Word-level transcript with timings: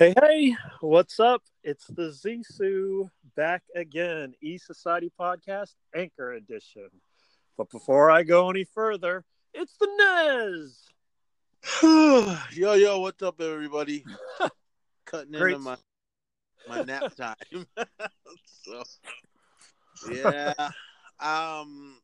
Hey, 0.00 0.14
hey, 0.18 0.56
what's 0.80 1.20
up? 1.20 1.42
It's 1.62 1.86
the 1.88 2.04
Zisu 2.04 3.10
back 3.36 3.62
again, 3.76 4.32
E 4.40 4.56
Society 4.56 5.12
Podcast 5.20 5.74
Anchor 5.94 6.32
Edition. 6.32 6.88
But 7.58 7.68
before 7.68 8.10
I 8.10 8.22
go 8.22 8.48
any 8.48 8.64
further, 8.64 9.26
it's 9.52 9.76
the 9.78 9.88
Nez. 9.98 10.86
yo, 12.56 12.72
yo, 12.72 13.00
what's 13.00 13.22
up, 13.22 13.42
everybody? 13.42 14.02
Cutting 15.04 15.32
Great. 15.32 15.56
into 15.56 15.64
my 15.64 15.76
my 16.66 16.80
nap 16.80 17.14
time. 17.14 17.66
so, 18.46 18.82
yeah, 20.10 20.54
um, 21.20 21.98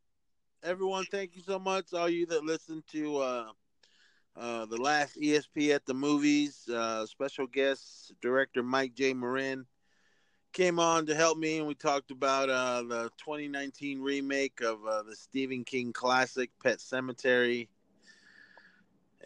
everyone, 0.62 1.06
thank 1.10 1.34
you 1.34 1.40
so 1.40 1.58
much. 1.58 1.94
All 1.94 2.10
you 2.10 2.26
that 2.26 2.44
listen 2.44 2.84
to 2.92 3.16
uh, 3.16 3.46
uh, 4.36 4.66
the 4.66 4.76
last 4.76 5.16
ESP 5.16 5.74
at 5.74 5.86
the 5.86 5.94
movies, 5.94 6.68
uh, 6.68 7.06
special 7.06 7.46
guest 7.46 8.12
director 8.20 8.62
Mike 8.62 8.94
J. 8.94 9.14
Marin 9.14 9.66
came 10.52 10.78
on 10.78 11.06
to 11.06 11.14
help 11.14 11.38
me, 11.38 11.58
and 11.58 11.66
we 11.66 11.74
talked 11.74 12.10
about 12.10 12.48
uh, 12.48 12.82
the 12.82 13.10
2019 13.18 14.00
remake 14.00 14.60
of 14.62 14.78
uh, 14.86 15.02
the 15.02 15.14
Stephen 15.14 15.64
King 15.64 15.92
classic 15.92 16.50
Pet 16.62 16.78
Sematary. 16.78 17.68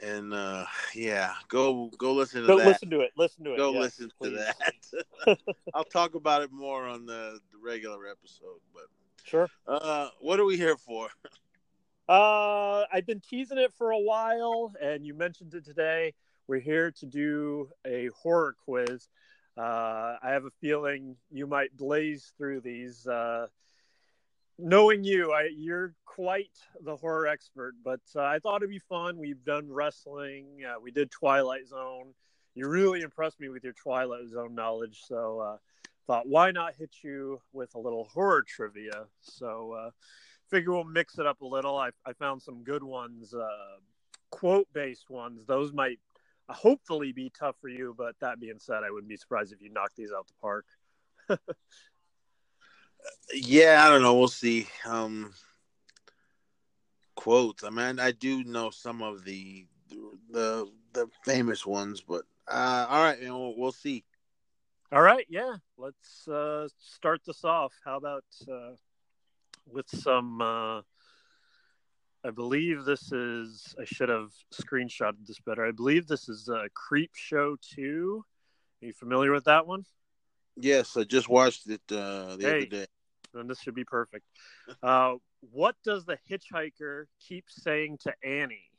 And 0.02 0.32
uh, 0.32 0.64
yeah, 0.94 1.34
go 1.48 1.90
go 1.98 2.14
listen 2.14 2.40
to 2.42 2.46
Go 2.46 2.58
that. 2.58 2.66
listen 2.66 2.90
to 2.90 3.00
it. 3.00 3.12
Listen 3.16 3.44
to 3.44 3.52
it. 3.54 3.56
Go 3.58 3.72
yes, 3.72 3.82
listen 3.82 4.10
please. 4.18 4.30
to 4.30 4.54
that. 5.26 5.38
I'll 5.74 5.84
talk 5.84 6.14
about 6.14 6.42
it 6.42 6.50
more 6.52 6.86
on 6.86 7.04
the, 7.04 7.38
the 7.52 7.58
regular 7.62 8.06
episode. 8.06 8.60
But 8.72 8.84
Sure. 9.24 9.48
uh, 9.66 10.08
what 10.20 10.40
are 10.40 10.44
we 10.44 10.56
here 10.56 10.76
for? 10.76 11.08
Uh, 12.10 12.86
I've 12.92 13.06
been 13.06 13.20
teasing 13.20 13.58
it 13.58 13.72
for 13.78 13.92
a 13.92 13.98
while, 14.00 14.72
and 14.82 15.06
you 15.06 15.14
mentioned 15.14 15.54
it 15.54 15.64
today. 15.64 16.12
We're 16.48 16.58
here 16.58 16.90
to 16.90 17.06
do 17.06 17.68
a 17.86 18.08
horror 18.20 18.56
quiz. 18.64 19.08
Uh, 19.56 20.16
I 20.20 20.30
have 20.30 20.44
a 20.44 20.50
feeling 20.60 21.14
you 21.30 21.46
might 21.46 21.76
blaze 21.76 22.32
through 22.36 22.62
these. 22.62 23.06
Uh, 23.06 23.46
knowing 24.58 25.04
you, 25.04 25.30
I, 25.30 25.50
you're 25.56 25.94
quite 26.04 26.50
the 26.80 26.96
horror 26.96 27.28
expert, 27.28 27.76
but 27.84 28.00
uh, 28.16 28.22
I 28.22 28.40
thought 28.40 28.56
it'd 28.56 28.70
be 28.70 28.80
fun. 28.80 29.16
We've 29.16 29.44
done 29.44 29.70
wrestling, 29.70 30.46
uh, 30.68 30.80
we 30.82 30.90
did 30.90 31.12
Twilight 31.12 31.68
Zone. 31.68 32.12
You 32.56 32.66
really 32.66 33.02
impressed 33.02 33.38
me 33.38 33.50
with 33.50 33.62
your 33.62 33.74
Twilight 33.74 34.26
Zone 34.26 34.56
knowledge, 34.56 35.02
so 35.06 35.38
uh, 35.38 35.56
thought 36.08 36.26
why 36.26 36.50
not 36.50 36.74
hit 36.74 36.90
you 37.04 37.40
with 37.52 37.72
a 37.76 37.78
little 37.78 38.08
horror 38.12 38.42
trivia? 38.42 39.04
So. 39.20 39.92
Figure 40.50 40.72
we'll 40.72 40.84
mix 40.84 41.18
it 41.18 41.26
up 41.26 41.40
a 41.42 41.46
little. 41.46 41.76
I, 41.76 41.90
I 42.04 42.12
found 42.12 42.42
some 42.42 42.62
good 42.64 42.82
ones, 42.82 43.34
uh, 43.34 43.78
quote 44.30 44.66
based 44.72 45.08
ones. 45.08 45.46
Those 45.46 45.72
might 45.72 45.98
uh, 46.48 46.54
hopefully 46.54 47.12
be 47.12 47.30
tough 47.38 47.56
for 47.60 47.68
you, 47.68 47.94
but 47.96 48.16
that 48.20 48.40
being 48.40 48.58
said, 48.58 48.82
I 48.84 48.90
wouldn't 48.90 49.08
be 49.08 49.16
surprised 49.16 49.52
if 49.52 49.62
you 49.62 49.70
knock 49.70 49.92
these 49.96 50.10
out 50.12 50.26
the 50.26 50.34
park. 50.40 50.66
Yeah, 53.32 53.84
I 53.84 53.88
don't 53.88 54.02
know. 54.02 54.14
We'll 54.18 54.28
see. 54.28 54.66
Um, 54.84 55.32
quotes. 57.14 57.64
I 57.64 57.70
mean, 57.70 58.00
I 58.00 58.12
do 58.12 58.44
know 58.44 58.70
some 58.70 59.02
of 59.02 59.24
the 59.24 59.66
the 60.30 60.70
the 60.92 61.08
famous 61.24 61.64
ones, 61.64 62.00
but 62.00 62.22
uh, 62.48 62.86
all 62.88 63.02
right, 63.02 63.20
man, 63.20 63.32
we'll, 63.32 63.56
we'll 63.56 63.72
see. 63.72 64.04
All 64.92 65.02
right, 65.02 65.26
yeah, 65.28 65.54
let's 65.78 66.26
uh, 66.26 66.66
start 66.78 67.20
this 67.24 67.44
off. 67.44 67.72
How 67.84 67.96
about 67.96 68.24
uh, 68.50 68.72
with 69.66 69.88
some? 69.88 70.40
Uh, 70.40 70.80
I 72.22 72.30
believe 72.34 72.84
this 72.84 73.12
is. 73.12 73.74
I 73.80 73.84
should 73.84 74.08
have 74.08 74.30
screenshotted 74.52 75.26
this 75.26 75.40
better. 75.40 75.64
I 75.64 75.70
believe 75.72 76.06
this 76.06 76.28
is 76.28 76.48
uh, 76.48 76.64
Creep 76.74 77.10
Show 77.14 77.56
Two. 77.74 78.24
Are 78.82 78.86
you 78.86 78.92
familiar 78.92 79.32
with 79.32 79.44
that 79.44 79.66
one? 79.66 79.84
Yes, 80.56 80.96
I 80.96 81.04
just 81.04 81.28
watched 81.28 81.68
it 81.68 81.80
uh, 81.90 82.36
the 82.36 82.42
Hey. 82.42 82.48
other 82.56 82.66
day. 82.66 82.86
then 83.32 83.46
this 83.46 83.60
should 83.60 83.74
be 83.74 83.84
perfect. 83.84 84.24
Uh, 84.82 85.14
what 85.52 85.76
does 85.84 86.04
the 86.04 86.18
hitchhiker 86.30 87.04
keep 87.26 87.44
saying 87.48 87.98
to 88.02 88.12
Annie? 88.24 88.70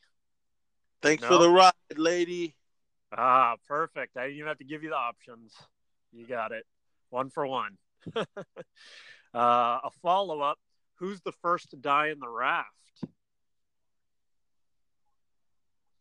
Thanks 1.01 1.23
No. 1.23 1.29
for 1.29 1.38
the 1.38 1.50
ride, 1.50 1.73
lady. 1.97 2.56
Ah, 3.16 3.56
perfect. 3.67 4.17
I 4.17 4.23
didn't 4.23 4.38
even 4.38 4.47
have 4.50 4.57
to 4.59 4.63
give 4.66 4.83
you 4.83 4.89
the 4.89 4.95
options. 4.95 5.53
You 6.11 6.27
got 6.27 6.51
it. 6.51 6.66
One 7.09 7.29
for 7.29 7.47
one. 7.47 7.77
uh, 8.16 8.25
a 9.33 9.89
follow 10.01 10.41
up 10.41 10.59
Who's 11.01 11.19
the 11.22 11.31
first 11.41 11.72
to 11.72 11.78
die 11.78 12.09
in 12.09 12.19
the 12.19 12.29
raft? 12.29 12.69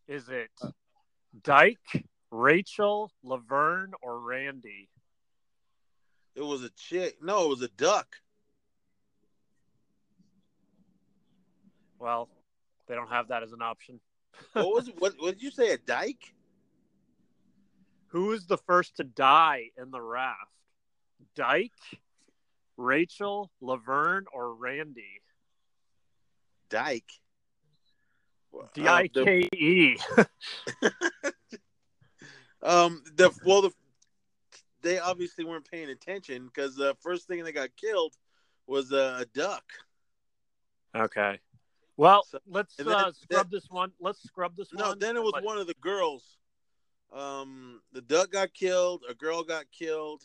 Is 0.07 0.29
it 0.29 0.51
uh, 0.63 0.73
Dyke, 1.43 2.05
Rachel, 2.31 3.11
Laverne, 3.25 3.93
or 4.03 4.21
Randy? 4.21 4.91
It 6.35 6.43
was 6.43 6.63
a 6.65 6.71
chick. 6.77 7.17
No, 7.23 7.47
it 7.47 7.49
was 7.49 7.63
a 7.63 7.69
duck. 7.69 8.15
Well, 11.99 12.29
they 12.87 12.95
don't 12.95 13.09
have 13.09 13.29
that 13.29 13.43
as 13.43 13.53
an 13.53 13.63
option. 13.63 14.01
What 14.53 14.67
was? 14.67 14.91
What, 14.99 15.15
what 15.19 15.33
did 15.33 15.43
you 15.43 15.51
say? 15.51 15.71
A 15.71 15.79
dyke? 15.79 16.35
Who 18.09 18.33
is 18.33 18.45
the 18.45 18.59
first 18.59 18.99
to 18.99 19.05
die 19.05 19.71
in 19.81 19.93
the 19.93 20.01
raft? 20.01 20.51
Dyke, 21.35 21.73
Rachel, 22.81 23.51
Laverne, 23.61 24.25
or 24.33 24.55
Randy? 24.55 25.23
Dyke. 26.71 27.13
D 28.75 28.87
I 28.89 29.09
K 29.09 29.49
E. 29.55 29.97
Um, 32.63 33.03
the 33.17 33.31
well, 33.43 33.63
the, 33.63 33.71
they 34.83 34.99
obviously 34.99 35.45
weren't 35.47 35.65
paying 35.65 35.89
attention 35.89 36.45
because 36.45 36.77
the 36.77 36.95
first 37.01 37.27
thing 37.27 37.43
that 37.43 37.53
got 37.53 37.71
killed 37.75 38.13
was 38.67 38.93
uh, 38.93 39.17
a 39.23 39.25
duck. 39.35 39.65
Okay. 40.95 41.39
Well, 41.97 42.23
So- 42.31 42.39
let's 42.47 42.77
then- 42.77 42.89
uh, 42.89 43.13
scrub 43.13 43.51
this 43.51 43.71
one. 43.71 43.93
Let's 43.99 44.23
scrub 44.23 44.57
this 44.59 44.75
No, 44.75 44.89
one. 44.89 44.99
No, 44.99 45.07
then 45.07 45.17
it 45.17 45.23
was 45.23 45.33
one 45.43 45.57
of 45.57 45.69
the 45.69 45.75
girls. 45.81 46.37
Um, 47.15 47.81
the 47.95 48.03
duck 48.03 48.31
got 48.31 48.53
killed. 48.53 49.05
A 49.09 49.15
girl 49.15 49.43
got 49.43 49.65
killed. 49.73 50.23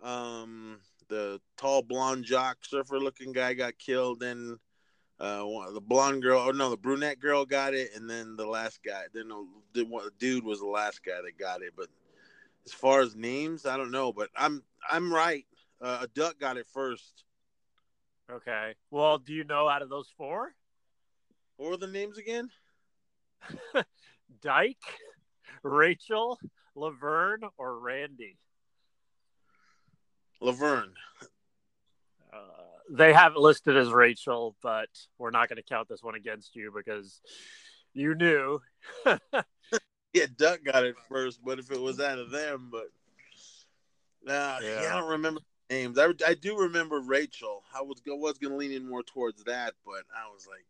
Um, 0.00 0.78
the 1.08 1.40
tall 1.56 1.82
blonde 1.82 2.24
jock 2.24 2.58
surfer 2.62 2.98
looking 2.98 3.32
guy 3.32 3.54
got 3.54 3.78
killed. 3.78 4.20
Then 4.20 4.58
uh, 5.18 5.42
one, 5.42 5.72
the 5.72 5.80
blonde 5.80 6.22
girl, 6.22 6.40
or 6.40 6.52
no, 6.52 6.70
the 6.70 6.76
brunette 6.76 7.20
girl 7.20 7.44
got 7.44 7.74
it, 7.74 7.90
and 7.94 8.08
then 8.08 8.36
the 8.36 8.46
last 8.46 8.80
guy. 8.84 9.04
Then 9.12 9.28
the, 9.28 9.46
the 9.74 10.10
dude 10.18 10.44
was 10.44 10.60
the 10.60 10.66
last 10.66 11.02
guy 11.04 11.20
that 11.24 11.38
got 11.38 11.62
it. 11.62 11.72
But 11.76 11.88
as 12.66 12.72
far 12.72 13.00
as 13.00 13.16
names, 13.16 13.66
I 13.66 13.76
don't 13.76 13.90
know. 13.90 14.12
But 14.12 14.28
I'm 14.36 14.62
I'm 14.90 15.12
right. 15.12 15.46
Uh, 15.80 15.98
a 16.02 16.06
duck 16.08 16.38
got 16.38 16.56
it 16.56 16.66
first. 16.72 17.24
Okay. 18.30 18.74
Well, 18.90 19.18
do 19.18 19.32
you 19.32 19.44
know 19.44 19.68
out 19.68 19.82
of 19.82 19.88
those 19.88 20.12
four? 20.16 20.54
What 21.56 21.70
were 21.70 21.76
the 21.76 21.86
names 21.86 22.18
again? 22.18 22.50
Dyke, 24.42 24.76
Rachel, 25.62 26.38
Laverne, 26.74 27.44
or 27.56 27.78
Randy? 27.78 28.36
Laverne. 30.40 30.92
Uh, 32.32 32.38
they 32.90 33.12
have 33.12 33.32
it 33.32 33.38
listed 33.38 33.76
as 33.76 33.90
Rachel, 33.90 34.56
but 34.62 34.88
we're 35.18 35.30
not 35.30 35.48
going 35.48 35.56
to 35.56 35.62
count 35.62 35.88
this 35.88 36.02
one 36.02 36.14
against 36.14 36.54
you 36.54 36.72
because 36.74 37.20
you 37.94 38.14
knew. 38.14 38.60
Yeah, 40.16 40.24
Duck 40.34 40.60
got 40.64 40.86
it 40.86 40.94
first, 41.10 41.40
but 41.44 41.58
if 41.58 41.70
it 41.70 41.78
was 41.78 42.00
out 42.00 42.18
of 42.18 42.30
them, 42.30 42.70
but 42.72 42.86
nah, 44.24 44.58
yeah. 44.62 44.80
Yeah. 44.80 44.94
I 44.94 44.98
don't 44.98 45.10
remember 45.10 45.42
names. 45.68 45.98
I, 45.98 46.06
I 46.26 46.32
do 46.32 46.56
remember 46.56 47.00
Rachel. 47.00 47.62
I 47.74 47.82
was 47.82 48.00
was 48.06 48.38
gonna 48.38 48.56
lean 48.56 48.72
in 48.72 48.88
more 48.88 49.02
towards 49.02 49.44
that, 49.44 49.74
but 49.84 50.04
I 50.16 50.32
was 50.32 50.46
like, 50.48 50.64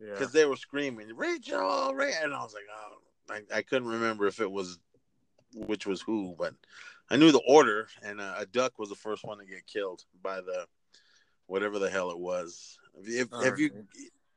Yeah. 0.00 0.12
because 0.12 0.30
they 0.30 0.44
were 0.44 0.54
screaming 0.54 1.08
Rachel, 1.16 1.92
Ray, 1.96 2.12
and 2.22 2.32
I 2.32 2.40
was 2.44 2.54
like, 2.54 2.62
oh, 2.72 3.34
I, 3.34 3.58
I 3.58 3.62
couldn't 3.62 3.88
remember 3.88 4.28
if 4.28 4.38
it 4.38 4.50
was 4.52 4.78
which 5.56 5.84
was 5.84 6.00
who, 6.00 6.36
but 6.38 6.54
I 7.10 7.16
knew 7.16 7.32
the 7.32 7.42
order, 7.46 7.88
and 8.02 8.20
uh, 8.20 8.34
a 8.38 8.46
duck 8.46 8.78
was 8.78 8.88
the 8.88 8.94
first 8.94 9.24
one 9.24 9.38
to 9.38 9.44
get 9.44 9.66
killed 9.66 10.04
by 10.22 10.40
the 10.40 10.66
whatever 11.46 11.78
the 11.78 11.90
hell 11.90 12.10
it 12.10 12.18
was. 12.18 12.78
If 13.04 13.32
All 13.32 13.42
if 13.42 13.58
you 13.58 13.70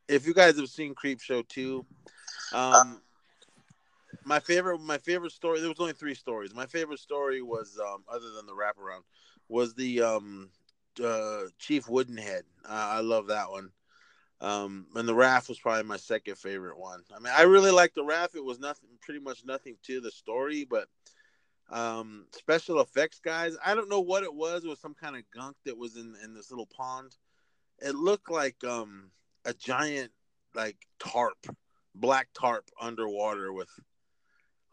if 0.07 0.25
you 0.25 0.33
guys 0.33 0.57
have 0.57 0.69
seen 0.69 0.95
Creep 0.95 1.21
Show 1.21 1.41
two, 1.41 1.85
um, 2.53 3.01
my 4.23 4.39
favorite 4.39 4.79
my 4.79 4.97
favorite 4.97 5.31
story. 5.31 5.59
There 5.59 5.69
was 5.69 5.79
only 5.79 5.93
three 5.93 6.15
stories. 6.15 6.53
My 6.53 6.65
favorite 6.65 6.99
story 6.99 7.41
was 7.41 7.79
um, 7.79 8.03
other 8.07 8.31
than 8.31 8.45
the 8.45 8.53
wraparound 8.53 9.03
was 9.49 9.73
the 9.73 10.01
um, 10.01 10.49
uh, 11.03 11.43
Chief 11.59 11.87
Woodenhead. 11.87 12.43
Uh, 12.65 12.69
I 12.69 13.01
love 13.01 13.27
that 13.27 13.49
one. 13.49 13.71
Um, 14.39 14.87
and 14.95 15.07
the 15.07 15.13
raft 15.13 15.49
was 15.49 15.59
probably 15.59 15.83
my 15.83 15.97
second 15.97 16.35
favorite 16.35 16.77
one. 16.77 17.03
I 17.15 17.19
mean, 17.19 17.31
I 17.35 17.43
really 17.43 17.69
liked 17.69 17.93
the 17.93 18.03
raft. 18.03 18.35
It 18.35 18.43
was 18.43 18.59
nothing, 18.59 18.89
pretty 18.99 19.19
much 19.19 19.45
nothing 19.45 19.77
to 19.83 20.01
the 20.01 20.09
story, 20.09 20.65
but 20.67 20.87
um, 21.71 22.25
special 22.33 22.81
effects 22.81 23.19
guys. 23.19 23.55
I 23.65 23.73
don't 23.73 23.89
know 23.89 24.01
what 24.01 24.23
it 24.23 24.33
was. 24.33 24.63
It 24.63 24.69
was 24.69 24.79
some 24.79 24.93
kind 24.93 25.15
of 25.15 25.23
gunk 25.33 25.55
that 25.65 25.77
was 25.77 25.95
in 25.95 26.15
in 26.23 26.33
this 26.33 26.51
little 26.51 26.67
pond. 26.67 27.15
It 27.79 27.95
looked 27.95 28.29
like 28.29 28.63
um 28.63 29.11
a 29.45 29.53
giant 29.53 30.11
like 30.53 30.77
tarp, 30.99 31.47
black 31.95 32.27
tarp 32.33 32.69
underwater 32.79 33.53
with 33.53 33.69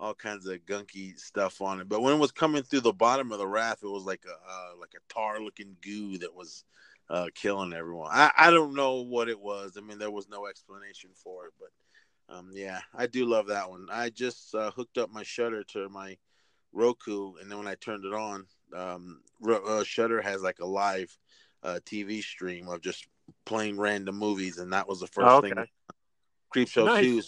all 0.00 0.14
kinds 0.14 0.46
of 0.46 0.58
gunky 0.66 1.18
stuff 1.18 1.60
on 1.60 1.80
it. 1.80 1.88
But 1.88 2.02
when 2.02 2.14
it 2.14 2.18
was 2.18 2.32
coming 2.32 2.62
through 2.62 2.80
the 2.80 2.92
bottom 2.92 3.32
of 3.32 3.38
the 3.38 3.46
raft, 3.46 3.82
it 3.82 3.88
was 3.88 4.04
like 4.04 4.24
a 4.26 4.32
uh, 4.32 4.76
like 4.80 4.92
a 4.96 5.12
tar 5.12 5.40
looking 5.40 5.76
goo 5.82 6.18
that 6.18 6.34
was 6.34 6.64
uh, 7.10 7.26
killing 7.34 7.72
everyone. 7.72 8.10
I, 8.12 8.30
I 8.36 8.50
don't 8.50 8.74
know 8.74 9.02
what 9.02 9.28
it 9.28 9.40
was. 9.40 9.76
I 9.76 9.80
mean, 9.80 9.98
there 9.98 10.10
was 10.10 10.28
no 10.28 10.46
explanation 10.46 11.10
for 11.14 11.46
it, 11.46 11.52
but 11.58 12.34
um, 12.34 12.50
yeah, 12.52 12.80
I 12.94 13.06
do 13.06 13.24
love 13.24 13.46
that 13.48 13.70
one. 13.70 13.86
I 13.90 14.10
just 14.10 14.54
uh, 14.54 14.70
hooked 14.72 14.98
up 14.98 15.10
my 15.10 15.22
Shudder 15.22 15.64
to 15.72 15.88
my 15.88 16.18
Roku, 16.72 17.34
and 17.40 17.50
then 17.50 17.58
when 17.58 17.68
I 17.68 17.74
turned 17.76 18.04
it 18.04 18.14
on, 18.14 18.46
um, 18.74 19.20
uh, 19.48 19.84
Shudder 19.84 20.20
has 20.20 20.42
like 20.42 20.58
a 20.60 20.66
live 20.66 21.16
uh, 21.62 21.80
TV 21.84 22.22
stream 22.22 22.68
of 22.68 22.80
just 22.80 23.06
playing 23.44 23.78
random 23.78 24.16
movies, 24.16 24.58
and 24.58 24.72
that 24.72 24.88
was 24.88 25.00
the 25.00 25.06
first 25.06 25.28
Oh, 25.28 25.38
okay. 25.38 25.54
thing. 25.54 25.66
Creep 26.50 26.68
Show 26.68 26.86
Nice. 26.86 27.00
Two, 27.00 27.22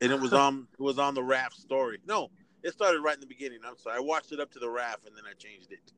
and 0.00 0.12
it 0.12 0.20
was 0.20 0.32
on 0.32 0.68
it 0.78 0.82
was 0.82 0.98
on 0.98 1.14
the 1.14 1.22
raft 1.22 1.56
story. 1.56 1.98
No, 2.06 2.30
it 2.62 2.72
started 2.72 3.00
right 3.00 3.14
in 3.14 3.20
the 3.20 3.26
beginning. 3.26 3.58
I'm 3.66 3.76
sorry, 3.76 3.96
I 3.96 4.00
watched 4.00 4.32
it 4.32 4.40
up 4.40 4.50
to 4.52 4.58
the 4.58 4.68
raft, 4.68 5.06
and 5.06 5.16
then 5.16 5.24
I 5.28 5.34
changed 5.34 5.72
it. 5.72 5.92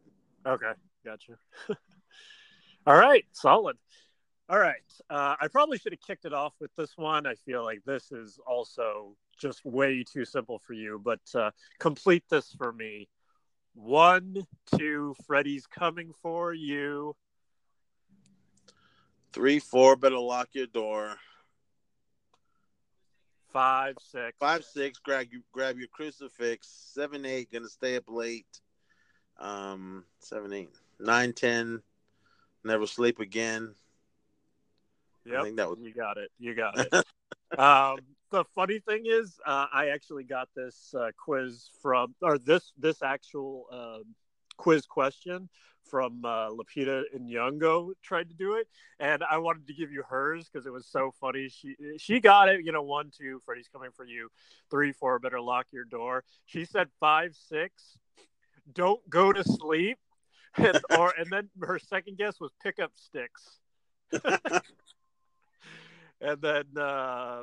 Okay, 0.47 0.73
gotcha. 1.05 1.33
All 2.87 2.97
right, 2.97 3.25
solid. 3.33 3.77
All 4.53 4.59
right, 4.59 4.83
uh, 5.09 5.35
I 5.41 5.49
probably 5.49 5.79
should 5.79 5.95
have 5.95 6.03
kicked 6.07 6.27
it 6.27 6.35
off 6.35 6.53
with 6.61 6.77
this 6.77 6.99
one. 6.99 7.27
I 7.27 7.37
feel 7.37 7.65
like 7.65 7.83
this 7.87 8.13
is 8.13 8.39
also 8.47 9.17
just 9.41 9.65
way 9.65 10.05
too 10.05 10.27
simple 10.27 10.59
for 10.59 10.75
you, 10.75 11.01
but 11.03 11.21
uh, 11.35 11.53
complete 11.79 12.25
this 12.29 12.53
for 12.59 12.71
me. 12.71 13.09
One, 13.73 14.47
two, 14.77 15.15
Freddy's 15.27 15.67
coming 15.67 16.13
for 16.21 16.53
you. 16.53 17.17
Three, 19.33 19.59
four, 19.59 19.97
better 19.97 20.19
lock 20.19 20.51
your 20.53 20.67
door. 20.67 21.17
Five, 23.55 23.95
six. 24.03 24.37
Five, 24.39 24.67
six, 24.67 24.99
grab 24.99 25.29
you 25.33 25.41
grab 25.53 25.79
your 25.79 25.89
crucifix. 25.89 26.69
Seven, 26.93 27.25
eight, 27.25 27.51
gonna 27.51 27.71
stay 27.71 27.97
up 27.97 28.05
late. 28.07 28.61
Um, 29.41 30.05
seven, 30.19 30.53
eight, 30.53 30.69
nine, 31.01 31.33
ten, 31.33 31.81
never 32.63 32.87
sleep 32.87 33.19
again. 33.19 33.75
Yep, 35.25 35.57
that 35.57 35.71
was 35.71 35.79
you 35.81 35.93
got 35.95 36.17
it. 36.19 36.31
You 36.39 36.55
got 36.55 36.79
it. 36.79 36.93
um, 37.59 37.99
the 38.31 38.45
funny 38.55 38.81
thing 38.81 39.03
is, 39.07 39.39
uh, 39.47 39.67
I 39.73 39.89
actually 39.89 40.25
got 40.25 40.49
this 40.57 40.95
uh, 40.99 41.11
quiz 41.17 41.69
from, 41.81 42.15
or 42.23 42.39
this 42.39 42.73
this 42.79 43.03
actual 43.03 43.67
um 43.71 44.15
quiz 44.57 44.87
question 44.87 45.49
from 45.85 46.25
uh, 46.25 46.49
Lapita 46.49 47.03
Youngo 47.15 47.93
tried 48.03 48.29
to 48.31 48.35
do 48.35 48.55
it, 48.55 48.67
and 48.99 49.23
I 49.29 49.39
wanted 49.39 49.67
to 49.67 49.75
give 49.75 49.93
you 49.93 50.03
hers 50.09 50.49
because 50.51 50.67
it 50.67 50.73
was 50.73 50.87
so 50.87 51.13
funny. 51.21 51.49
She 51.49 51.77
she 51.99 52.21
got 52.21 52.49
it. 52.49 52.65
You 52.65 52.73
know, 52.73 52.83
one, 52.83 53.11
two, 53.17 53.41
Freddy's 53.45 53.69
coming 53.69 53.91
for 53.95 54.05
you. 54.05 54.31
Three, 54.71 54.93
four, 54.93 55.19
better 55.19 55.41
lock 55.41 55.67
your 55.73 55.85
door. 55.85 56.25
She 56.47 56.65
said 56.65 56.89
five, 56.99 57.37
six, 57.37 57.99
don't 58.73 59.09
go 59.11 59.33
to 59.33 59.45
sleep, 59.45 59.99
and, 60.57 60.81
or 60.99 61.13
and 61.19 61.31
then 61.31 61.51
her 61.61 61.79
second 61.79 62.17
guess 62.19 62.41
was 62.41 62.53
pick 62.63 62.79
up 62.79 62.93
sticks. 62.95 63.59
and 66.23 66.41
then 66.41 66.65
uh, 66.81 67.43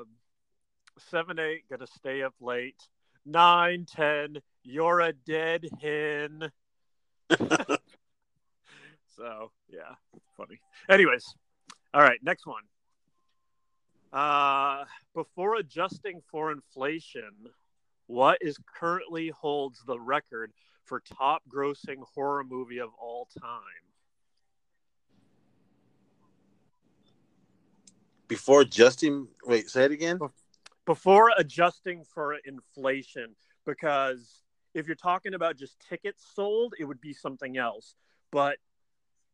seven, 1.12 1.38
eight, 1.40 1.70
gonna 1.70 1.88
stay 1.88 2.24
up 2.24 2.34
late. 2.40 2.82
Nine, 3.26 3.86
ten, 3.86 4.38
you're 4.64 5.02
a 5.02 5.14
dead 5.14 5.68
hen. 5.82 6.50
so 9.16 9.52
yeah, 9.70 9.96
funny. 10.38 10.60
Anyways, 10.90 11.36
all 11.94 12.02
right, 12.02 12.20
next 12.24 12.48
one. 12.48 12.64
Uh, 14.12 14.86
before 15.14 15.56
adjusting 15.56 16.22
for 16.32 16.52
inflation, 16.52 17.32
what 18.08 18.40
is 18.42 18.58
currently 18.80 19.30
holds 19.30 19.84
the 19.86 20.00
record 20.00 20.52
for 20.86 21.00
top 21.02 21.44
grossing 21.48 22.02
horror 22.16 22.44
movie 22.44 22.80
of 22.80 22.90
all 23.00 23.28
time? 23.40 23.89
Before 28.30 28.64
Justin, 28.64 29.28
wait, 29.44 29.70
say 29.70 29.86
it 29.86 29.92
again. 29.92 30.20
before 30.86 31.32
adjusting 31.38 32.04
for 32.04 32.36
inflation 32.46 33.36
because 33.66 34.44
if 34.74 34.88
you're 34.88 34.96
talking 34.96 35.34
about 35.34 35.58
just 35.58 35.76
tickets 35.90 36.24
sold 36.34 36.74
it 36.80 36.86
would 36.86 37.02
be 37.02 37.12
something 37.12 37.58
else. 37.58 37.96
But 38.32 38.58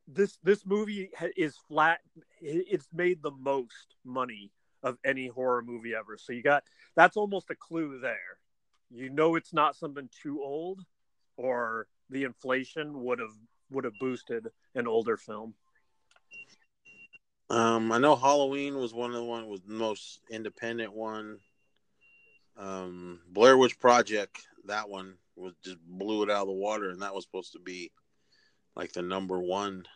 this 0.08 0.38
this 0.42 0.64
movie 0.64 1.10
is 1.36 1.58
flat 1.68 2.00
it's 2.40 2.88
made 2.92 3.22
the 3.22 3.30
most 3.30 3.96
money 4.04 4.50
of 4.82 4.96
any 5.04 5.26
horror 5.28 5.62
movie 5.62 5.94
ever. 5.94 6.16
So 6.16 6.32
you 6.32 6.42
got 6.42 6.64
that's 6.94 7.18
almost 7.18 7.50
a 7.50 7.54
clue 7.54 8.00
there. 8.00 8.38
You 8.90 9.10
know 9.10 9.34
it's 9.34 9.52
not 9.52 9.76
something 9.76 10.08
too 10.22 10.42
old 10.42 10.80
or 11.36 11.86
the 12.08 12.24
inflation 12.24 13.02
would 13.02 13.18
have 13.18 13.36
would 13.70 13.84
have 13.84 13.98
boosted 14.00 14.48
an 14.74 14.86
older 14.86 15.18
film 15.18 15.54
Um, 17.48 17.92
I 17.92 17.98
know 17.98 18.16
Halloween 18.16 18.76
was 18.76 18.92
one 18.92 19.10
of 19.10 19.16
the 19.16 19.24
one 19.24 19.48
was 19.48 19.60
the 19.60 19.72
most 19.72 20.20
independent 20.30 20.92
one. 20.92 21.38
Um, 22.56 23.20
Blair 23.28 23.56
Witch 23.56 23.78
Project, 23.78 24.46
that 24.64 24.88
one 24.88 25.14
was 25.36 25.52
just 25.64 25.78
blew 25.86 26.22
it 26.22 26.30
out 26.30 26.42
of 26.42 26.48
the 26.48 26.54
water, 26.54 26.90
and 26.90 27.02
that 27.02 27.14
was 27.14 27.24
supposed 27.24 27.52
to 27.52 27.60
be 27.60 27.92
like 28.74 28.92
the 28.92 29.02
number 29.02 29.38
one 29.40 29.86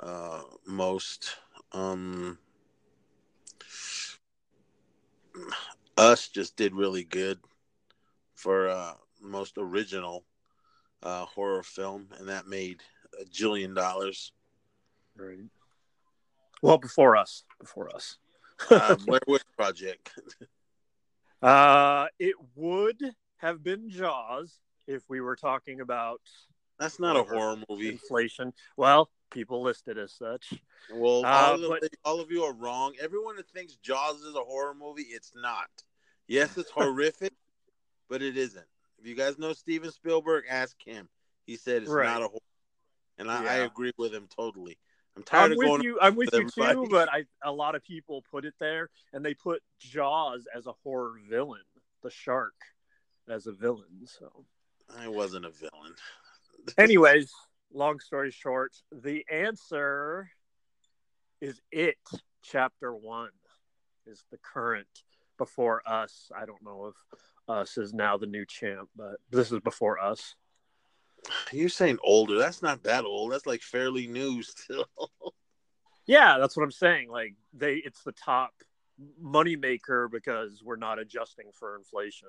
uh 0.00 0.42
most. 0.66 1.36
Um, 1.72 2.38
Us 5.96 6.28
just 6.28 6.56
did 6.56 6.74
really 6.74 7.04
good 7.04 7.38
for 8.34 8.68
uh 8.68 8.94
most 9.20 9.54
original 9.58 10.24
uh 11.02 11.24
horror 11.26 11.62
film, 11.62 12.08
and 12.18 12.28
that 12.28 12.46
made 12.48 12.80
a 13.20 13.24
jillion 13.24 13.74
dollars. 13.76 14.32
right 15.16 15.38
well 16.62 16.78
before 16.78 17.16
us 17.16 17.44
before 17.60 17.94
us 17.94 18.16
Uh, 18.70 18.94
Blair 18.96 19.20
Witch 19.26 19.42
Project. 19.56 20.12
Uh, 21.42 22.06
it 22.20 22.36
would 22.54 23.00
have 23.38 23.64
been 23.64 23.90
Jaws 23.90 24.60
if 24.86 25.02
we 25.08 25.20
were 25.20 25.34
talking 25.34 25.80
about 25.80 26.20
That's 26.78 27.00
not 27.00 27.16
a 27.16 27.24
horror 27.24 27.56
movie. 27.68 27.88
inflation. 27.88 28.52
Well, 28.76 29.10
people 29.32 29.60
listed 29.60 29.98
as 29.98 30.12
such. 30.12 30.54
Well, 30.94 31.24
Uh, 31.26 31.28
all, 31.28 31.64
of 31.64 31.80
but- 31.80 31.90
all 32.04 32.20
of 32.20 32.30
you 32.30 32.44
are 32.44 32.52
wrong. 32.54 32.94
Everyone 33.00 33.34
that 33.36 33.48
thinks 33.50 33.74
Jaws 33.76 34.20
is 34.22 34.36
a 34.36 34.40
horror 34.44 34.74
movie, 34.74 35.02
it's 35.02 35.32
not. 35.34 35.68
Yes, 36.28 36.56
it's 36.56 36.70
horrific, 36.78 37.32
but 38.08 38.22
it 38.22 38.36
isn't. 38.36 38.66
If 39.00 39.06
you 39.08 39.16
guys 39.16 39.36
know 39.36 39.52
Steven 39.52 39.90
Spielberg, 39.90 40.44
ask 40.48 40.76
him. 40.84 41.08
He 41.44 41.56
said 41.56 41.82
it's 41.82 41.90
Right. 41.90 42.06
not 42.06 42.22
a 42.22 42.28
horror, 42.28 42.38
and 43.18 43.28
I, 43.28 43.44
I 43.44 43.54
agree 43.64 43.90
with 43.98 44.14
him 44.14 44.28
totally. 44.28 44.78
I'm 45.16 45.22
tired 45.22 45.44
I'm 45.44 45.52
of 45.52 45.58
with 45.58 45.66
going. 45.66 45.82
you. 45.82 45.98
I'm 46.00 46.16
with 46.16 46.30
you 46.32 46.48
too. 46.54 46.86
But 46.90 47.08
I, 47.10 47.24
a 47.44 47.52
lot 47.52 47.74
of 47.74 47.84
people 47.84 48.24
put 48.30 48.44
it 48.44 48.54
there, 48.58 48.88
and 49.12 49.24
they 49.24 49.34
put 49.34 49.62
Jaws 49.78 50.46
as 50.54 50.66
a 50.66 50.72
horror 50.82 51.12
villain, 51.28 51.62
the 52.02 52.10
shark 52.10 52.54
as 53.28 53.46
a 53.46 53.52
villain. 53.52 54.06
So, 54.06 54.44
I 54.98 55.08
wasn't 55.08 55.44
a 55.44 55.50
villain. 55.50 55.94
anyways, 56.78 57.32
long 57.72 58.00
story 58.00 58.30
short, 58.30 58.72
the 58.90 59.24
answer 59.30 60.30
is 61.40 61.60
it. 61.70 61.96
Chapter 62.44 62.92
one 62.92 63.30
is 64.06 64.24
the 64.30 64.38
current 64.38 64.88
before 65.38 65.82
us. 65.86 66.30
I 66.36 66.44
don't 66.44 66.62
know 66.62 66.86
if 66.92 67.18
us 67.48 67.78
is 67.78 67.92
now 67.92 68.16
the 68.16 68.26
new 68.26 68.44
champ, 68.46 68.88
but 68.96 69.16
this 69.30 69.52
is 69.52 69.60
before 69.60 69.98
us. 69.98 70.34
You're 71.52 71.68
saying 71.68 71.98
older. 72.02 72.38
That's 72.38 72.62
not 72.62 72.82
that 72.84 73.04
old. 73.04 73.32
That's 73.32 73.46
like 73.46 73.62
fairly 73.62 74.06
new 74.06 74.42
still. 74.42 74.86
Yeah, 76.06 76.38
that's 76.38 76.56
what 76.56 76.64
I'm 76.64 76.72
saying. 76.72 77.10
Like 77.10 77.34
they, 77.54 77.74
it's 77.74 78.02
the 78.02 78.12
top 78.12 78.50
money 79.20 79.56
maker 79.56 80.08
because 80.08 80.62
we're 80.62 80.76
not 80.76 80.98
adjusting 80.98 81.46
for 81.58 81.76
inflation. 81.76 82.28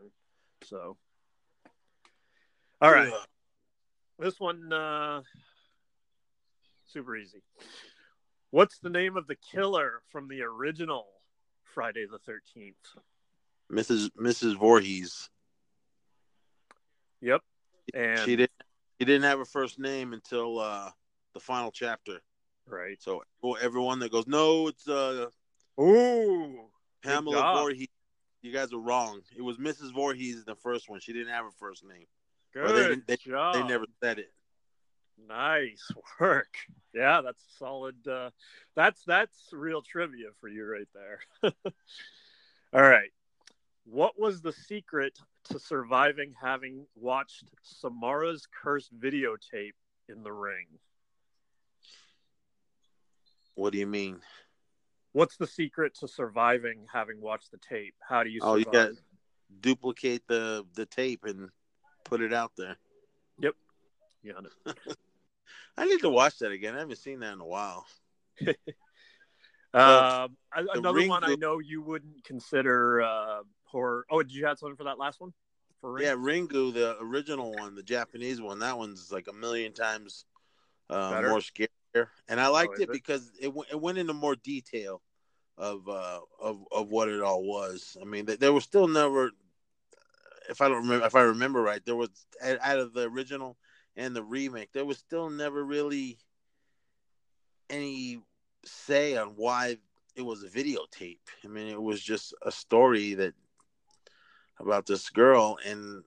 So, 0.64 0.98
all 2.80 2.92
right, 2.92 3.12
Ugh. 3.12 3.28
this 4.20 4.40
one 4.40 4.72
uh, 4.72 5.22
super 6.86 7.16
easy. 7.18 7.42
What's 8.52 8.78
the 8.78 8.90
name 8.90 9.18
of 9.18 9.26
the 9.26 9.38
killer 9.52 10.04
from 10.12 10.28
the 10.28 10.44
original 10.44 11.08
Friday 11.74 12.06
the 12.10 12.20
Thirteenth? 12.20 12.76
Mrs. 13.72 14.12
Mrs. 14.20 14.56
Voorhees. 14.56 15.30
Yep, 17.22 17.42
and 17.96 18.20
She 18.20 18.36
didn't. 18.36 18.52
She 19.04 19.08
didn't 19.08 19.26
have 19.26 19.42
a 19.42 19.46
first 19.46 19.80
name 19.80 20.14
until 20.14 20.60
uh, 20.60 20.90
the 21.34 21.42
final 21.42 21.72
chapter. 21.72 22.22
right. 22.66 22.96
So 23.02 23.22
everyone 23.62 24.00
that 24.00 24.14
goes, 24.14 24.28
no, 24.28 24.70
it's 24.70 24.88
uh, 24.88 25.28
Ooh, 25.78 26.70
Pamela. 27.04 27.54
Voorhees. 27.58 27.90
You 28.44 28.54
guys 28.54 28.72
are 28.72 28.80
wrong. 28.80 29.20
It 29.36 29.42
was 29.42 29.58
Mrs. 29.58 29.94
Voorhees 29.94 30.46
the 30.46 30.56
first 30.56 30.88
one. 30.90 31.02
She 31.02 31.12
didn't 31.12 31.34
have 31.34 31.44
a 31.44 31.52
first 31.60 31.84
name. 31.86 32.06
good 32.54 33.06
they 33.06 33.16
they- 33.16 33.30
job. 33.30 33.56
They 33.56 33.64
never 33.64 33.84
said 34.02 34.20
it. 34.20 34.32
Nice 35.28 35.92
work. 36.22 36.56
Yeah, 36.94 37.20
that's 37.20 37.44
solid. 37.60 38.08
Uh, 38.08 38.30
that's 38.74 39.04
that's 39.04 39.50
real 39.52 39.82
trivia 39.82 40.28
for 40.40 40.48
you 40.48 40.64
right 40.66 40.88
there. 40.94 41.20
All 42.74 42.82
right. 42.82 43.12
What 43.84 44.18
was 44.18 44.40
the 44.42 44.54
secret 44.54 45.20
to 45.46 45.60
surviving 45.60 46.34
having 46.42 46.86
watched 46.96 47.44
Samara's 47.62 48.48
cursed 48.64 48.98
videotape 48.98 49.74
in 50.10 50.24
the 50.24 50.32
ring? 50.32 50.68
What 53.56 53.74
do 53.74 53.80
you 53.80 53.88
mean? 53.88 54.20
What's 55.12 55.38
the 55.38 55.48
secret 55.48 55.96
to 56.00 56.08
surviving 56.08 56.88
having 56.92 57.22
watched 57.22 57.52
the 57.52 57.58
tape? 57.58 57.96
How 58.08 58.24
do 58.24 58.30
you? 58.30 58.40
Oh, 58.42 58.56
you 58.56 58.66
got 58.66 58.92
duplicate 59.62 60.24
the 60.28 60.66
the 60.74 60.86
tape 60.86 61.24
and 61.26 61.50
put 62.04 62.22
it 62.22 62.34
out 62.34 62.52
there. 62.58 62.78
Yep, 63.40 63.56
got 64.26 64.46
it. 64.46 64.98
I 65.78 65.86
need 65.86 66.02
to 66.02 66.10
watch 66.10 66.40
that 66.40 66.52
again. 66.52 66.76
I 66.76 66.80
haven't 66.80 66.98
seen 66.98 67.20
that 67.20 67.34
in 67.34 67.42
a 67.42 67.46
while. 67.46 67.86
Um, 69.76 70.38
another 70.54 71.08
one 71.08 71.24
I 71.24 71.34
know 71.34 71.58
you 71.58 71.82
wouldn't 71.82 72.24
consider 72.24 73.02
uh, 73.02 73.40
horror. 73.74 74.06
Oh, 74.10 74.24
did 74.24 74.34
you 74.34 74.46
have 74.46 74.58
something 74.58 74.78
for 74.78 74.86
that 74.86 74.98
last 74.98 75.20
one? 75.20 75.34
For 75.82 75.92
ring? 75.92 76.06
Yeah, 76.06 76.14
Ringu, 76.14 76.74
the 76.74 76.98
original 77.02 77.52
one, 77.52 77.76
the 77.76 77.84
Japanese 77.84 78.40
one, 78.40 78.60
that 78.60 78.78
one's 78.78 79.12
like 79.12 79.28
a 79.28 79.34
million 79.34 79.74
times 79.74 80.26
uh, 80.90 81.22
more 81.28 81.40
scarier. 81.40 82.08
And 82.30 82.40
I 82.40 82.48
liked 82.48 82.76
is 82.76 82.82
it 82.82 82.90
it? 82.90 82.92
because 82.92 83.32
it, 83.40 83.48
w- 83.48 83.66
it 83.70 83.80
went 83.80 83.98
into 83.98 84.14
more 84.14 84.36
detail 84.36 85.02
of 85.58 85.88
uh, 85.88 86.20
of 86.42 86.64
of 86.72 86.90
what 86.90 87.10
it 87.10 87.22
all 87.22 87.44
was. 87.44 87.98
I 88.02 88.06
mean, 88.06 88.26
th- 88.26 88.40
there 88.40 88.54
was 88.54 88.64
still 88.64 88.88
never, 88.88 89.32
if 90.50 90.62
I 90.62 90.70
don't 90.70 90.84
remember, 90.84 91.06
if 91.06 91.16
I 91.16 91.22
remember 91.24 91.62
right, 91.62 91.84
there 91.86 91.96
was 91.96 92.10
out 92.42 92.80
of 92.80 92.94
the 92.94 93.10
original 93.10 93.58
and 93.96 94.16
the 94.16 94.24
remake, 94.24 94.72
there 94.72 94.86
was 94.86 94.98
still 94.98 95.30
never 95.30 95.64
really 95.64 96.18
any 97.70 98.20
say 98.66 99.18
on 99.18 99.30
why 99.36 99.78
it 100.16 100.22
was 100.22 100.44
a 100.44 100.48
videotape. 100.48 101.20
I 101.44 101.48
mean, 101.48 101.68
it 101.68 101.82
was 101.82 102.02
just 102.02 102.34
a 102.44 102.52
story 102.52 103.14
that 103.16 103.34
about 104.64 104.86
this 104.86 105.10
girl, 105.10 105.58
and 105.66 106.04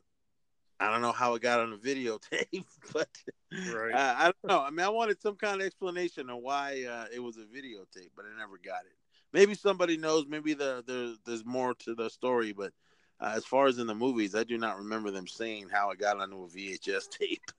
I 0.80 0.90
don't 0.90 1.02
know 1.02 1.12
how 1.12 1.34
it 1.34 1.42
got 1.42 1.60
on 1.60 1.72
a 1.72 1.76
videotape, 1.76 2.64
but 2.92 3.08
Right. 3.52 3.94
uh, 3.94 4.14
I 4.18 4.24
don't 4.24 4.44
know. 4.44 4.60
I 4.60 4.70
mean, 4.70 4.84
I 4.84 4.88
wanted 4.88 5.20
some 5.22 5.36
kind 5.36 5.60
of 5.60 5.66
explanation 5.66 6.28
on 6.30 6.42
why 6.42 6.84
uh, 6.84 7.06
it 7.14 7.20
was 7.20 7.36
a 7.36 7.40
videotape, 7.40 8.10
but 8.16 8.24
I 8.24 8.38
never 8.38 8.58
got 8.62 8.84
it. 8.84 8.96
Maybe 9.32 9.54
somebody 9.54 9.96
knows. 9.96 10.26
Maybe 10.28 10.54
the, 10.54 10.82
the 10.86 11.16
there's 11.24 11.44
more 11.44 11.74
to 11.74 11.94
the 11.94 12.10
story, 12.10 12.52
but 12.52 12.72
uh, 13.20 13.32
as 13.34 13.44
far 13.44 13.66
as 13.66 13.78
in 13.78 13.86
the 13.86 13.94
movies, 13.94 14.34
I 14.34 14.44
do 14.44 14.58
not 14.58 14.78
remember 14.78 15.10
them 15.10 15.26
saying 15.26 15.68
how 15.70 15.90
it 15.90 15.98
got 15.98 16.20
onto 16.20 16.44
a 16.44 16.48
VHS 16.48 17.08
tape. 17.18 17.50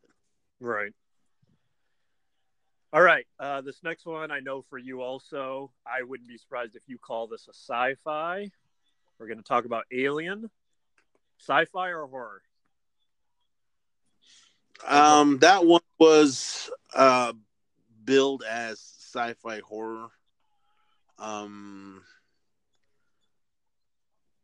Right. 0.59 0.91
All 2.93 3.01
right. 3.01 3.25
Uh, 3.39 3.61
this 3.61 3.83
next 3.83 4.05
one 4.05 4.31
I 4.31 4.39
know 4.39 4.63
for 4.69 4.77
you 4.77 5.01
also. 5.01 5.71
I 5.85 6.03
wouldn't 6.03 6.29
be 6.29 6.37
surprised 6.37 6.75
if 6.75 6.83
you 6.87 6.97
call 6.97 7.27
this 7.27 7.47
a 7.47 7.53
sci-fi. 7.53 8.49
We're 9.19 9.27
going 9.27 9.39
to 9.39 9.43
talk 9.43 9.65
about 9.65 9.85
Alien. 9.91 10.49
Sci-fi 11.39 11.89
or 11.89 12.07
horror? 12.07 12.41
Um, 14.85 15.39
that 15.39 15.65
one 15.65 15.81
was 15.99 16.69
uh, 16.93 17.33
billed 18.03 18.43
as 18.43 18.79
sci-fi 18.79 19.59
horror. 19.59 20.09
Um, 21.19 22.03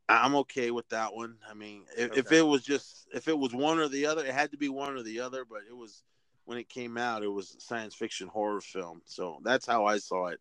I'm 0.10 0.36
okay 0.36 0.72
with 0.72 0.90
that 0.90 1.14
one. 1.14 1.38
I 1.50 1.54
mean, 1.54 1.84
if, 1.98 2.18
if 2.18 2.32
it 2.32 2.42
was 2.42 2.64
just 2.64 3.08
if 3.14 3.28
it 3.28 3.38
was 3.38 3.54
one 3.54 3.80
or 3.80 3.88
the 3.88 4.06
other, 4.06 4.26
it 4.26 4.34
had 4.34 4.52
to 4.52 4.58
be 4.58 4.70
one 4.70 4.96
or 4.96 5.04
the 5.04 5.20
other. 5.22 5.46
But 5.46 5.62
it 5.70 5.76
was 5.76 6.04
when 6.46 6.58
it 6.58 6.70
came 6.70 6.98
out, 6.98 7.24
it 7.24 7.32
was 7.32 7.56
a 7.56 7.62
science 7.62 7.96
fiction 7.96 8.28
horror 8.28 8.62
film. 8.62 9.02
So 9.06 9.40
that's 9.44 9.66
how 9.66 9.86
I 9.86 9.98
saw 9.98 10.28
it 10.28 10.40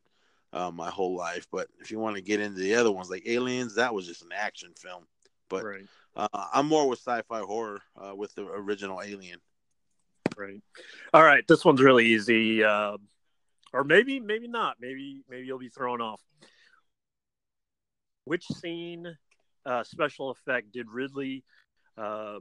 uh, 0.52 0.70
my 0.70 0.90
whole 0.90 1.14
life. 1.14 1.46
But 1.52 1.68
if 1.80 1.90
you 1.90 1.98
want 1.98 2.16
to 2.16 2.22
get 2.22 2.40
into 2.40 2.60
the 2.60 2.74
other 2.74 2.90
ones 2.90 3.10
like 3.10 3.26
Aliens, 3.26 3.76
that 3.76 3.94
was 3.94 4.06
just 4.06 4.22
an 4.22 4.32
action 4.34 4.72
film. 4.76 5.04
But 5.48 5.64
right. 5.64 5.86
Uh, 6.16 6.28
I'm 6.32 6.66
more 6.66 6.88
with 6.88 6.98
sci-fi 6.98 7.40
horror 7.40 7.80
uh, 7.96 8.14
with 8.14 8.34
the 8.34 8.46
original 8.46 9.00
Alien. 9.02 9.38
Right. 10.36 10.60
All 11.12 11.22
right. 11.22 11.44
This 11.46 11.64
one's 11.64 11.80
really 11.80 12.06
easy. 12.06 12.64
Uh, 12.64 12.96
or 13.72 13.84
maybe, 13.84 14.20
maybe 14.20 14.48
not. 14.48 14.76
Maybe, 14.80 15.22
maybe 15.28 15.46
you'll 15.46 15.58
be 15.58 15.68
thrown 15.68 16.00
off. 16.00 16.20
Which 18.24 18.46
scene, 18.46 19.16
uh, 19.66 19.84
special 19.84 20.30
effect 20.30 20.72
did 20.72 20.88
Ridley 20.90 21.44
uh, 21.98 22.38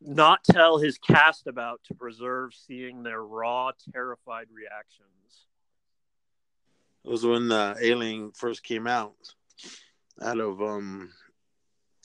not 0.00 0.42
tell 0.44 0.78
his 0.78 0.98
cast 0.98 1.46
about 1.46 1.80
to 1.84 1.94
preserve 1.94 2.54
seeing 2.54 3.02
their 3.02 3.22
raw, 3.22 3.72
terrified 3.92 4.46
reactions? 4.52 5.46
It 7.04 7.10
was 7.10 7.26
when 7.26 7.50
uh, 7.50 7.74
Alien 7.80 8.32
first 8.32 8.62
came 8.62 8.86
out. 8.86 9.14
Out 10.20 10.38
of 10.38 10.60
um, 10.60 11.10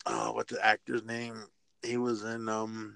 oh, 0.08 0.32
what's 0.34 0.54
the 0.54 0.66
actor's 0.66 1.04
name? 1.04 1.46
He 1.84 1.98
was 1.98 2.24
in 2.24 2.50
um, 2.50 2.96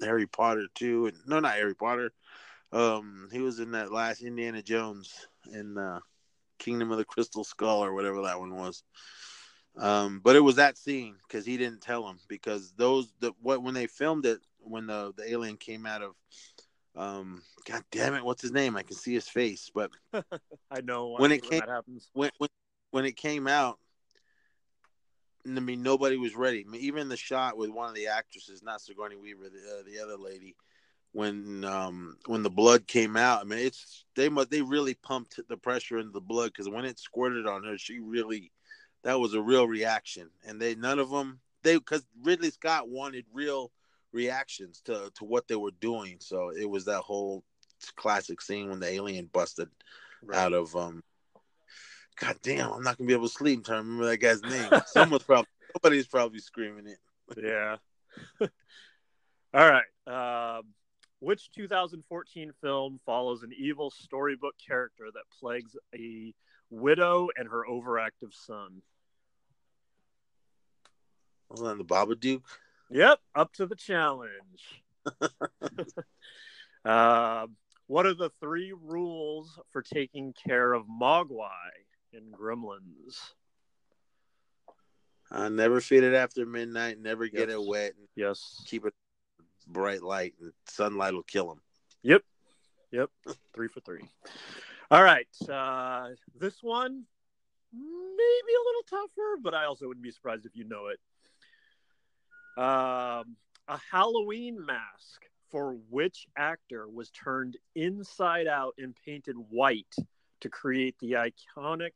Harry 0.00 0.26
Potter 0.26 0.66
too. 0.74 1.06
And, 1.06 1.16
no, 1.26 1.40
not 1.40 1.54
Harry 1.54 1.74
Potter. 1.74 2.12
Um, 2.72 3.28
he 3.32 3.40
was 3.40 3.60
in 3.60 3.70
that 3.72 3.92
last 3.92 4.22
Indiana 4.22 4.62
Jones 4.62 5.26
in 5.52 5.78
uh, 5.78 6.00
Kingdom 6.58 6.90
of 6.90 6.98
the 6.98 7.04
Crystal 7.04 7.44
Skull 7.44 7.82
or 7.84 7.94
whatever 7.94 8.22
that 8.22 8.38
one 8.38 8.54
was. 8.56 8.82
Um, 9.76 10.20
but 10.24 10.34
it 10.36 10.40
was 10.40 10.56
that 10.56 10.76
scene 10.76 11.14
because 11.26 11.46
he 11.46 11.56
didn't 11.56 11.80
tell 11.80 12.06
him 12.08 12.18
because 12.28 12.72
those 12.76 13.12
the 13.20 13.32
what 13.40 13.62
when 13.62 13.74
they 13.74 13.86
filmed 13.86 14.26
it 14.26 14.40
when 14.58 14.86
the 14.86 15.12
the 15.16 15.30
alien 15.30 15.56
came 15.56 15.86
out 15.86 16.02
of 16.02 16.14
um 16.96 17.42
god 17.64 17.84
damn 17.92 18.14
it 18.14 18.24
what's 18.24 18.42
his 18.42 18.50
name 18.50 18.76
i 18.76 18.82
can 18.82 18.96
see 18.96 19.14
his 19.14 19.28
face 19.28 19.70
but 19.72 19.90
I 20.70 20.80
know 20.82 21.14
When 21.16 21.30
I 21.30 21.36
it 21.36 21.42
came- 21.42 21.60
that 21.60 21.68
happens. 21.68 22.10
when 22.12 22.30
when 22.38 22.48
when 22.90 23.04
it 23.04 23.16
came 23.16 23.46
out, 23.46 23.78
I 25.56 25.60
mean 25.60 25.82
nobody 25.82 26.16
was 26.16 26.34
ready. 26.34 26.64
I 26.66 26.70
mean, 26.70 26.82
even 26.82 27.08
the 27.08 27.16
shot 27.16 27.56
with 27.56 27.70
one 27.70 27.88
of 27.88 27.94
the 27.94 28.08
actresses, 28.08 28.62
not 28.62 28.80
Sigourney 28.80 29.16
Weaver, 29.16 29.48
the, 29.48 29.78
uh, 29.78 29.82
the 29.86 30.02
other 30.02 30.16
lady, 30.16 30.56
when 31.12 31.64
um 31.64 32.16
when 32.26 32.42
the 32.42 32.50
blood 32.50 32.86
came 32.86 33.16
out, 33.16 33.40
I 33.40 33.44
mean 33.44 33.60
it's 33.60 34.04
they 34.14 34.28
must 34.28 34.50
they 34.50 34.62
really 34.62 34.94
pumped 34.94 35.40
the 35.48 35.56
pressure 35.56 35.98
into 35.98 36.12
the 36.12 36.20
blood 36.20 36.52
because 36.52 36.68
when 36.68 36.84
it 36.84 36.98
squirted 36.98 37.46
on 37.46 37.64
her, 37.64 37.78
she 37.78 38.00
really 38.00 38.52
that 39.04 39.18
was 39.18 39.34
a 39.34 39.40
real 39.40 39.66
reaction, 39.66 40.30
and 40.46 40.60
they 40.60 40.74
none 40.74 40.98
of 40.98 41.10
them 41.10 41.40
they 41.62 41.76
because 41.76 42.04
Ridley 42.22 42.50
Scott 42.50 42.88
wanted 42.88 43.24
real 43.32 43.70
reactions 44.12 44.80
to 44.84 45.10
to 45.14 45.24
what 45.24 45.48
they 45.48 45.56
were 45.56 45.72
doing, 45.80 46.16
so 46.20 46.50
it 46.50 46.68
was 46.68 46.84
that 46.84 47.00
whole 47.00 47.44
classic 47.96 48.40
scene 48.40 48.68
when 48.68 48.80
the 48.80 48.88
alien 48.88 49.30
busted 49.32 49.68
out 50.34 50.52
of 50.52 50.74
um 50.74 51.02
God 52.20 52.36
damn, 52.42 52.72
I'm 52.72 52.82
not 52.82 52.98
gonna 52.98 53.06
be 53.06 53.14
able 53.14 53.28
to 53.28 53.32
sleep 53.32 53.58
until 53.58 53.74
I 53.74 53.78
remember 53.78 54.06
that 54.06 54.18
guy's 54.18 54.42
name. 54.42 54.70
Someone's 54.86 55.22
probably 55.24 55.48
somebody's 55.72 56.06
probably 56.06 56.40
screaming 56.40 56.86
it. 56.86 56.98
Yeah. 57.36 57.76
All 59.54 59.70
right. 59.70 60.58
Um, 60.58 60.64
which 61.20 61.50
2014 61.52 62.52
film 62.60 63.00
follows 63.04 63.42
an 63.42 63.52
evil 63.56 63.90
storybook 63.90 64.54
character 64.64 65.06
that 65.12 65.22
plagues 65.38 65.76
a 65.94 66.34
widow 66.70 67.28
and 67.36 67.48
her 67.48 67.64
overactive 67.68 68.32
son? 68.32 68.82
Hold 71.50 71.68
on, 71.68 71.78
the 71.78 71.84
Baba 71.84 72.14
Babadook. 72.14 72.42
Yep, 72.90 73.20
up 73.34 73.52
to 73.54 73.66
the 73.66 73.76
challenge. 73.76 74.82
um, 76.84 77.56
what 77.86 78.06
are 78.06 78.14
the 78.14 78.30
three 78.40 78.72
rules 78.72 79.58
for 79.70 79.82
taking 79.82 80.34
care 80.46 80.72
of 80.72 80.84
Mogwai 80.86 81.48
in 82.12 82.30
Gremlins? 82.32 83.18
Uh, 85.30 85.48
never 85.48 85.80
feed 85.80 86.04
it 86.04 86.14
after 86.14 86.46
midnight. 86.46 86.98
Never 86.98 87.28
get 87.28 87.48
Yes. 87.48 87.58
it 87.58 87.66
wet. 87.66 87.92
Yes. 88.16 88.64
keep 88.66 88.86
it 88.86 88.94
bright 89.66 90.02
light, 90.02 90.34
and 90.40 90.52
sunlight 90.66 91.12
will 91.12 91.22
kill 91.22 91.48
them. 91.48 91.60
Yep. 92.02 92.22
Yep. 92.92 93.10
three 93.54 93.68
for 93.68 93.80
three. 93.80 94.08
All 94.90 95.02
right. 95.02 95.28
Uh, 95.46 96.10
this 96.34 96.62
one, 96.62 97.04
maybe 97.72 98.52
a 98.54 98.64
little 98.64 98.82
tougher, 98.88 99.36
but 99.42 99.52
I 99.54 99.66
also 99.66 99.86
wouldn't 99.86 100.02
be 100.02 100.10
surprised 100.10 100.46
if 100.46 100.56
you 100.56 100.64
know 100.64 100.86
it. 100.86 100.98
Um, 102.56 103.36
a 103.68 103.78
Halloween 103.90 104.64
mask 104.64 105.26
for 105.50 105.74
which 105.90 106.26
actor 106.36 106.88
was 106.88 107.10
turned 107.10 107.58
inside 107.74 108.46
out 108.46 108.74
and 108.78 108.96
painted 109.04 109.36
white 109.50 109.94
to 110.40 110.48
create 110.48 110.96
the 111.00 111.12
iconic 111.12 111.92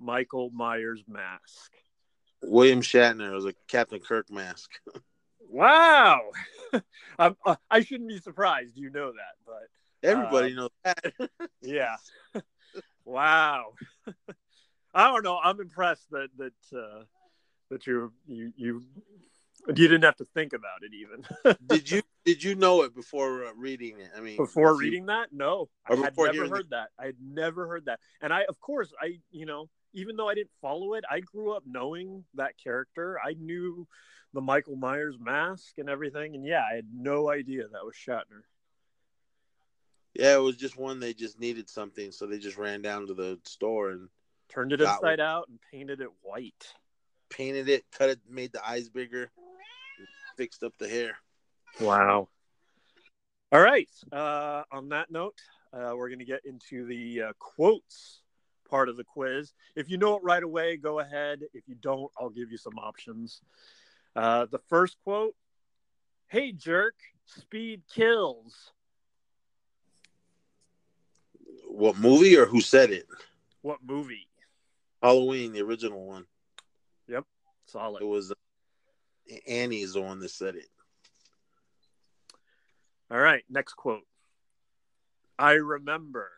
Michael 0.00 0.50
Myers 0.50 1.02
mask? 1.08 1.72
William 2.42 2.80
Shatner 2.80 3.32
was 3.32 3.44
a 3.44 3.54
Captain 3.68 4.00
Kirk 4.00 4.30
mask. 4.30 4.70
Wow. 5.48 6.30
I'm, 7.18 7.36
uh, 7.44 7.56
I 7.70 7.80
shouldn't 7.82 8.08
be 8.08 8.18
surprised. 8.18 8.76
You 8.76 8.90
know 8.90 9.12
that, 9.12 9.36
but 9.46 9.68
Everybody 10.02 10.52
Uh, 10.52 10.56
knows 10.56 10.70
that. 10.84 11.12
Yeah. 11.62 11.96
wow. 13.04 13.74
I 14.94 15.08
don't 15.10 15.22
know. 15.22 15.38
I'm 15.42 15.60
impressed 15.60 16.10
that 16.10 16.28
that 16.38 16.76
uh, 16.76 17.04
that 17.70 17.86
you 17.86 18.12
you 18.26 18.52
you 18.56 18.82
you 19.68 19.88
didn't 19.88 20.02
have 20.02 20.16
to 20.16 20.26
think 20.34 20.52
about 20.52 20.82
it 20.82 20.92
even 20.94 21.56
did 21.66 21.90
you 21.90 22.02
did 22.24 22.42
you 22.42 22.54
know 22.54 22.82
it 22.82 22.94
before 22.94 23.44
uh, 23.46 23.52
reading 23.56 23.98
it? 23.98 24.10
I 24.16 24.20
mean, 24.20 24.36
before 24.36 24.72
if 24.72 24.74
you- 24.74 24.80
reading 24.80 25.06
that. 25.06 25.28
No, 25.32 25.68
I 25.86 25.96
had 25.96 26.16
never 26.16 26.48
heard 26.48 26.70
that. 26.70 26.88
I 26.98 27.06
had 27.06 27.16
never 27.20 27.66
heard 27.66 27.86
that, 27.86 28.00
and 28.20 28.32
I 28.32 28.42
of 28.48 28.60
course 28.60 28.92
I 29.00 29.18
you 29.30 29.46
know 29.46 29.68
even 29.94 30.16
though 30.16 30.28
I 30.28 30.34
didn't 30.34 30.50
follow 30.60 30.94
it, 30.94 31.04
I 31.10 31.20
grew 31.20 31.52
up 31.54 31.64
knowing 31.66 32.24
that 32.34 32.52
character. 32.62 33.18
I 33.22 33.34
knew 33.34 33.86
the 34.32 34.40
Michael 34.40 34.76
Myers 34.76 35.16
mask 35.20 35.74
and 35.78 35.88
everything, 35.88 36.34
and 36.34 36.46
yeah, 36.46 36.62
I 36.70 36.76
had 36.76 36.86
no 36.94 37.30
idea 37.30 37.64
that 37.64 37.84
was 37.84 37.94
Shatner. 37.94 38.42
Yeah, 40.14 40.36
it 40.36 40.40
was 40.40 40.56
just 40.56 40.76
one 40.76 41.00
they 41.00 41.14
just 41.14 41.40
needed 41.40 41.68
something, 41.68 42.12
so 42.12 42.26
they 42.26 42.38
just 42.38 42.56
ran 42.58 42.82
down 42.82 43.06
to 43.06 43.14
the 43.14 43.38
store 43.44 43.90
and 43.90 44.08
turned 44.48 44.72
it 44.72 44.80
inside 44.80 45.20
out 45.20 45.48
and 45.48 45.58
painted 45.70 46.00
it 46.00 46.10
white. 46.22 46.74
Painted 47.30 47.68
it, 47.68 47.84
cut 47.92 48.10
it, 48.10 48.20
made 48.28 48.52
the 48.52 48.66
eyes 48.66 48.90
bigger, 48.90 49.30
fixed 50.36 50.62
up 50.62 50.72
the 50.78 50.88
hair. 50.88 51.16
Wow. 51.80 52.28
All 53.50 53.60
right. 53.60 53.88
Uh, 54.10 54.62
on 54.70 54.88
that 54.90 55.10
note, 55.10 55.38
uh, 55.72 55.92
we're 55.94 56.08
going 56.08 56.18
to 56.18 56.24
get 56.24 56.44
into 56.44 56.86
the 56.86 57.22
uh, 57.22 57.32
quotes 57.38 58.22
part 58.68 58.88
of 58.88 58.96
the 58.96 59.04
quiz. 59.04 59.52
If 59.76 59.90
you 59.90 59.98
know 59.98 60.16
it 60.16 60.22
right 60.22 60.42
away, 60.42 60.76
go 60.76 61.00
ahead. 61.00 61.40
If 61.52 61.68
you 61.68 61.74
don't, 61.74 62.10
I'll 62.18 62.30
give 62.30 62.50
you 62.50 62.56
some 62.56 62.78
options. 62.78 63.42
Uh, 64.16 64.46
the 64.50 64.60
first 64.68 64.96
quote 65.04 65.34
Hey, 66.28 66.52
jerk, 66.52 66.94
speed 67.26 67.82
kills. 67.94 68.72
What 71.68 71.98
movie 71.98 72.38
or 72.38 72.46
who 72.46 72.62
said 72.62 72.90
it? 72.90 73.06
What 73.60 73.80
movie? 73.86 74.28
Halloween, 75.02 75.52
the 75.52 75.60
original 75.60 76.06
one. 76.06 76.24
Yep, 77.08 77.24
solid. 77.66 78.00
It 78.00 78.06
was 78.06 78.32
uh, 79.30 79.36
Annie's 79.48 79.94
the 79.94 80.02
one 80.02 80.20
that 80.20 80.30
said 80.30 80.56
it. 80.56 80.68
All 83.10 83.18
right, 83.18 83.44
next 83.50 83.74
quote. 83.74 84.06
I 85.38 85.52
remember 85.52 86.30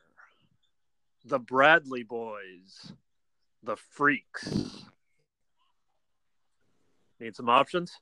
the 1.25 1.39
Bradley 1.39 2.03
boys, 2.03 2.93
the 3.63 3.77
freaks. 3.77 4.85
Need 7.21 7.37
some 7.37 7.49
options? 7.49 7.93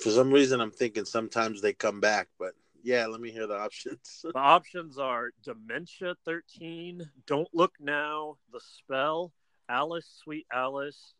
For 0.00 0.10
some 0.10 0.30
reason, 0.30 0.60
I'm 0.60 0.70
thinking 0.70 1.04
sometimes 1.04 1.60
they 1.60 1.72
come 1.72 2.00
back, 2.00 2.28
but 2.38 2.52
yeah, 2.82 3.06
let 3.06 3.20
me 3.20 3.30
hear 3.30 3.46
the 3.46 3.56
options. 3.58 4.20
the 4.22 4.38
options 4.38 4.98
are 4.98 5.30
Dementia 5.42 6.14
13, 6.24 7.08
Don't 7.26 7.48
Look 7.52 7.72
Now, 7.80 8.36
The 8.52 8.60
Spell, 8.60 9.32
Alice, 9.68 10.08
Sweet 10.22 10.46
Alice, 10.52 11.14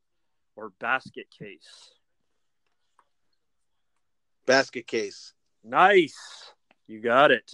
or 0.58 0.72
Basket 0.80 1.28
Case. 1.30 1.92
Basket 4.44 4.86
Case. 4.86 5.34
Nice. 5.62 6.52
You 6.88 7.00
got 7.00 7.30
it. 7.30 7.52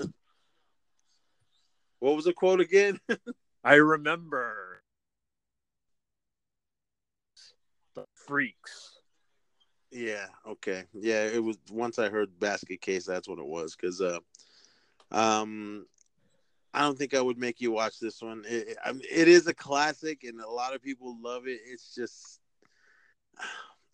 What 1.98 2.16
was 2.16 2.24
the 2.24 2.32
quote 2.32 2.60
again? 2.60 2.98
I 3.64 3.74
remember 3.74 4.82
the 7.94 8.04
freaks. 8.14 8.98
Yeah. 9.90 10.26
Okay. 10.46 10.84
Yeah. 10.94 11.24
It 11.24 11.42
was 11.42 11.58
once 11.70 11.98
I 11.98 12.08
heard 12.08 12.38
basket 12.40 12.80
case. 12.80 13.04
That's 13.04 13.28
what 13.28 13.38
it 13.38 13.46
was. 13.46 13.76
Because, 13.76 14.00
uh, 14.00 14.18
um, 15.10 15.86
I 16.72 16.80
don't 16.80 16.98
think 16.98 17.14
I 17.14 17.20
would 17.20 17.38
make 17.38 17.60
you 17.60 17.70
watch 17.70 18.00
this 18.00 18.20
one. 18.20 18.44
It, 18.48 18.76
it, 18.84 18.96
it 19.10 19.28
is 19.28 19.46
a 19.46 19.54
classic, 19.54 20.24
and 20.24 20.40
a 20.40 20.50
lot 20.50 20.74
of 20.74 20.82
people 20.82 21.16
love 21.22 21.46
it. 21.46 21.60
It's 21.64 21.94
just, 21.94 22.40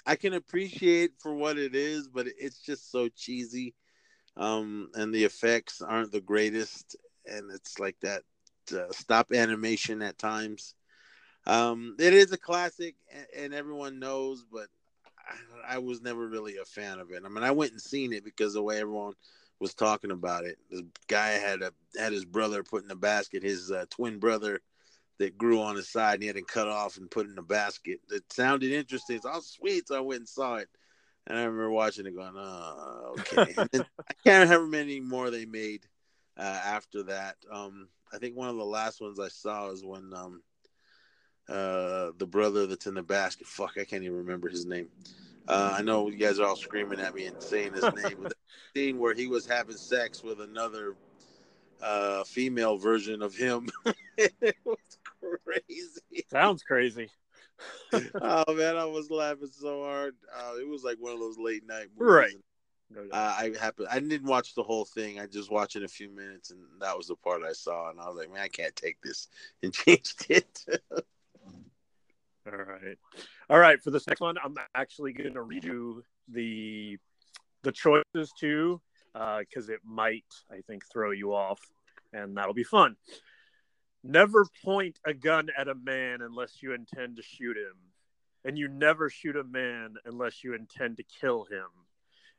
I 0.06 0.16
can 0.16 0.34
appreciate 0.34 1.12
for 1.18 1.34
what 1.34 1.58
it 1.58 1.74
is, 1.74 2.08
but 2.08 2.26
it's 2.38 2.60
just 2.60 2.90
so 2.90 3.08
cheesy, 3.08 3.74
um, 4.36 4.90
and 4.94 5.14
the 5.14 5.24
effects 5.24 5.82
aren't 5.82 6.12
the 6.12 6.20
greatest, 6.20 6.96
and 7.26 7.50
it's 7.52 7.78
like 7.78 7.96
that 8.00 8.22
uh, 8.72 8.90
stop 8.90 9.32
animation 9.32 10.02
at 10.02 10.18
times. 10.18 10.74
Um, 11.46 11.96
it 11.98 12.12
is 12.12 12.32
a 12.32 12.38
classic, 12.38 12.96
and, 13.12 13.26
and 13.36 13.54
everyone 13.54 13.98
knows, 13.98 14.44
but 14.50 14.68
I, 15.16 15.74
I, 15.74 15.78
was 15.78 16.00
never 16.00 16.26
really 16.26 16.58
a 16.58 16.64
fan 16.64 16.98
of 16.98 17.10
it. 17.10 17.22
I 17.24 17.28
mean, 17.28 17.44
I 17.44 17.50
went 17.50 17.72
and 17.72 17.80
seen 17.80 18.12
it 18.12 18.24
because 18.24 18.54
the 18.54 18.62
way 18.62 18.80
everyone 18.80 19.14
was 19.58 19.74
talking 19.74 20.10
about 20.10 20.44
it. 20.44 20.58
The 20.70 20.86
guy 21.06 21.30
had 21.30 21.62
a 21.62 21.72
had 21.98 22.12
his 22.12 22.24
brother 22.24 22.62
put 22.62 22.84
in 22.84 22.90
a 22.90 22.96
basket, 22.96 23.42
his 23.42 23.70
uh, 23.70 23.86
twin 23.90 24.18
brother 24.18 24.60
that 25.20 25.36
grew 25.36 25.60
on 25.60 25.76
his 25.76 25.88
side, 25.88 26.14
and 26.14 26.22
he 26.22 26.26
had 26.26 26.36
him 26.36 26.44
cut 26.44 26.66
off 26.66 26.96
and 26.96 27.10
put 27.10 27.28
in 27.28 27.36
a 27.36 27.42
basket. 27.42 28.00
It 28.10 28.24
sounded 28.32 28.72
interesting. 28.72 29.16
It's 29.16 29.26
all 29.26 29.42
sweet, 29.42 29.86
so 29.86 29.96
I 29.96 30.00
went 30.00 30.20
and 30.20 30.28
saw 30.28 30.56
it. 30.56 30.68
And 31.26 31.36
I 31.38 31.42
remember 31.42 31.70
watching 31.70 32.06
it, 32.06 32.16
going, 32.16 32.32
"Oh, 32.34 33.14
okay." 33.18 33.54
I 33.74 34.14
can't 34.24 34.48
remember 34.48 34.66
many 34.66 34.98
more 34.98 35.30
they 35.30 35.44
made 35.44 35.84
uh, 36.38 36.60
after 36.64 37.02
that. 37.04 37.36
Um, 37.52 37.88
I 38.10 38.16
think 38.16 38.34
one 38.34 38.48
of 38.48 38.56
the 38.56 38.64
last 38.64 39.02
ones 39.02 39.20
I 39.20 39.28
saw 39.28 39.70
is 39.70 39.84
when 39.84 40.10
um, 40.14 40.42
uh, 41.48 42.12
the 42.16 42.26
brother 42.26 42.66
that's 42.66 42.86
in 42.86 42.94
the 42.94 43.02
basket. 43.02 43.46
Fuck, 43.46 43.74
I 43.78 43.84
can't 43.84 44.02
even 44.02 44.16
remember 44.16 44.48
his 44.48 44.64
name. 44.64 44.88
Uh, 45.46 45.74
I 45.78 45.82
know 45.82 46.08
you 46.08 46.16
guys 46.16 46.40
are 46.40 46.46
all 46.46 46.56
screaming 46.56 47.00
at 47.00 47.14
me 47.14 47.26
and 47.26 47.42
saying 47.42 47.74
his 47.74 47.82
name. 47.82 48.22
With 48.22 48.32
the 48.74 48.80
scene 48.80 48.98
where 48.98 49.14
he 49.14 49.26
was 49.26 49.46
having 49.46 49.76
sex 49.76 50.22
with 50.22 50.40
another 50.40 50.96
uh, 51.82 52.24
female 52.24 52.76
version 52.76 53.22
of 53.22 53.34
him. 53.34 53.68
it 54.16 54.56
was 54.64 54.78
crazy. 55.44 56.24
Sounds 56.30 56.62
crazy. 56.62 57.10
oh 57.92 58.54
man, 58.54 58.76
I 58.76 58.84
was 58.84 59.10
laughing 59.10 59.50
so 59.52 59.84
hard. 59.84 60.14
Uh, 60.34 60.52
it 60.60 60.68
was 60.68 60.82
like 60.82 60.96
one 60.98 61.12
of 61.12 61.20
those 61.20 61.38
late 61.38 61.66
night 61.66 61.88
movies. 61.96 62.34
Right. 62.92 63.08
Uh, 63.12 63.34
I 63.38 63.52
happened. 63.60 63.88
I 63.90 64.00
didn't 64.00 64.26
watch 64.26 64.54
the 64.54 64.64
whole 64.64 64.84
thing. 64.84 65.20
I 65.20 65.26
just 65.26 65.50
watched 65.50 65.76
it 65.76 65.84
a 65.84 65.88
few 65.88 66.10
minutes, 66.10 66.50
and 66.50 66.60
that 66.80 66.96
was 66.96 67.06
the 67.06 67.14
part 67.14 67.42
I 67.48 67.52
saw. 67.52 67.90
And 67.90 68.00
I 68.00 68.08
was 68.08 68.16
like, 68.16 68.32
"Man, 68.32 68.42
I 68.42 68.48
can't 68.48 68.74
take 68.74 69.00
this," 69.00 69.28
and 69.62 69.72
changed 69.72 70.26
it. 70.28 70.64
All 72.50 72.58
right, 72.58 72.98
all 73.48 73.58
right. 73.58 73.80
For 73.80 73.90
this 73.90 74.08
next 74.08 74.20
one, 74.20 74.36
I'm 74.42 74.56
actually 74.74 75.12
going 75.12 75.34
to 75.34 75.40
redo 75.40 76.02
the 76.28 76.98
the 77.62 77.72
choices 77.72 78.32
too, 78.38 78.80
because 79.12 79.68
uh, 79.68 79.74
it 79.74 79.80
might, 79.84 80.24
I 80.50 80.60
think, 80.66 80.84
throw 80.90 81.10
you 81.12 81.34
off, 81.34 81.60
and 82.12 82.36
that'll 82.36 82.54
be 82.54 82.64
fun. 82.64 82.96
Never 84.02 84.46
point 84.64 84.98
a 85.04 85.12
gun 85.12 85.48
at 85.56 85.68
a 85.68 85.74
man 85.74 86.22
unless 86.22 86.62
you 86.62 86.72
intend 86.72 87.16
to 87.16 87.22
shoot 87.22 87.56
him, 87.56 87.76
and 88.44 88.56
you 88.56 88.68
never 88.68 89.10
shoot 89.10 89.36
a 89.36 89.44
man 89.44 89.96
unless 90.06 90.42
you 90.42 90.54
intend 90.54 90.96
to 90.96 91.02
kill 91.02 91.44
him 91.44 91.66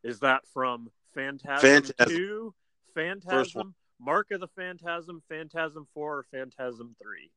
is 0.04 0.20
that 0.22 0.42
from 0.54 0.90
Phantasm, 1.14 1.62
Phantasm. 1.62 2.08
2, 2.18 2.54
Phantasm, 2.96 3.76
Mark 4.00 4.32
of 4.32 4.40
the 4.40 4.48
Phantasm, 4.48 5.22
Phantasm 5.30 5.88
4, 5.94 6.18
or 6.18 6.26
Phantasm 6.32 6.96
3? 7.02 7.32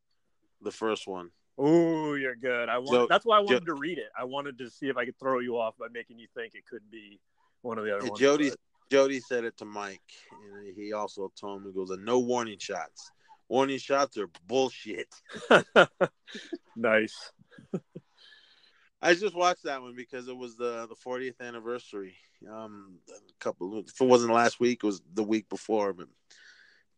The 0.62 0.70
first 0.70 1.06
one. 1.06 1.30
Oh, 1.58 2.14
you're 2.14 2.34
good. 2.34 2.68
I 2.68 2.78
want. 2.78 2.88
So, 2.90 3.06
that's 3.08 3.24
why 3.24 3.36
I 3.36 3.40
wanted 3.40 3.60
jo- 3.66 3.74
to 3.74 3.74
read 3.74 3.98
it. 3.98 4.08
I 4.18 4.24
wanted 4.24 4.58
to 4.58 4.70
see 4.70 4.88
if 4.88 4.96
I 4.96 5.04
could 5.04 5.18
throw 5.18 5.38
you 5.38 5.58
off 5.58 5.76
by 5.78 5.86
making 5.92 6.18
you 6.18 6.26
think 6.34 6.54
it 6.54 6.64
could 6.66 6.90
be 6.90 7.20
one 7.62 7.78
of 7.78 7.84
the 7.84 7.94
other 7.94 8.06
ones. 8.06 8.18
Jody. 8.18 8.52
Jody 8.90 9.18
said 9.20 9.44
it 9.44 9.56
to 9.56 9.64
Mike, 9.64 10.02
and 10.32 10.76
he 10.76 10.92
also 10.92 11.32
told 11.40 11.62
him 11.62 11.68
he 11.68 11.72
goes, 11.72 11.90
"No 11.98 12.18
warning 12.18 12.58
shots. 12.58 13.10
Warning 13.48 13.78
shots 13.78 14.16
are 14.18 14.28
bullshit." 14.46 15.08
nice. 16.76 17.32
I 19.02 19.12
just 19.12 19.34
watched 19.34 19.64
that 19.64 19.82
one 19.82 19.94
because 19.94 20.28
it 20.28 20.36
was 20.36 20.56
the 20.56 20.86
the 20.88 20.94
40th 20.94 21.40
anniversary. 21.40 22.16
Um, 22.50 22.98
a 23.10 23.32
couple. 23.38 23.80
If 23.80 24.00
it 24.00 24.04
wasn't 24.04 24.32
last 24.32 24.60
week, 24.60 24.80
it 24.82 24.86
was 24.86 25.02
the 25.12 25.22
week 25.22 25.48
before. 25.48 25.92
But 25.92 26.08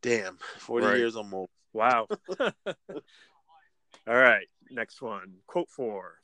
damn, 0.03 0.39
40 0.59 0.87
right. 0.87 0.97
years 0.99 1.17
almost. 1.17 1.51
Wow. 1.73 2.07
All 2.39 2.55
right, 4.07 4.47
next 4.71 5.03
one. 5.03 5.35
Quote 5.47 5.69
four. 5.69 6.15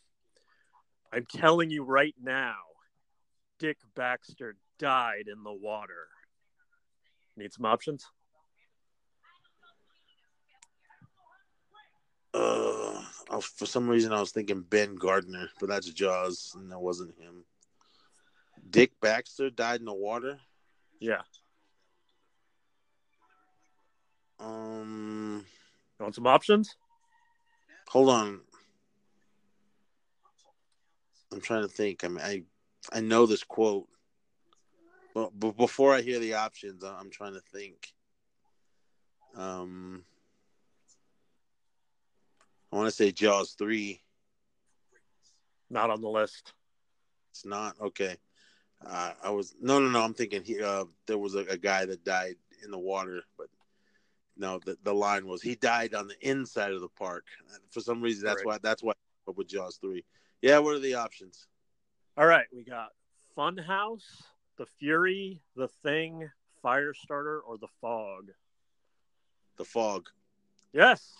I'm 1.12 1.26
telling 1.26 1.68
you 1.68 1.84
right 1.84 2.14
now, 2.22 2.54
Dick 3.58 3.78
Baxter 3.94 4.56
died 4.78 5.24
in 5.30 5.42
the 5.42 5.52
water. 5.52 6.08
Need 7.36 7.52
some 7.52 7.66
options? 7.66 8.06
Uh, 12.34 13.02
for 13.40 13.66
some 13.66 13.88
reason 13.88 14.12
I 14.12 14.20
was 14.20 14.32
thinking 14.32 14.62
Ben 14.62 14.94
Gardner, 14.94 15.48
but 15.60 15.68
that's 15.68 15.90
Jaws, 15.90 16.54
and 16.56 16.70
that 16.70 16.78
wasn't 16.78 17.18
him. 17.18 17.44
Dick 18.70 18.92
Baxter 19.00 19.50
died 19.50 19.80
in 19.80 19.86
the 19.86 19.92
water. 19.94 20.38
Yeah. 21.00 21.22
Um. 24.40 25.44
You 25.98 26.04
want 26.04 26.14
some 26.14 26.26
options? 26.26 26.76
Hold 27.88 28.08
on. 28.08 28.40
I'm 31.32 31.40
trying 31.40 31.62
to 31.62 31.68
think. 31.68 32.04
I 32.04 32.08
mean, 32.08 32.20
I 32.20 32.42
I 32.92 33.00
know 33.00 33.26
this 33.26 33.44
quote, 33.44 33.88
but, 35.14 35.30
but 35.38 35.56
before 35.56 35.94
I 35.94 36.00
hear 36.00 36.18
the 36.18 36.34
options, 36.34 36.82
I'm 36.82 37.10
trying 37.10 37.34
to 37.34 37.42
think. 37.52 37.92
Um. 39.36 40.04
I 42.72 42.76
want 42.76 42.88
to 42.88 42.94
say 42.94 43.12
Jaws 43.12 43.52
three. 43.52 44.00
Not 45.68 45.90
on 45.90 46.00
the 46.00 46.08
list. 46.08 46.54
It's 47.30 47.44
not 47.44 47.76
okay. 47.80 48.16
Uh, 48.84 49.12
I 49.22 49.30
was 49.30 49.54
no, 49.60 49.78
no, 49.78 49.88
no. 49.88 50.02
I'm 50.02 50.14
thinking 50.14 50.42
he. 50.42 50.60
Uh, 50.62 50.84
there 51.06 51.18
was 51.18 51.34
a, 51.34 51.40
a, 51.40 51.56
guy 51.56 51.84
that 51.84 52.04
died 52.04 52.36
in 52.64 52.70
the 52.70 52.78
water, 52.78 53.22
but 53.38 53.46
no, 54.36 54.58
the, 54.64 54.76
the 54.82 54.92
line 54.92 55.26
was 55.26 55.40
he 55.40 55.54
died 55.54 55.94
on 55.94 56.08
the 56.08 56.16
inside 56.28 56.72
of 56.72 56.80
the 56.80 56.88
park. 56.88 57.24
For 57.70 57.80
some 57.80 58.02
reason, 58.02 58.24
that's 58.24 58.38
Right. 58.38 58.46
why 58.46 58.58
that's 58.62 58.82
why 58.82 58.92
I 58.92 58.94
went 59.26 59.38
with 59.38 59.48
Jaws 59.48 59.78
three. 59.80 60.04
Yeah, 60.40 60.58
what 60.58 60.74
are 60.74 60.80
the 60.80 60.94
options? 60.94 61.46
All 62.16 62.26
right, 62.26 62.46
we 62.52 62.64
got 62.64 62.90
Funhouse, 63.36 64.24
The 64.58 64.66
Fury, 64.66 65.40
The 65.56 65.68
Thing, 65.68 66.28
Firestarter, 66.62 67.40
or 67.46 67.56
The 67.58 67.68
Fog. 67.80 68.32
The 69.56 69.64
fog. 69.64 70.08
Yes, 70.72 71.12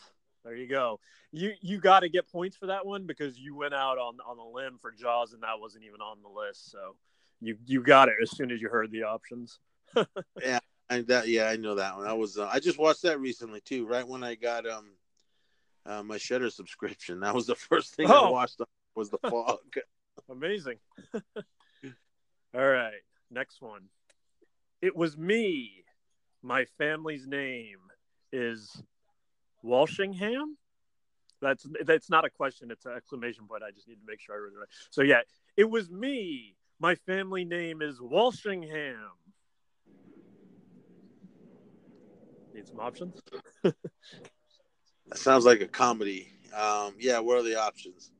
there 0.44 0.56
you 0.56 0.66
go. 0.66 0.98
You 1.30 1.52
you 1.60 1.78
got 1.78 2.00
to 2.00 2.08
get 2.08 2.30
points 2.30 2.56
for 2.56 2.66
that 2.66 2.84
one 2.84 3.06
because 3.06 3.38
you 3.38 3.54
went 3.54 3.74
out 3.74 3.98
on 3.98 4.16
on 4.26 4.38
a 4.38 4.46
limb 4.48 4.78
for 4.80 4.90
Jaws 4.92 5.32
and 5.32 5.42
that 5.42 5.60
wasn't 5.60 5.84
even 5.84 6.00
on 6.00 6.18
the 6.22 6.28
list. 6.28 6.70
So 6.70 6.96
you 7.40 7.56
you 7.66 7.82
got 7.82 8.08
it 8.08 8.16
as 8.22 8.30
soon 8.36 8.50
as 8.50 8.60
you 8.60 8.68
heard 8.68 8.90
the 8.90 9.04
options. 9.04 9.58
yeah, 10.40 10.58
And 10.90 11.06
that 11.08 11.28
yeah, 11.28 11.44
I 11.46 11.56
know 11.56 11.76
that 11.76 11.96
one. 11.96 12.06
I 12.06 12.12
was 12.12 12.38
uh, 12.38 12.48
I 12.52 12.58
just 12.60 12.78
watched 12.78 13.02
that 13.02 13.20
recently 13.20 13.60
too. 13.60 13.86
Right 13.86 14.06
when 14.06 14.24
I 14.24 14.34
got 14.34 14.66
um 14.66 14.90
uh, 15.86 16.02
my 16.02 16.16
Shudder 16.18 16.50
subscription, 16.50 17.20
that 17.20 17.34
was 17.34 17.46
the 17.46 17.54
first 17.56 17.94
thing 17.94 18.10
I 18.10 18.14
Oh. 18.14 18.30
watched. 18.30 18.60
Was 18.94 19.10
the 19.10 19.18
fog. 19.18 19.58
Amazing. 20.30 20.76
All 22.54 22.68
right, 22.68 23.00
next 23.30 23.62
one. 23.62 23.84
It 24.82 24.94
was 24.94 25.16
me. 25.16 25.84
My 26.42 26.66
family's 26.76 27.26
name 27.26 27.78
is 28.32 28.82
Walshingham. 29.64 30.54
That's 31.40 31.66
that's 31.84 32.08
not 32.08 32.24
a 32.24 32.30
question; 32.30 32.70
it's 32.70 32.86
an 32.86 32.92
exclamation 32.96 33.46
point. 33.48 33.62
I 33.62 33.70
just 33.70 33.88
need 33.88 33.96
to 33.96 34.06
make 34.06 34.20
sure 34.20 34.34
I 34.34 34.38
read 34.38 34.52
it 34.54 34.58
right. 34.58 34.68
So 34.90 35.02
yeah, 35.02 35.20
it 35.56 35.68
was 35.68 35.90
me. 35.90 36.56
My 36.78 36.94
family 36.94 37.44
name 37.44 37.82
is 37.82 37.98
Walshingham. 37.98 38.96
Need 42.54 42.66
some 42.66 42.80
options? 42.80 43.20
That 45.08 45.18
sounds 45.18 45.44
like 45.44 45.60
a 45.60 45.68
comedy. 45.68 46.32
Um, 46.56 46.94
yeah, 46.98 47.18
what 47.18 47.36
are 47.36 47.42
the 47.42 47.60
options? 47.60 48.12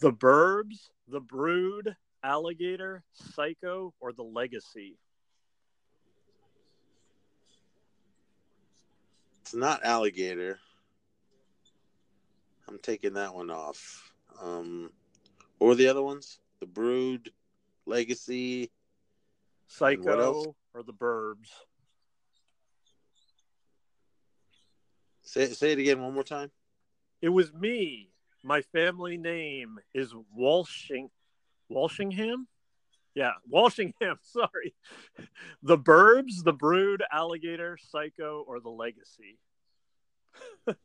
The 0.00 0.12
Burbs, 0.12 0.88
The 1.06 1.20
Brood, 1.20 1.94
Alligator, 2.24 3.04
Psycho, 3.12 3.92
or 4.00 4.14
The 4.14 4.22
Legacy. 4.22 4.96
It's 9.42 9.54
not 9.54 9.84
alligator. 9.84 10.58
I'm 12.68 12.78
taking 12.78 13.14
that 13.14 13.34
one 13.34 13.50
off. 13.50 14.12
Um, 14.40 14.90
what 15.58 15.68
were 15.68 15.74
the 15.74 15.88
other 15.88 16.02
ones? 16.02 16.38
The 16.60 16.66
Brood, 16.66 17.30
Legacy. 17.86 18.70
Psycho 19.66 20.54
or 20.74 20.82
The 20.82 20.92
Burbs. 20.92 21.48
Say 25.22 25.46
say 25.46 25.72
it 25.72 25.78
again 25.78 26.02
one 26.02 26.14
more 26.14 26.24
time. 26.24 26.50
It 27.20 27.30
was 27.30 27.52
me. 27.52 28.10
My 28.44 28.60
family 28.60 29.16
name 29.16 29.78
is 29.94 30.12
Walshing 30.34 31.08
Walshingham? 31.70 32.46
Yeah, 33.14 33.32
Walshingham, 33.52 34.16
sorry. 34.22 34.74
The 35.62 35.78
Burbs, 35.78 36.44
The 36.44 36.52
Brood, 36.52 37.02
Alligator, 37.12 37.78
Psycho, 37.80 38.44
or 38.46 38.60
The 38.60 38.70
Legacy. 38.70 39.38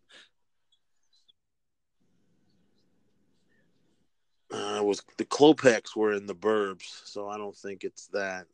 Uh, 4.58 4.78
it 4.78 4.86
was 4.86 5.02
the 5.17 5.26
Klopeks 5.26 5.96
were 5.96 6.13
in 6.13 6.26
the 6.26 6.36
Burbs, 6.36 7.02
so 7.06 7.30
I 7.30 7.38
don't 7.38 7.56
think 7.56 7.84
it's 7.84 8.08
that. 8.08 8.48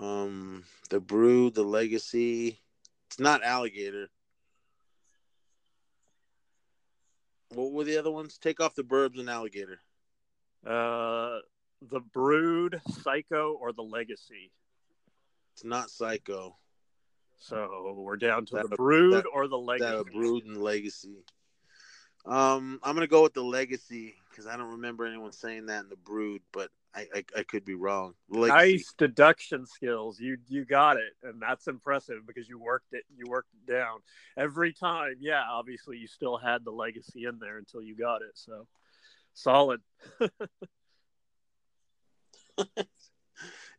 Um, 0.00 0.64
the 0.90 1.00
Brood, 1.00 1.54
the 1.54 1.62
Legacy. 1.62 2.58
It's 3.08 3.18
not 3.20 3.42
alligator. 3.44 4.08
What 7.50 7.72
were 7.72 7.84
the 7.84 7.98
other 7.98 8.10
ones? 8.10 8.38
Take 8.38 8.60
off 8.60 8.74
the 8.74 8.82
Burbs 8.82 9.18
and 9.18 9.30
alligator. 9.30 9.78
Uh 10.66 11.38
The 11.82 12.00
Brood, 12.00 12.80
Psycho, 13.02 13.52
or 13.60 13.72
The 13.72 13.82
Legacy. 13.82 14.50
It's 15.52 15.64
not 15.64 15.90
Psycho. 15.90 16.56
So 17.38 17.94
we're 17.96 18.16
down 18.16 18.46
to 18.46 18.54
That- 18.56 18.70
The 18.70 18.76
Brood 18.76 19.12
that- 19.12 19.26
or 19.32 19.46
The 19.46 19.58
Legacy. 19.58 19.90
That 19.90 20.12
Brood 20.12 20.44
and 20.46 20.56
Legacy. 20.62 21.24
Um, 22.26 22.80
I'm 22.82 22.94
gonna 22.94 23.06
go 23.06 23.22
with 23.22 23.34
the 23.34 23.42
Legacy 23.42 24.14
because 24.30 24.46
I 24.46 24.56
don't 24.56 24.72
remember 24.72 25.04
anyone 25.04 25.32
saying 25.32 25.66
that 25.66 25.82
in 25.84 25.88
the 25.90 25.96
Brood, 25.96 26.42
but 26.52 26.70
I 26.94 27.06
I, 27.14 27.24
I 27.38 27.42
could 27.42 27.64
be 27.64 27.74
wrong. 27.74 28.14
Legacy. 28.30 28.72
Nice 28.72 28.94
deduction 28.96 29.66
skills. 29.66 30.18
You 30.18 30.38
you 30.48 30.64
got 30.64 30.96
it, 30.96 31.12
and 31.22 31.40
that's 31.40 31.66
impressive 31.66 32.26
because 32.26 32.48
you 32.48 32.58
worked 32.58 32.92
it. 32.92 33.04
You 33.14 33.26
worked 33.28 33.50
it 33.54 33.70
down 33.70 33.98
every 34.38 34.72
time. 34.72 35.16
Yeah, 35.20 35.42
obviously 35.50 35.98
you 35.98 36.06
still 36.06 36.38
had 36.38 36.64
the 36.64 36.72
legacy 36.72 37.24
in 37.26 37.38
there 37.38 37.58
until 37.58 37.82
you 37.82 37.94
got 37.94 38.22
it. 38.22 38.32
So 38.34 38.66
solid. 39.34 39.80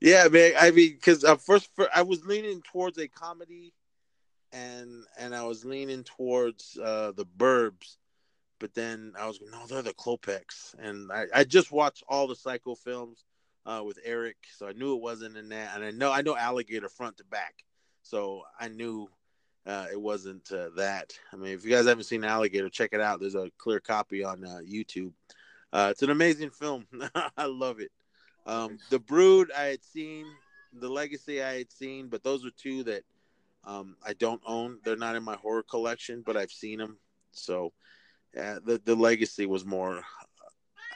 Yeah, 0.02 0.28
man. 0.28 0.54
I 0.60 0.72
mean, 0.72 0.94
because 0.94 1.24
uh, 1.24 1.36
first 1.36 1.70
for, 1.76 1.88
I 1.96 2.02
was 2.02 2.26
leaning 2.26 2.62
towards 2.62 2.98
a 2.98 3.08
comedy, 3.08 3.74
and 4.52 5.04
and 5.18 5.34
I 5.36 5.44
was 5.44 5.66
leaning 5.66 6.04
towards 6.04 6.78
uh, 6.78 7.14
the 7.16 7.26
Burbs, 7.26 7.98
but 8.60 8.74
then 8.74 9.14
I 9.20 9.28
was 9.28 9.40
no, 9.52 9.66
they're 9.68 9.82
the 9.82 9.94
Klopeks, 9.94 10.76
and 10.80 11.12
I, 11.12 11.26
I 11.34 11.44
just 11.44 11.72
watched 11.72 12.04
all 12.08 12.28
the 12.28 12.36
Psycho 12.36 12.76
films 12.76 13.26
uh, 13.66 13.82
with 13.86 14.00
Eric, 14.04 14.38
so 14.58 14.68
I 14.68 14.74
knew 14.74 14.96
it 14.96 15.02
wasn't 15.02 15.38
in 15.38 15.50
that, 15.50 15.76
and 15.76 15.84
I 15.84 15.92
know 15.92 16.12
I 16.12 16.22
know 16.22 16.36
Alligator 16.36 16.90
front 16.90 17.18
to 17.18 17.26
back, 17.26 17.64
so 18.04 18.44
I 18.60 18.68
knew 18.68 19.10
uh, 19.66 19.88
it 19.92 20.00
wasn't 20.00 20.52
uh, 20.52 20.70
that. 20.78 21.14
I 21.34 21.38
mean, 21.38 21.54
if 21.54 21.66
you 21.66 21.72
guys 21.72 21.88
haven't 21.88 22.04
seen 22.04 22.24
Alligator, 22.24 22.70
check 22.70 22.92
it 22.94 23.02
out. 23.02 23.20
There's 23.20 23.36
a 23.36 23.52
clear 23.58 23.80
copy 23.80 24.24
on 24.24 24.46
uh, 24.46 24.60
YouTube. 24.66 25.12
Uh, 25.74 25.90
it's 25.92 26.04
an 26.04 26.12
amazing 26.12 26.52
film. 26.52 26.86
I 27.38 27.46
love 27.46 27.80
it. 27.80 27.92
Um, 28.46 28.78
the 28.92 29.00
Brood 29.00 29.52
I 29.58 29.64
had 29.64 29.84
seen, 29.84 30.26
the 30.72 30.90
Legacy 30.90 31.42
I 31.42 31.58
had 31.58 31.72
seen, 31.72 32.08
but 32.08 32.24
those 32.24 32.46
are 32.46 32.52
two 32.52 32.84
that 32.84 33.04
um, 33.64 33.96
I 34.06 34.14
don't 34.14 34.42
own. 34.46 34.80
They're 34.84 34.96
not 34.96 35.16
in 35.16 35.24
my 35.24 35.36
horror 35.36 35.64
collection, 35.64 36.22
but 36.26 36.38
I've 36.38 36.52
seen 36.52 36.78
them. 36.78 36.98
So 37.32 37.74
uh, 38.40 38.60
the 38.66 38.82
the 38.86 38.96
Legacy 38.96 39.46
was 39.46 39.66
more 39.66 40.02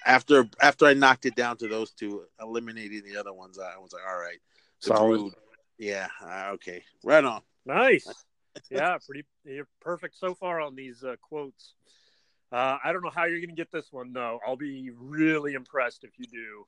after 0.06 0.47
after 0.62 0.86
I 0.86 0.93
knocked 0.93 1.25
it 1.25 1.36
down 1.36 1.58
to 1.58 1.67
those 1.67 1.91
two, 1.91 2.23
eliminating 2.41 3.04
the 3.04 3.17
other 3.17 3.34
ones. 3.34 3.60
I 3.60 3.78
was 3.78 3.93
like, 3.93 4.04
all 4.08 4.19
right, 4.19 4.39
the 4.82 4.88
Solid. 4.88 5.34
Yeah, 5.78 6.08
uh, 6.21 6.52
okay, 6.54 6.84
right 7.04 7.23
on. 7.23 7.41
Nice. 7.65 8.08
Yeah, 8.71 8.97
pretty 9.06 9.25
you're 9.45 9.67
perfect 9.80 10.17
so 10.17 10.36
far 10.36 10.60
on 10.60 10.75
these 10.75 11.04
uh, 11.04 11.15
quotes. 11.21 11.75
Uh, 12.52 12.78
I 12.84 12.91
don't 12.91 13.04
know 13.04 13.12
how 13.12 13.23
you're 13.25 13.39
going 13.39 13.49
to 13.49 13.56
get 13.56 13.71
this 13.71 13.88
one 13.91 14.12
though. 14.12 14.39
I'll 14.45 14.58
be 14.58 14.89
really 14.97 15.54
impressed 15.54 16.04
if 16.04 16.12
you 16.17 16.25
do, 16.25 16.65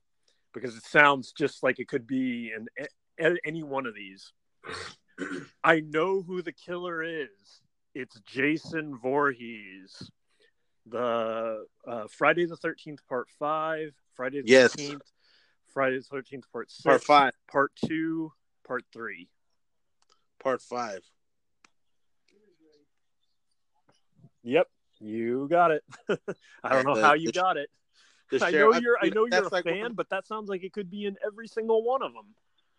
because 0.53 0.77
it 0.77 0.83
sounds 0.85 1.33
just 1.33 1.63
like 1.63 1.79
it 1.79 1.87
could 1.89 2.07
be 2.07 2.53
in 2.55 2.67
a- 2.79 3.27
a- 3.33 3.37
any 3.45 3.63
one 3.63 3.87
of 3.87 3.95
these. 3.95 4.31
I 5.63 5.81
know 5.81 6.21
who 6.21 6.41
the 6.41 6.53
killer 6.53 7.03
is. 7.03 7.61
It's 7.93 8.19
Jason 8.21 8.97
Voorhees. 8.97 10.09
The 10.87 11.65
uh, 11.87 12.07
Friday 12.09 12.45
the 12.45 12.57
Thirteenth 12.57 12.99
Part 13.07 13.27
Five, 13.37 13.93
Friday 14.15 14.41
the 14.41 14.47
Yes. 14.49 14.71
Thirteenth, 14.73 15.03
Friday 15.73 15.97
the 15.97 16.03
Thirteenth 16.03 16.45
Part 16.51 16.71
Six, 16.71 16.83
Part 16.83 17.03
five, 17.03 17.33
Part 17.51 17.71
Two, 17.85 18.33
Part 18.67 18.83
Three. 18.91 19.29
part 20.41 20.61
five. 20.61 21.01
Yep, 24.43 24.67
you 24.99 25.47
got 25.49 25.71
it. 25.71 25.83
I 26.63 26.69
don't 26.69 26.85
know 26.85 26.95
The- 26.95 27.01
how 27.01 27.13
you 27.13 27.31
got 27.31 27.57
it. 27.57 27.69
I 28.41 28.49
know 28.51 28.73
you're 28.73 28.97
I 29.01 29.09
know 29.09 29.27
you're 29.29 29.45
a 29.45 29.49
like 29.53 29.65
fan, 29.65 29.91
but 29.93 30.09
that 30.09 30.25
sounds 30.25 30.47
like 30.49 30.63
it 30.63 30.71
could 30.71 30.89
be 30.89 31.05
in 31.05 31.17
every 31.25 31.47
single 31.47 31.83
one 31.83 32.01
of 32.01 32.13
them. 32.13 32.33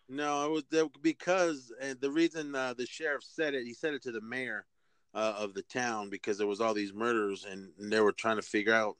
No, 0.09 0.45
it 0.45 0.51
was 0.51 0.89
because 1.01 1.71
and 1.79 2.01
the 2.01 2.09
reason 2.09 2.55
uh, 2.55 2.73
the 2.73 2.87
sheriff 2.87 3.23
said 3.23 3.53
it, 3.53 3.63
he 3.63 3.73
said 3.73 3.93
it 3.93 4.01
to 4.03 4.11
the 4.11 4.19
mayor 4.19 4.65
uh, 5.13 5.35
of 5.37 5.53
the 5.53 5.61
town 5.61 6.09
because 6.09 6.37
there 6.37 6.47
was 6.47 6.61
all 6.61 6.73
these 6.73 6.93
murders 6.93 7.45
and, 7.49 7.69
and 7.79 7.91
they 7.91 7.99
were 7.99 8.11
trying 8.11 8.37
to 8.37 8.41
figure 8.41 8.73
out 8.73 8.97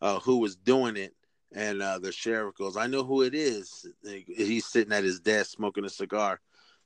uh, 0.00 0.18
who 0.20 0.38
was 0.38 0.56
doing 0.56 0.96
it. 0.96 1.14
And 1.54 1.82
uh, 1.82 1.98
the 1.98 2.12
sheriff 2.12 2.54
goes, 2.54 2.78
"I 2.78 2.86
know 2.86 3.04
who 3.04 3.22
it 3.22 3.34
is." 3.34 3.86
He's 4.02 4.64
sitting 4.64 4.92
at 4.92 5.04
his 5.04 5.20
desk 5.20 5.50
smoking 5.50 5.84
a 5.84 5.90
cigar. 5.90 6.40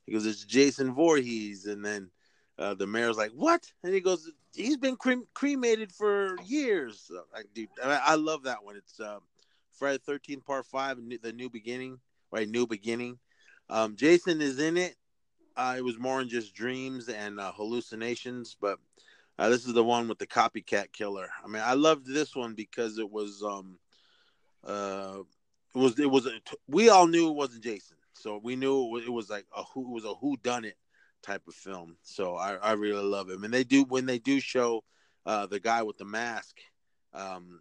He 0.07 0.13
goes, 0.13 0.27
"It's 0.27 0.45
Jason 0.45 0.93
Voorhees." 0.93 1.67
And 1.67 1.85
then 1.85 2.11
uh, 2.59 2.75
the 2.75 2.87
mayor's 2.87 3.17
like, 3.17 3.31
"What?" 3.31 3.71
And 3.85 3.95
he 3.95 4.01
goes, 4.01 4.29
"He's 4.57 4.77
been 4.77 4.97
crem- 4.97 5.29
cremated 5.35 5.93
for 5.93 6.37
years." 6.45 7.09
I, 7.33 7.43
dude, 7.55 7.69
I, 7.81 8.01
I 8.05 8.15
love 8.17 8.43
that 8.43 8.65
one. 8.65 8.75
It's 8.75 8.99
uh, 8.99 9.21
Friday 9.71 9.99
Thirteenth 10.05 10.45
Part 10.45 10.67
Five, 10.67 10.99
the 11.23 11.33
new 11.33 11.49
beginning, 11.49 12.01
right? 12.33 12.49
New 12.49 12.67
beginning. 12.67 13.21
Um, 13.71 13.95
Jason 13.95 14.41
is 14.41 14.59
in 14.59 14.77
it. 14.77 14.97
Uh, 15.57 15.75
it 15.79 15.85
was 15.85 15.99
more 15.99 16.21
in 16.21 16.29
just 16.29 16.55
dreams 16.55 17.09
and 17.09 17.41
uh, 17.41 17.53
hallucinations, 17.53 18.57
but 18.61 18.79
uh, 19.39 19.49
this 19.49 19.67
is 19.67 19.73
the 19.73 19.85
one 19.85 20.09
with 20.09 20.19
the 20.19 20.27
copycat 20.27 20.93
killer. 20.93 21.29
I 21.43 21.49
mean, 21.49 21.63
I 21.65 21.75
loved 21.75 22.07
this 22.07 22.37
one 22.37 22.55
because 22.55 22.99
it 22.99 23.11
was 23.11 23.43
um, 23.43 23.79
uh, 24.65 25.21
it 25.75 25.79
was 25.79 25.99
it 25.99 26.11
was 26.11 26.27
a, 26.27 26.33
we 26.69 26.89
all 26.91 27.07
knew 27.07 27.29
it 27.29 27.35
wasn't 27.35 27.65
Jason, 27.65 27.97
so 28.13 28.39
we 28.43 28.57
knew 28.57 28.85
it 28.85 28.91
was, 28.91 29.05
it 29.05 29.13
was 29.13 29.31
like 29.31 29.47
a 29.57 29.63
who 29.63 29.83
it 29.83 29.95
was 29.95 30.05
a 30.05 30.15
who 30.15 30.37
done 30.43 30.65
it 30.65 30.77
type 31.23 31.47
of 31.49 31.55
film. 31.55 31.97
So 32.03 32.37
I, 32.37 32.55
I 32.55 32.73
really 32.73 33.03
love 33.03 33.29
him. 33.29 33.45
And 33.45 33.53
they 33.53 33.65
do 33.65 33.85
when 33.85 34.07
they 34.07 34.19
do 34.19 34.41
show 34.41 34.85
uh, 35.25 35.47
the 35.47 35.61
guy 35.61 35.83
with 35.83 35.99
the 35.99 36.05
mask. 36.05 36.59
Um, 37.13 37.61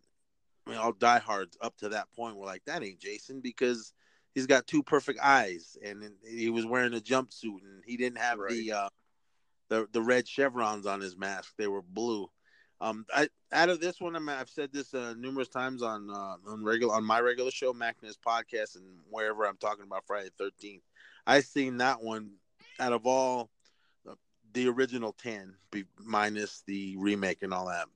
I 0.66 0.72
mean, 0.72 0.80
all 0.80 0.94
diehards 0.94 1.58
up 1.62 1.78
to 1.78 1.90
that 1.90 2.12
point 2.16 2.38
were 2.38 2.46
like, 2.46 2.66
that 2.66 2.84
ain't 2.84 3.00
Jason 3.00 3.42
because 3.42 3.94
he's 4.36 4.46
got 4.46 4.68
two 4.68 4.84
perfect 4.84 5.20
eyes, 5.24 5.78
and 5.84 6.04
he 6.28 6.50
was 6.50 6.66
wearing 6.66 6.94
a 6.94 7.00
jumpsuit, 7.00 7.64
and 7.64 7.84
he 7.86 7.98
didn't 7.98 8.20
have 8.20 8.38
right. 8.38 8.52
the 8.52 8.72
uh, 8.74 8.90
the 9.70 9.88
the 9.92 10.02
red 10.02 10.28
chevrons 10.28 10.86
on 10.86 11.02
his 11.02 11.18
mask; 11.18 11.54
they 11.58 11.68
were 11.68 11.82
blue. 11.82 12.28
Um, 12.82 13.06
I 13.16 13.30
out 13.54 13.70
of 13.70 13.80
this 13.80 14.02
one, 14.02 14.16
i 14.16 14.38
have 14.38 14.50
said 14.50 14.72
this 14.72 14.94
uh, 14.94 15.16
numerous 15.18 15.48
times 15.48 15.82
on 15.82 16.10
uh, 16.12 16.36
on 16.48 16.64
regular 16.64 16.94
on 16.94 17.06
my 17.06 17.22
regular 17.22 17.50
show, 17.50 17.74
Macness 17.74 18.18
podcast, 18.24 18.76
and 18.76 18.86
wherever 19.10 19.48
I'm 19.48 19.58
talking 19.58 19.86
about 19.86 20.06
Friday 20.06 20.30
Thirteenth. 20.38 20.84
I 21.26 21.40
seen 21.40 21.78
that 21.78 22.04
one 22.04 22.34
out 22.80 22.94
of 22.94 23.08
all 23.08 23.50
the 24.54 24.68
original 24.68 25.14
ten, 25.14 25.56
be, 25.72 25.86
minus 25.98 26.64
the 26.68 26.96
remake 26.98 27.44
and 27.44 27.54
all 27.54 27.68
that. 27.68 27.88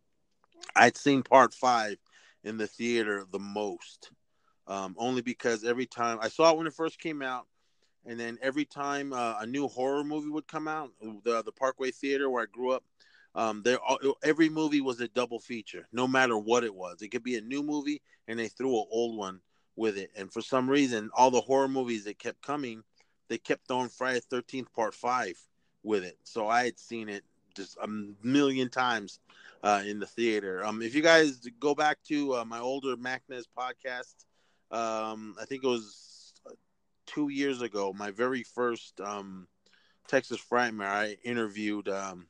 I'd 0.75 0.97
seen 0.97 1.23
part 1.23 1.53
five 1.53 1.97
in 2.43 2.57
the 2.57 2.67
theater 2.67 3.25
the 3.29 3.39
most, 3.39 4.11
um, 4.69 4.95
only 4.97 5.21
because 5.21 5.65
every 5.65 5.87
time 5.87 6.19
I 6.21 6.29
saw 6.29 6.51
it 6.51 6.57
when 6.57 6.67
it 6.67 6.73
first 6.73 6.99
came 6.99 7.21
out, 7.21 7.47
and 8.05 8.19
then 8.19 8.37
every 8.41 8.65
time 8.65 9.13
uh, 9.13 9.35
a 9.41 9.47
new 9.47 9.67
horror 9.67 10.03
movie 10.03 10.29
would 10.29 10.47
come 10.47 10.67
out, 10.67 10.91
the 11.23 11.43
the 11.43 11.51
Parkway 11.51 11.91
Theater 11.91 12.29
where 12.29 12.43
I 12.43 12.45
grew 12.45 12.71
up, 12.71 12.83
um, 13.35 13.63
there 13.63 13.79
every 14.23 14.49
movie 14.49 14.81
was 14.81 15.01
a 15.01 15.07
double 15.09 15.39
feature, 15.39 15.87
no 15.91 16.07
matter 16.07 16.37
what 16.37 16.63
it 16.63 16.73
was. 16.73 17.01
It 17.01 17.09
could 17.09 17.23
be 17.23 17.35
a 17.37 17.41
new 17.41 17.63
movie, 17.63 18.01
and 18.27 18.39
they 18.39 18.47
threw 18.47 18.77
an 18.79 18.85
old 18.91 19.17
one 19.17 19.41
with 19.75 19.97
it. 19.97 20.11
And 20.15 20.31
for 20.31 20.41
some 20.41 20.69
reason, 20.69 21.09
all 21.13 21.31
the 21.31 21.41
horror 21.41 21.67
movies 21.67 22.05
that 22.05 22.19
kept 22.19 22.41
coming, 22.41 22.83
they 23.27 23.37
kept 23.37 23.67
throwing 23.67 23.89
Friday 23.89 24.21
Thirteenth 24.21 24.73
Part 24.73 24.93
Five 24.93 25.37
with 25.83 26.03
it. 26.03 26.17
So 26.23 26.47
I 26.47 26.65
had 26.65 26.79
seen 26.79 27.09
it 27.09 27.23
just 27.55 27.77
a 27.81 27.87
million 28.23 28.69
times 28.69 29.19
uh, 29.63 29.83
in 29.85 29.99
the 29.99 30.05
theater. 30.07 30.63
Um, 30.63 30.81
if 30.81 30.95
you 30.95 31.01
guys 31.01 31.47
go 31.59 31.75
back 31.75 32.01
to 32.07 32.35
uh, 32.35 32.45
my 32.45 32.59
older 32.59 32.95
Macness 32.95 33.43
podcast, 33.57 34.25
um, 34.71 35.35
I 35.39 35.45
think 35.45 35.63
it 35.63 35.67
was 35.67 36.33
two 37.05 37.29
years 37.29 37.61
ago, 37.61 37.93
my 37.93 38.11
very 38.11 38.43
first 38.43 38.99
um, 39.01 39.47
Texas 40.07 40.39
Frightmare, 40.39 40.87
I 40.87 41.17
interviewed 41.23 41.89
um, 41.89 42.27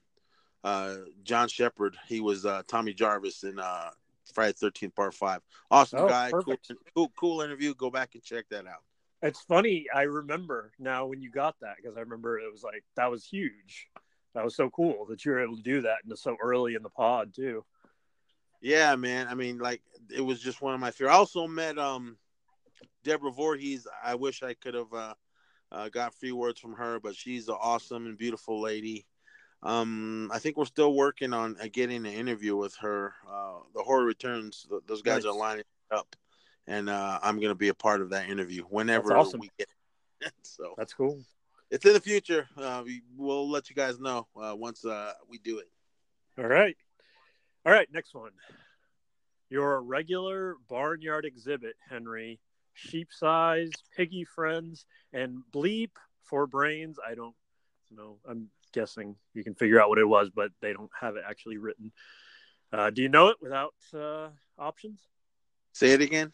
uh, 0.64 0.96
John 1.24 1.48
Shepherd. 1.48 1.98
He 2.08 2.22
was 2.22 2.46
uh, 2.46 2.64
Tommy 2.68 2.94
Jarvis 2.94 3.44
in 3.44 3.60
uh, 3.60 3.90
Friday 4.34 4.54
Thirteenth 4.54 4.96
Part 4.96 5.14
Five. 5.14 5.42
Awesome 5.70 6.00
oh, 6.00 6.08
guy, 6.08 6.32
cool, 6.32 6.58
cool, 6.96 7.12
cool 7.18 7.42
interview. 7.42 7.74
Go 7.74 7.90
back 7.90 8.16
and 8.16 8.24
check 8.24 8.46
that 8.50 8.68
out. 8.68 8.84
It's 9.22 9.42
funny. 9.42 9.86
I 9.94 10.04
remember 10.04 10.72
now 10.80 11.08
when 11.08 11.22
you 11.22 11.30
got 11.30 11.56
that 11.62 11.76
because 11.78 11.98
I 11.98 12.02
remember 12.02 12.40
it 12.40 12.52
was 12.52 12.64
like 12.64 12.84
that 12.96 13.12
was 13.12 13.26
huge 13.26 13.90
that 14.34 14.44
was 14.44 14.56
so 14.56 14.70
cool 14.70 15.06
that 15.10 15.26
you 15.26 15.32
were 15.32 15.44
able 15.44 15.58
to 15.58 15.64
do 15.64 15.82
that 15.82 15.98
and 16.08 16.18
so 16.18 16.38
early 16.42 16.76
in 16.76 16.84
the 16.84 16.90
pod 16.90 17.34
too. 17.34 17.66
Yeah, 18.62 18.96
man. 18.96 19.28
I 19.28 19.36
mean, 19.36 19.58
like 19.58 19.82
it 20.14 20.22
was 20.22 20.42
just 20.42 20.62
one 20.62 20.74
of 20.74 20.80
my 20.80 20.92
fear. 20.92 21.10
I 21.10 21.14
also 21.14 21.48
met 21.48 21.78
um 21.78 22.18
Deborah 23.10 23.32
Voorhees. 23.32 23.88
I 24.04 24.16
wish 24.16 24.44
I 24.44 24.54
could 24.54 24.74
have 24.74 24.94
uh, 24.94 25.14
uh, 25.72 25.90
got 25.90 26.14
free 26.14 26.32
words 26.32 26.60
from 26.60 26.74
her, 26.74 27.00
but 27.00 27.16
she's 27.16 27.48
an 27.48 27.56
awesome 27.60 28.06
and 28.06 28.18
beautiful 28.18 28.62
lady. 28.62 29.06
Um, 29.64 30.30
I 30.34 30.40
think 30.40 30.58
we're 30.58 30.66
still 30.66 30.94
working 30.94 31.34
on 31.34 31.58
uh, 31.62 31.68
getting 31.72 32.06
an 32.06 32.14
interview 32.14 32.56
with 32.56 32.76
her. 32.78 33.14
Uh, 33.28 33.60
the 33.74 33.82
horror 33.82 34.06
returns. 34.06 34.68
Those 34.88 35.02
guys 35.02 35.24
nice. 35.24 35.34
are 35.34 35.38
lining 35.38 35.66
up, 35.92 36.16
and 36.68 36.90
uh, 36.90 37.20
I'm 37.24 37.38
going 37.38 37.50
to 37.50 37.56
be 37.56 37.70
a 37.70 37.74
part 37.74 38.02
of 38.02 38.12
that 38.12 38.30
interview 38.30 38.64
whenever 38.64 39.18
awesome. 39.18 39.40
we 39.40 39.50
get. 39.58 39.70
so 40.44 40.76
that's 40.78 40.94
cool 40.94 41.20
it's 41.72 41.86
in 41.86 41.94
the 41.94 42.00
future. 42.00 42.48
Uh, 42.58 42.84
we, 42.86 43.02
will 43.18 43.50
let 43.50 43.70
you 43.70 43.76
guys 43.76 44.00
know 44.00 44.28
uh, 44.42 44.56
once 44.56 44.86
uh, 44.86 45.14
we 45.30 45.38
do 45.40 45.60
it. 45.60 45.68
All 46.38 46.48
right. 46.48 46.76
All 47.66 47.72
right. 47.72 47.88
Next 47.92 48.14
one. 48.14 48.32
Your 49.50 49.82
regular 49.82 50.56
barnyard 50.68 51.26
exhibit, 51.26 51.76
Henry. 51.90 52.40
Sheep 52.74 53.10
size, 53.12 53.72
piggy 53.96 54.26
friends, 54.26 54.86
and 55.14 55.42
bleep 55.52 55.92
for 56.24 56.48
brains. 56.48 56.98
I 57.06 57.16
don't 57.16 57.36
know. 57.92 58.18
I'm 58.28 58.50
guessing 58.74 59.16
you 59.34 59.44
can 59.44 59.56
figure 59.56 59.82
out 59.82 59.90
what 59.90 59.98
it 59.98 60.08
was, 60.08 60.30
but 60.34 60.52
they 60.62 60.74
don't 60.74 60.92
have 61.00 61.16
it 61.16 61.24
actually 61.28 61.58
written. 61.58 61.92
Uh, 62.72 62.90
do 62.90 63.02
you 63.02 63.10
know 63.10 63.30
it 63.30 63.38
without 63.42 63.74
uh, 63.94 64.30
options? 64.58 65.02
Say 65.74 65.92
it 65.92 66.02
again. 66.02 66.32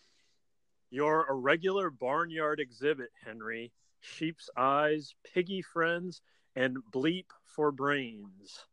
Your 0.91 1.27
irregular 1.29 1.89
barnyard 1.89 2.59
exhibit, 2.59 3.09
Henry 3.25 3.71
sheep's 4.05 4.49
eyes, 4.55 5.15
piggy 5.33 5.61
friends, 5.61 6.21
and 6.55 6.77
bleep 6.93 7.25
for 7.45 7.71
brains. 7.71 8.65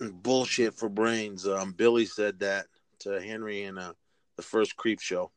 Bullshit 0.00 0.74
for 0.74 0.88
brains. 0.88 1.46
Um, 1.46 1.72
Billy 1.72 2.06
said 2.06 2.40
that 2.40 2.66
to 3.00 3.20
Henry 3.20 3.64
in 3.64 3.78
uh, 3.78 3.92
the 4.36 4.42
first 4.42 4.76
Creep 4.76 5.00
Show. 5.00 5.30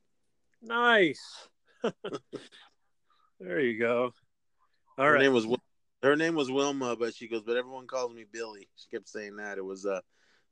Nice. 0.62 1.47
there 3.39 3.60
you 3.60 3.80
go. 3.80 4.13
All 4.97 5.06
her 5.06 5.13
right. 5.13 5.21
Name 5.21 5.34
was 5.34 5.47
her 6.04 6.15
name 6.15 6.36
was 6.36 6.52
Wilma, 6.52 6.95
but 6.95 7.15
she 7.15 7.28
goes, 7.28 7.43
but 7.43 7.58
everyone 7.58 7.88
calls 7.88 8.13
me 8.13 8.26
Billy. 8.32 8.67
She 8.76 8.88
kept 8.89 9.08
saying 9.08 9.36
that. 9.36 9.58
It 9.58 9.65
was 9.65 9.86
uh, 9.86 10.02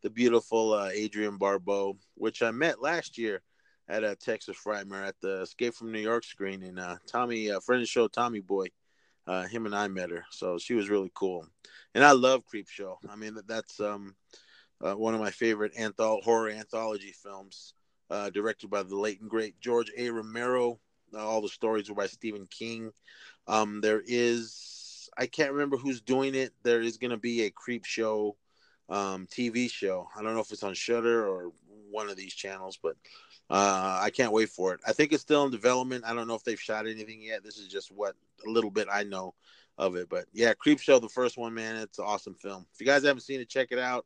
the 0.03 0.09
beautiful 0.09 0.73
uh, 0.73 0.89
Adrienne 0.89 1.37
Barbeau, 1.37 1.97
which 2.15 2.41
I 2.41 2.51
met 2.51 2.81
last 2.81 3.17
year 3.17 3.41
at 3.87 4.03
a 4.03 4.15
Texas 4.15 4.57
Frightmare 4.63 5.07
at 5.07 5.15
the 5.21 5.41
Escape 5.41 5.73
from 5.73 5.91
New 5.91 5.99
York 5.99 6.23
screening. 6.23 6.77
Uh, 6.77 6.97
Tommy, 7.07 7.51
uh, 7.51 7.59
friend 7.59 7.81
of 7.81 7.83
the 7.83 7.87
show, 7.87 8.07
Tommy 8.07 8.39
Boy, 8.39 8.67
uh, 9.25 9.47
him 9.47 9.65
and 9.65 9.75
I 9.75 9.87
met 9.87 10.11
her, 10.11 10.23
so 10.29 10.59
she 10.59 10.75
was 10.75 10.89
really 10.89 11.11
cool. 11.15 11.47
And 11.95 12.03
I 12.03 12.11
love 12.11 12.45
Creep 12.45 12.69
Show. 12.69 12.99
I 13.09 13.15
mean, 13.15 13.37
that's 13.47 13.79
um, 13.79 14.15
uh, 14.81 14.93
one 14.93 15.15
of 15.15 15.19
my 15.19 15.31
favorite 15.31 15.73
antholo- 15.75 16.23
horror 16.23 16.49
anthology 16.49 17.11
films, 17.11 17.73
uh, 18.09 18.29
directed 18.29 18.69
by 18.69 18.83
the 18.83 18.95
late 18.95 19.21
and 19.21 19.29
great 19.29 19.59
George 19.59 19.91
A. 19.97 20.09
Romero. 20.09 20.79
Uh, 21.13 21.25
all 21.25 21.41
the 21.41 21.49
stories 21.49 21.89
were 21.89 21.95
by 21.95 22.07
Stephen 22.07 22.47
King. 22.47 22.91
Um, 23.47 23.81
there 23.81 24.01
is, 24.05 25.09
I 25.17 25.25
can't 25.25 25.51
remember 25.51 25.77
who's 25.77 26.01
doing 26.01 26.35
it. 26.35 26.53
There 26.63 26.81
is 26.81 26.97
going 26.97 27.11
to 27.11 27.17
be 27.17 27.43
a 27.43 27.49
Creep 27.49 27.85
Show 27.85 28.35
um, 28.89 29.27
TV 29.27 29.69
show. 29.69 30.07
I 30.15 30.21
don't 30.21 30.33
know 30.33 30.41
if 30.41 30.51
it's 30.51 30.63
on 30.63 30.73
Shudder 30.73 31.27
or 31.27 31.51
one 31.89 32.09
of 32.09 32.15
these 32.15 32.33
channels, 32.33 32.77
but 32.81 32.95
uh, 33.49 33.99
I 34.01 34.11
can't 34.11 34.31
wait 34.31 34.49
for 34.49 34.73
it. 34.73 34.79
I 34.85 34.93
think 34.93 35.11
it's 35.11 35.23
still 35.23 35.45
in 35.45 35.51
development. 35.51 36.05
I 36.05 36.13
don't 36.13 36.27
know 36.27 36.35
if 36.35 36.43
they've 36.43 36.59
shot 36.59 36.87
anything 36.87 37.21
yet. 37.21 37.43
This 37.43 37.57
is 37.57 37.67
just 37.67 37.91
what 37.91 38.15
a 38.45 38.49
little 38.49 38.69
bit 38.71 38.87
I 38.91 39.03
know 39.03 39.33
of 39.77 39.95
it. 39.95 40.09
But 40.09 40.25
yeah, 40.33 40.53
Creep 40.53 40.79
Show, 40.79 40.99
the 40.99 41.09
first 41.09 41.37
one, 41.37 41.53
man, 41.53 41.75
it's 41.75 41.99
an 41.99 42.05
awesome 42.05 42.35
film. 42.35 42.65
If 42.73 42.79
you 42.79 42.85
guys 42.85 43.03
haven't 43.03 43.21
seen 43.21 43.39
it, 43.39 43.49
check 43.49 43.69
it 43.71 43.79
out. 43.79 44.05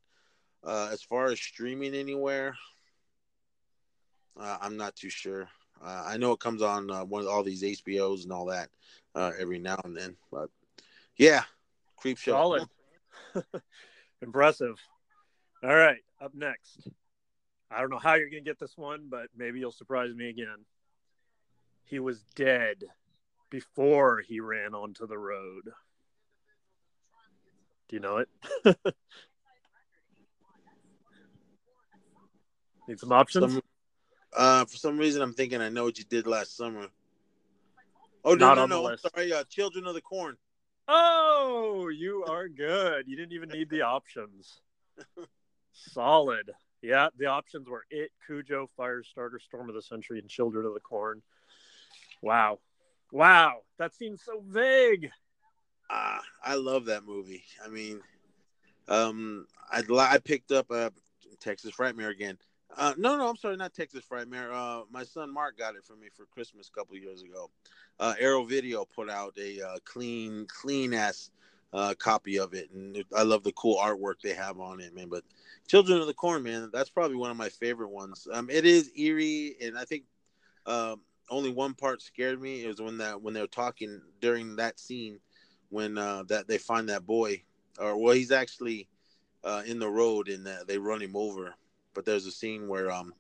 Uh, 0.64 0.90
as 0.94 1.02
far 1.02 1.26
as 1.26 1.42
streaming 1.42 1.94
anywhere, 1.94 2.56
uh, 4.40 4.58
I'm 4.62 4.78
not 4.78 4.96
too 4.96 5.10
sure. 5.10 5.48
Uh, 5.84 6.04
I 6.06 6.18
know 6.18 6.32
it 6.32 6.40
comes 6.40 6.62
on 6.62 6.90
uh, 6.90 7.04
one 7.04 7.22
of 7.22 7.28
all 7.28 7.44
these 7.44 7.64
HBOs 7.64 8.24
and 8.24 8.32
all 8.32 8.46
that 8.46 8.70
uh, 9.16 9.32
every 9.38 9.60
now 9.60 9.80
and 9.84 9.96
then, 9.96 10.16
but 10.32 10.50
yeah, 11.18 11.44
Creep 11.98 12.18
Show. 12.18 12.32
Solid, 12.32 12.68
impressive. 14.22 14.80
All 15.64 15.76
right, 15.76 16.04
up 16.22 16.34
next. 16.34 16.88
I 17.70 17.82
don't 17.82 17.90
know 17.90 17.98
how 17.98 18.16
you're 18.16 18.30
going 18.30 18.44
to 18.44 18.50
get 18.50 18.60
this 18.60 18.78
one, 18.78 19.08
but 19.10 19.28
maybe 19.36 19.60
you'll 19.60 19.72
surprise 19.72 20.14
me 20.14 20.30
again. 20.30 20.66
He 21.86 22.00
was 22.00 22.24
dead 22.36 22.84
before 23.50 24.20
he 24.20 24.40
ran 24.40 24.74
onto 24.74 25.08
the 25.08 25.18
road. 25.18 25.72
Do 27.88 27.96
you 27.96 28.00
know 28.00 28.18
it? 28.18 28.30
Need 32.88 33.00
some 33.00 33.12
options? 33.12 33.54
Some, 33.54 33.62
uh, 34.36 34.66
for 34.66 34.78
some 34.78 34.98
reason, 34.98 35.22
I'm 35.22 35.34
thinking 35.34 35.62
I 35.62 35.70
know 35.70 35.84
what 35.84 35.98
you 35.98 36.06
did 36.06 36.28
last 36.28 36.58
summer. 36.58 36.88
Oh 38.26 38.36
no, 38.36 38.54
Not 38.54 38.70
no, 38.70 38.82
no! 38.82 38.96
Sorry, 38.96 39.34
uh, 39.34 39.44
Children 39.50 39.86
of 39.86 39.96
the 39.96 40.02
Corn. 40.02 40.38
Oh, 40.88 41.90
you 41.90 42.24
are 42.26 42.48
good. 42.48 43.06
You 43.08 43.16
didn't 43.16 43.34
even 43.34 43.50
need 43.50 43.70
the 43.70 43.82
options. 43.82 44.62
Solid. 45.74 46.52
Yeah, 46.82 47.08
the 47.18 47.28
options 47.28 47.68
were 47.70 47.86
It, 47.90 48.12
Cujo, 48.26 48.70
Firestarter, 48.78 49.42
Storm 49.42 49.70
of 49.70 49.76
the 49.76 49.82
Century, 49.82 50.20
and 50.20 50.30
Children 50.30 50.66
of 50.66 50.74
the 50.74 50.80
Corn. 50.82 51.22
Wow. 52.22 52.60
Wow. 53.12 53.62
That 53.78 53.94
seems 53.94 54.22
so 54.24 54.44
vague. 54.46 55.10
Ah, 55.90 56.22
I 56.44 56.56
love 56.56 56.86
that 56.86 57.06
movie. 57.06 57.44
I 57.64 57.70
mean, 57.70 58.02
um, 58.88 59.48
I, 59.72 59.84
I 59.98 60.18
picked 60.18 60.52
up 60.52 60.72
a 60.72 60.74
uh, 60.74 60.90
Texas 61.40 61.74
Frightmare 61.74 62.12
again. 62.12 62.38
Uh, 62.78 62.94
no, 62.98 63.18
no, 63.18 63.30
I'm 63.30 63.36
sorry, 63.36 63.56
not 63.58 63.74
Texas 63.74 64.04
Frightmare. 64.10 64.52
Uh, 64.52 64.84
my 64.92 65.04
son 65.04 65.32
Mark 65.32 65.58
got 65.58 65.76
it 65.76 65.84
for 65.84 65.96
me 65.96 66.08
for 66.16 66.26
Christmas 66.26 66.70
a 66.70 66.72
couple 66.72 66.98
years 66.98 67.22
ago. 67.22 67.50
Uh, 68.00 68.14
Arrow 68.20 68.44
Video 68.44 68.86
put 68.86 69.10
out 69.10 69.34
a 69.38 69.62
uh, 69.62 69.78
clean, 69.86 70.48
clean 70.48 70.94
ass 70.94 71.30
uh, 71.74 71.94
copy 71.98 72.38
of 72.40 72.54
it, 72.54 72.70
and 72.72 73.04
I 73.16 73.24
love 73.24 73.44
the 73.44 73.52
cool 73.54 73.78
artwork 73.78 74.22
they 74.22 74.34
have 74.34 74.60
on 74.60 74.80
it, 74.80 74.96
man. 74.96 75.10
But 75.10 75.24
Children 75.68 76.02
of 76.02 76.08
the 76.08 76.14
Corn, 76.14 76.44
man, 76.44 76.70
that's 76.74 76.90
probably 76.90 77.18
one 77.18 77.32
of 77.32 77.38
my 77.38 77.50
favorite 77.50 77.90
ones. 77.90 78.28
Um, 78.32 78.50
it 78.50 78.66
is 78.66 78.92
eerie, 78.96 79.56
and 79.62 79.78
I 79.78 79.86
think 79.86 80.04
um, 80.66 81.02
only 81.30 81.50
one 81.50 81.74
part 81.74 82.02
scared 82.02 82.42
me. 82.42 82.64
It 82.64 82.68
was 82.68 82.82
when 82.82 82.98
that 82.98 83.22
when 83.22 83.34
they 83.34 83.42
were 83.42 83.48
talking 83.48 84.02
during 84.22 84.56
that 84.58 84.80
scene 84.80 85.20
when 85.70 85.98
uh, 85.98 86.24
that 86.28 86.48
they 86.48 86.58
find 86.58 86.90
that 86.90 87.06
boy, 87.06 87.42
or 87.80 87.98
well, 87.98 88.14
he's 88.14 88.32
actually 88.32 88.88
uh, 89.44 89.64
in 89.66 89.80
the 89.80 89.90
road 89.90 90.30
and 90.30 90.48
uh, 90.48 90.64
they 90.68 90.78
run 90.78 91.02
him 91.02 91.16
over. 91.16 91.56
But 91.94 92.06
there's 92.06 92.26
a 92.26 92.32
scene 92.32 92.68
where 92.68 92.92
um, 92.92 93.14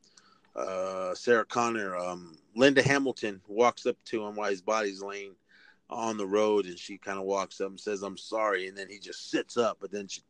uh, 0.55 1.13
Sarah 1.15 1.45
Connor, 1.45 1.95
um, 1.95 2.37
Linda 2.55 2.81
Hamilton 2.81 3.41
walks 3.47 3.85
up 3.85 3.97
to 4.05 4.25
him 4.25 4.35
while 4.35 4.49
his 4.49 4.61
body's 4.61 5.01
laying 5.01 5.35
on 5.89 6.17
the 6.17 6.25
road, 6.27 6.65
and 6.65 6.77
she 6.77 6.97
kind 6.97 7.19
of 7.19 7.25
walks 7.25 7.61
up 7.61 7.69
and 7.69 7.79
says, 7.79 8.01
"I'm 8.03 8.17
sorry," 8.17 8.67
and 8.67 8.77
then 8.77 8.89
he 8.89 8.99
just 8.99 9.29
sits 9.29 9.57
up, 9.57 9.77
but 9.79 9.91
then 9.91 10.07
she 10.07 10.21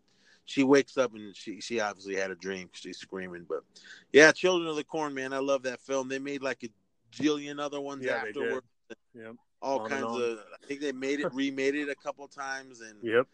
she 0.46 0.64
wakes 0.64 0.98
up 0.98 1.14
and 1.14 1.36
she 1.36 1.62
she 1.62 1.80
obviously 1.80 2.16
had 2.16 2.32
a 2.32 2.36
dream. 2.36 2.68
Because 2.68 2.82
she's 2.82 2.98
screaming, 2.98 3.46
but 3.48 3.64
yeah, 4.12 4.32
Children 4.32 4.70
of 4.70 4.76
the 4.76 4.84
Corn, 4.84 5.14
man, 5.14 5.34
I 5.34 5.40
love 5.40 5.64
that 5.64 5.80
film. 5.82 6.10
They 6.10 6.20
made 6.20 6.42
like 6.42 6.64
a 6.64 6.70
jillion 7.16 7.60
other 7.60 7.80
ones 7.80 8.06
Yeah, 8.06 8.16
afterwards. 8.16 8.68
Yep. 9.14 9.36
All 9.62 9.80
On 9.80 9.90
kinds 9.90 10.16
of. 10.18 10.40
I 10.62 10.66
think 10.68 10.82
they 10.82 10.92
made 10.92 11.22
it, 11.22 11.28
remade 11.34 11.76
it 11.76 11.88
a 11.90 11.96
couple 11.96 12.28
times, 12.28 12.82
and 12.82 12.98
Yep. 13.02 13.28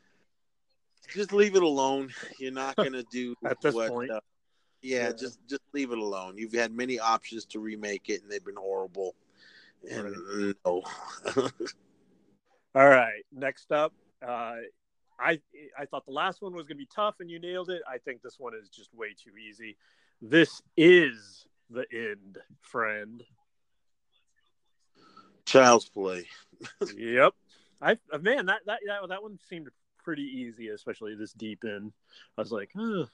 just 1.13 1.33
leave 1.33 1.55
it 1.55 1.63
alone. 1.63 2.13
You're 2.37 2.51
not 2.51 2.75
gonna 2.83 3.03
do 3.11 3.35
At 3.45 3.59
this 3.61 3.73
what. 3.73 3.89
point. 3.89 4.11
uh, 4.11 4.19
yeah, 4.81 5.07
Yeah. 5.07 5.11
just 5.13 5.39
just 5.47 5.61
leave 5.73 5.91
it 5.91 5.97
alone. 5.97 6.37
You've 6.37 6.53
had 6.53 6.71
many 6.71 6.99
options 6.99 7.45
to 7.47 7.59
remake 7.59 8.09
it, 8.09 8.21
and 8.21 8.31
they've 8.31 8.43
been 8.43 8.55
horrible. 8.55 9.15
And 9.89 10.15
no, 10.65 10.83
All 12.75 12.89
right. 12.89 13.23
Next 13.31 13.71
up, 13.71 13.93
uh, 14.25 14.55
I 15.19 15.39
I 15.77 15.85
thought 15.85 16.05
the 16.05 16.11
last 16.11 16.41
one 16.41 16.53
was 16.53 16.63
going 16.67 16.77
to 16.77 16.83
be 16.83 16.89
tough, 16.93 17.15
and 17.19 17.29
you 17.29 17.39
nailed 17.39 17.69
it. 17.69 17.81
I 17.87 17.97
think 17.97 18.21
this 18.21 18.39
one 18.39 18.53
is 18.53 18.69
just 18.69 18.93
way 18.93 19.09
too 19.09 19.37
easy. 19.37 19.77
This 20.21 20.61
is 20.75 21.45
the 21.69 21.85
end, 21.93 22.37
friend. 22.61 23.23
child's 25.45 25.89
play. 25.89 26.27
yep. 26.95 27.33
I 27.81 27.97
man, 28.21 28.47
that, 28.47 28.61
that 28.65 28.79
that 28.85 29.09
that 29.09 29.23
one 29.23 29.39
seemed 29.49 29.69
pretty 30.03 30.23
easy, 30.23 30.69
especially 30.69 31.15
this 31.15 31.33
deep 31.33 31.63
in. 31.63 31.91
I 32.37 32.41
was 32.41 32.51
like, 32.51 32.71
huh. 32.75 33.05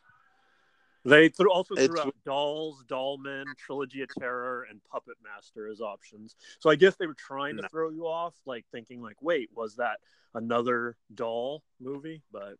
They 1.05 1.29
threw, 1.29 1.51
also 1.51 1.75
threw 1.75 1.83
It's- 1.85 2.05
out 2.07 2.15
Dolls, 2.25 2.83
Dollman, 2.87 3.45
Trilogy 3.57 4.01
of 4.01 4.09
Terror, 4.17 4.63
and 4.63 4.83
Puppet 4.85 5.15
Master 5.23 5.67
as 5.67 5.79
options. 5.79 6.35
So 6.59 6.69
I 6.71 6.75
guess 6.75 6.95
they 6.95 7.05
were 7.07 7.13
trying 7.13 7.55
to 7.57 7.61
No. 7.61 7.67
throw 7.69 7.89
you 7.91 8.07
off, 8.07 8.33
like 8.47 8.65
thinking, 8.71 9.01
like, 9.01 9.21
wait, 9.21 9.49
was 9.53 9.75
that 9.75 9.99
another 10.33 10.97
doll 11.13 11.63
movie? 11.79 12.23
But 12.31 12.55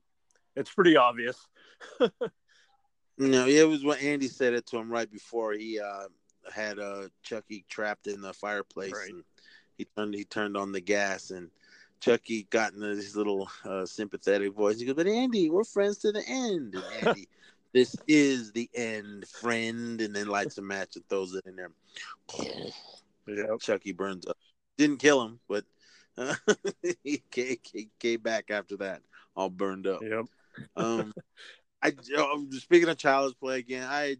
it's 0.55 0.71
pretty 0.71 0.95
obvious. 0.95 1.37
No, 3.17 3.47
it 3.47 3.65
was 3.67 3.83
what 3.83 4.01
Andy 4.01 4.27
said 4.27 4.53
it 4.53 4.65
to 4.67 4.77
him 4.77 4.91
right 4.91 5.09
before 5.09 5.53
he 5.53 5.79
uh, 5.79 6.07
had 6.53 6.79
uh, 6.79 7.07
Chucky 7.23 7.63
trapped 7.69 8.07
in 8.07 8.19
the 8.19 8.33
fireplace, 8.33 8.91
Right. 8.91 9.09
and 9.09 9.23
he 9.77 9.85
turned 9.85 10.13
he 10.15 10.25
turned 10.25 10.57
on 10.57 10.73
the 10.73 10.81
gas, 10.81 11.31
and 11.31 11.49
Chucky 12.01 12.43
got 12.49 12.73
in 12.73 12.81
his 12.81 13.15
little 13.15 13.49
uh, 13.63 13.85
sympathetic 13.85 14.51
voice. 14.53 14.79
He 14.79 14.85
goes, 14.85 14.95
"But 14.95 15.07
Andy, 15.07 15.49
we're 15.49 15.63
friends 15.63 15.99
to 15.99 16.11
the 16.11 16.23
end." 16.27 16.75
And 16.75 17.07
Andy, 17.07 17.29
this 17.75 17.93
is 18.07 18.53
the 18.53 18.69
end, 18.73 19.27
friend, 19.27 19.99
and 19.99 20.15
then 20.15 20.27
lights 20.27 20.57
a 20.57 20.61
match 20.61 20.95
and 20.95 21.03
throws 21.09 21.35
it 21.35 21.45
in 21.45 21.57
there. 21.57 21.71
Yep. 23.27 23.59
Chucky 23.59 23.91
burns 23.91 24.25
up. 24.25 24.37
Didn't 24.77 24.99
kill 24.99 25.21
him, 25.21 25.41
but 25.49 25.65
uh, 26.17 26.35
he 27.03 27.21
came, 27.99 28.21
back 28.21 28.49
after 28.49 28.77
that, 28.77 29.01
all 29.35 29.49
burned 29.49 29.87
up. 29.87 30.01
Yep. 30.01 30.25
Um, 30.77 31.13
I 31.83 31.91
oh, 32.15 32.47
speaking 32.51 32.87
of 32.87 32.97
child's 32.97 33.35
play 33.35 33.59
again. 33.59 33.85
I 33.85 34.15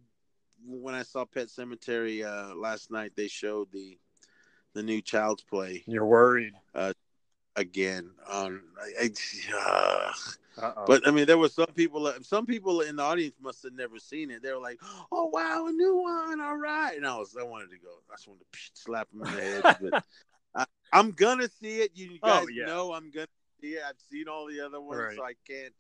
when 0.67 0.93
I 0.93 1.03
saw 1.03 1.23
Pet 1.23 1.47
Sematary 1.47 2.25
uh, 2.25 2.55
last 2.55 2.91
night, 2.91 3.13
they 3.15 3.29
showed 3.29 3.71
the 3.71 3.97
the 4.73 4.83
new 4.83 5.01
child's 5.01 5.43
play 5.43 5.81
You're 5.87 6.05
worried. 6.05 6.51
Again. 7.55 8.11
Um, 8.29 8.63
I, 9.01 9.09
I, 9.09 10.11
uh, 10.61 10.85
but 10.85 11.07
I 11.07 11.11
mean, 11.11 11.25
there 11.25 11.37
were 11.37 11.49
some 11.49 11.67
people. 11.75 12.11
Some 12.21 12.45
people 12.45 12.81
in 12.81 12.95
the 12.97 13.03
audience 13.03 13.35
must 13.41 13.63
have 13.63 13.73
never 13.73 13.99
seen 13.99 14.31
it. 14.31 14.41
They 14.43 14.51
were 14.51 14.61
like, 14.61 14.79
"Oh 15.11 15.25
wow, 15.25 15.65
a 15.67 15.71
new 15.71 15.97
one! 15.97 16.41
All 16.41 16.57
right!" 16.57 16.95
And 16.95 17.05
I 17.05 17.17
was, 17.17 17.35
I 17.39 17.43
wanted 17.43 17.71
to 17.71 17.77
go. 17.77 17.89
I 18.11 18.15
just 18.15 18.27
wanted 18.27 18.45
to 18.51 18.59
slap 18.73 19.07
him 19.13 19.21
in 19.23 19.33
the 19.35 19.41
head. 19.41 19.63
but 19.81 20.03
I, 20.55 20.65
I'm 20.93 21.11
gonna 21.11 21.49
see 21.49 21.79
it. 21.81 21.91
You 21.95 22.19
Oh, 22.23 22.27
guys 22.27 22.47
yeah. 22.53 22.65
know 22.65 22.93
I'm 22.93 23.11
gonna 23.11 23.27
see 23.61 23.69
it. 23.73 23.83
I've 23.87 23.99
seen 24.11 24.27
all 24.27 24.47
the 24.47 24.61
other 24.61 24.79
ones, 24.81 25.01
Right. 25.01 25.15
so 25.17 25.23
I 25.23 25.33
can't. 25.47 25.73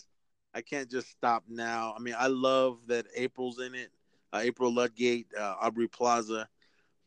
I 0.53 0.61
can't 0.61 0.89
just 0.89 1.09
stop 1.11 1.43
now. 1.49 1.93
I 1.97 1.99
mean, 1.99 2.15
I 2.17 2.27
love 2.27 2.77
that 2.87 3.07
April's 3.15 3.59
in 3.59 3.75
it. 3.75 3.91
Uh, 4.31 4.39
April 4.41 4.73
Ludgate, 4.73 5.27
uh, 5.37 5.55
Aubrey 5.61 5.87
Plaza. 5.87 6.47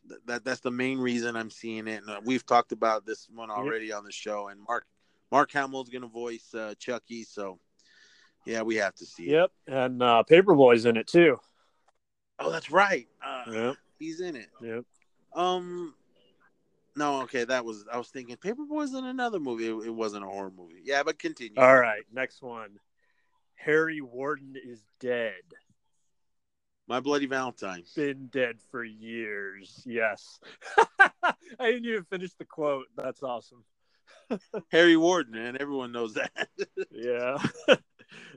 Th- 0.09 0.21
That 0.25 0.43
that's 0.43 0.59
the 0.61 0.71
main 0.71 0.99
reason 0.99 1.35
I'm 1.35 1.49
seeing 1.49 1.87
it. 1.87 2.01
And 2.01 2.09
uh, 2.09 2.21
we've 2.23 2.45
talked 2.45 2.71
about 2.71 3.05
this 3.05 3.27
one 3.33 3.49
already 3.49 3.91
on 3.93 4.03
the 4.03 4.11
show. 4.11 4.47
And 4.49 4.59
Mark 4.67 4.85
Mark 5.31 5.51
Hamill's 5.51 5.89
gonna 5.89 6.07
voice 6.07 6.53
uh, 6.53 6.73
Chucky. 6.79 7.23
So 7.23 7.59
yeah, 8.45 8.61
we 8.61 8.75
have 8.77 8.95
to 8.95 9.05
see 9.05 9.23
it. 9.29 9.31
Yep. 9.31 9.51
And 9.67 10.03
uh, 10.03 10.23
Paper 10.23 10.55
Boi's 10.55 10.85
in 10.85 10.97
it 10.97 11.07
too. 11.07 11.37
Oh, 12.39 12.51
that's 12.51 12.71
right. 12.71 13.07
Uh, 13.25 13.43
Yep. 13.51 13.75
He's 13.99 14.21
in 14.21 14.35
it. 14.37 14.47
Yep. 14.61 14.85
Um, 15.33 15.93
no, 16.95 17.21
okay, 17.23 17.43
that 17.43 17.63
was 17.63 17.85
I 17.91 17.97
was 17.97 18.07
thinking 18.09 18.35
Paper 18.37 18.63
Boi's 18.67 18.93
in 18.93 19.05
another 19.05 19.39
movie. 19.39 19.67
It, 19.67 19.87
it 19.87 19.93
wasn't 19.93 20.23
a 20.25 20.27
horror 20.27 20.51
movie. 20.55 20.81
Yeah, 20.83 21.03
but 21.03 21.19
continue. 21.19 21.59
All 21.61 21.77
right. 21.77 22.03
Next 22.11 22.41
one. 22.41 22.79
Harry 23.55 23.99
Warden 24.01 24.55
is 24.63 24.79
dead. 24.99 25.33
My 26.89 26.99
Bloody 26.99 27.27
Valentine. 27.27 27.83
Been 27.95 28.27
dead 28.31 28.55
for 28.71 28.83
years. 28.83 29.83
Yes. 29.85 30.39
I 30.99 31.71
didn't 31.71 31.85
even 31.85 32.03
finish 32.05 32.33
the 32.33 32.45
quote. 32.45 32.87
That's 32.97 33.21
awesome. 33.21 33.63
Harry 34.71 34.97
Warden, 34.97 35.33
man. 35.33 35.55
Everyone 35.61 35.91
knows 35.91 36.15
that. 36.15 36.31
Yeah. 36.91 37.37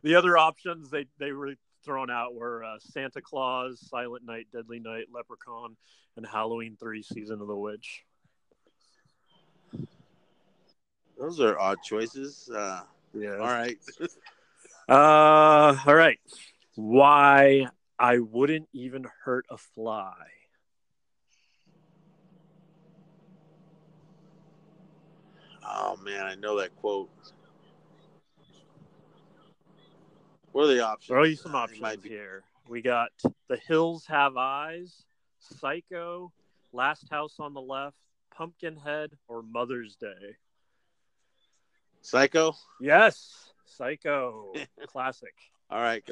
the 0.02 0.14
other 0.14 0.36
options 0.36 0.90
they 0.90 1.06
they 1.18 1.32
were 1.32 1.54
thrown 1.84 2.10
out 2.10 2.34
were 2.34 2.62
uh, 2.62 2.76
Santa 2.78 3.22
Claus, 3.22 3.80
Silent 3.88 4.24
Night, 4.24 4.46
Deadly 4.52 4.78
Night, 4.78 5.06
Leprechaun, 5.12 5.74
and 6.18 6.26
Halloween 6.26 6.76
Three: 6.78 7.02
Season 7.02 7.40
of 7.40 7.48
the 7.48 7.56
Witch. 7.56 8.04
Those 11.18 11.40
are 11.40 11.58
odd 11.58 11.78
choices. 11.82 12.50
Uh, 12.54 12.82
Yeah. 13.14 13.36
all 13.38 13.46
right. 13.46 13.78
Uh. 14.88 15.76
All 15.86 15.94
right. 15.94 16.20
Why 16.76 17.66
I 18.02 18.18
wouldn't 18.18 18.68
even 18.72 19.06
hurt 19.24 19.46
a 19.48 19.56
fly. 19.56 20.16
Oh 25.64 25.96
man, 26.04 26.24
I 26.24 26.34
know 26.34 26.58
that 26.58 26.74
quote. 26.74 27.10
What 30.50 30.64
are 30.64 30.74
the 30.74 30.84
options? 30.84 31.06
Throw 31.06 31.22
you 31.22 31.36
some 31.36 31.54
options 31.54 32.02
be- 32.02 32.08
here. 32.08 32.42
We 32.68 32.82
got 32.82 33.12
The 33.48 33.56
Hills 33.68 34.04
Have 34.06 34.36
Eyes, 34.36 35.04
Psycho, 35.38 36.32
Last 36.72 37.08
House 37.08 37.36
on 37.38 37.54
the 37.54 37.60
Left, 37.60 37.96
Pumpkinhead, 38.36 39.12
or 39.28 39.44
Mother's 39.44 39.94
Day. 39.94 40.36
Psycho. 42.00 42.56
Yes, 42.80 43.52
Psycho, 43.64 44.54
classic. 44.88 45.34
All 45.70 45.80
right. 45.80 46.04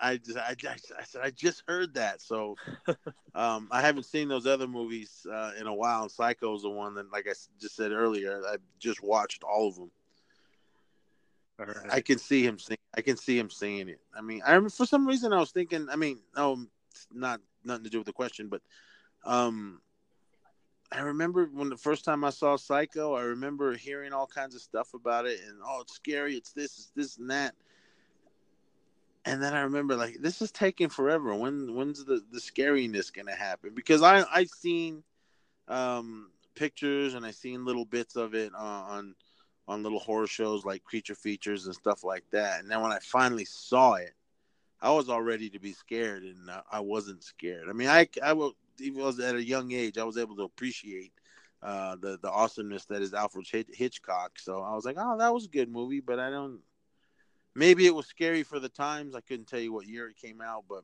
I 0.00 0.18
just 0.18 0.36
I, 0.36 0.54
I, 0.68 0.76
I 0.98 1.04
said 1.04 1.22
I 1.22 1.30
just 1.30 1.62
heard 1.66 1.94
that, 1.94 2.20
so 2.20 2.56
um, 3.34 3.68
I 3.70 3.80
haven't 3.80 4.04
seen 4.04 4.28
those 4.28 4.46
other 4.46 4.66
movies 4.66 5.26
uh, 5.30 5.52
in 5.58 5.66
a 5.66 5.74
while. 5.74 6.02
And 6.02 6.10
Psycho's 6.10 6.62
the 6.62 6.70
one 6.70 6.94
that, 6.94 7.10
like 7.10 7.26
I 7.28 7.34
just 7.60 7.76
said 7.76 7.92
earlier, 7.92 8.42
I 8.46 8.56
just 8.78 9.02
watched 9.02 9.42
all 9.42 9.68
of 9.68 9.76
them. 9.76 9.90
All 11.58 11.66
right. 11.66 11.90
I 11.90 12.00
can 12.00 12.18
see 12.18 12.44
him 12.44 12.58
sing. 12.58 12.76
I 12.96 13.00
can 13.00 13.16
see 13.16 13.38
him 13.38 13.50
singing 13.50 13.88
it. 13.88 14.00
I 14.14 14.20
mean, 14.20 14.42
I 14.46 14.58
for 14.68 14.86
some 14.86 15.06
reason 15.06 15.32
I 15.32 15.40
was 15.40 15.52
thinking. 15.52 15.88
I 15.90 15.96
mean, 15.96 16.18
no, 16.36 16.66
not 17.12 17.40
nothing 17.64 17.84
to 17.84 17.90
do 17.90 17.98
with 17.98 18.06
the 18.06 18.12
question, 18.12 18.48
but 18.48 18.60
um, 19.24 19.80
I 20.92 21.00
remember 21.00 21.48
when 21.52 21.68
the 21.68 21.76
first 21.76 22.04
time 22.04 22.24
I 22.24 22.30
saw 22.30 22.56
Psycho. 22.56 23.14
I 23.14 23.22
remember 23.22 23.74
hearing 23.74 24.12
all 24.12 24.26
kinds 24.26 24.54
of 24.54 24.60
stuff 24.60 24.94
about 24.94 25.26
it, 25.26 25.40
and 25.46 25.58
oh, 25.64 25.80
it's 25.80 25.94
scary. 25.94 26.34
It's 26.34 26.52
this, 26.52 26.78
it's 26.78 26.92
this, 26.94 27.18
and 27.18 27.30
that. 27.30 27.54
And 29.26 29.42
then 29.42 29.54
I 29.54 29.62
remember 29.62 29.96
like 29.96 30.18
this 30.20 30.42
is 30.42 30.52
taking 30.52 30.88
forever. 30.90 31.34
When 31.34 31.74
when's 31.74 32.04
the 32.04 32.22
the 32.32 32.40
scariness 32.40 33.12
gonna 33.12 33.36
happen? 33.36 33.72
Because 33.74 34.02
I 34.02 34.24
I 34.32 34.44
seen 34.44 35.04
um 35.68 36.30
pictures 36.56 37.14
and 37.14 37.26
I 37.26 37.32
seen 37.32 37.64
little 37.64 37.86
bits 37.86 38.16
of 38.16 38.34
it 38.34 38.54
on 38.54 39.14
on 39.68 39.82
little 39.84 40.00
horror 40.00 40.28
shows 40.28 40.64
like 40.64 40.84
Creature 40.84 41.16
Features 41.16 41.66
and 41.66 41.74
stuff 41.74 42.04
like 42.04 42.24
that. 42.32 42.60
And 42.60 42.70
then 42.70 42.82
when 42.82 42.92
I 42.92 43.00
finally 43.00 43.46
saw 43.46 43.94
it, 43.94 44.14
I 44.80 44.92
was 44.92 45.08
all 45.08 45.22
ready 45.22 45.50
to 45.50 45.60
be 45.60 45.72
scared, 45.72 46.24
and 46.24 46.50
uh, 46.50 46.62
I 46.70 46.80
wasn't 46.80 47.24
scared. 47.24 47.68
I 47.70 47.72
mean, 47.72 47.88
I 47.88 48.08
I 48.22 48.34
was 48.34 49.20
at 49.20 49.36
a 49.36 49.44
young 49.44 49.72
age, 49.72 49.98
I 49.98 50.04
was 50.04 50.18
able 50.18 50.36
to 50.36 50.44
appreciate 50.44 51.12
uh, 51.62 51.96
the 51.96 52.18
the 52.22 52.30
awesomeness 52.30 52.86
that 52.86 53.02
is 53.02 53.14
Alfred 53.14 53.46
Hitch- 53.50 53.70
Hitchcock. 53.74 54.38
So 54.38 54.62
I 54.62 54.74
was 54.74 54.84
like, 54.84 54.96
oh, 54.98 55.18
that 55.18 55.34
was 55.34 55.46
a 55.46 55.50
good 55.50 55.70
movie, 55.70 56.00
but 56.00 56.18
I 56.20 56.30
don't. 56.30 56.60
Maybe 57.56 57.86
it 57.86 57.94
was 57.94 58.06
scary 58.06 58.42
for 58.42 58.60
the 58.60 58.68
times. 58.68 59.14
I 59.14 59.20
couldn't 59.20 59.46
tell 59.46 59.60
you 59.60 59.72
what 59.72 59.86
year 59.86 60.08
it 60.08 60.16
came 60.16 60.40
out, 60.40 60.64
but 60.68 60.82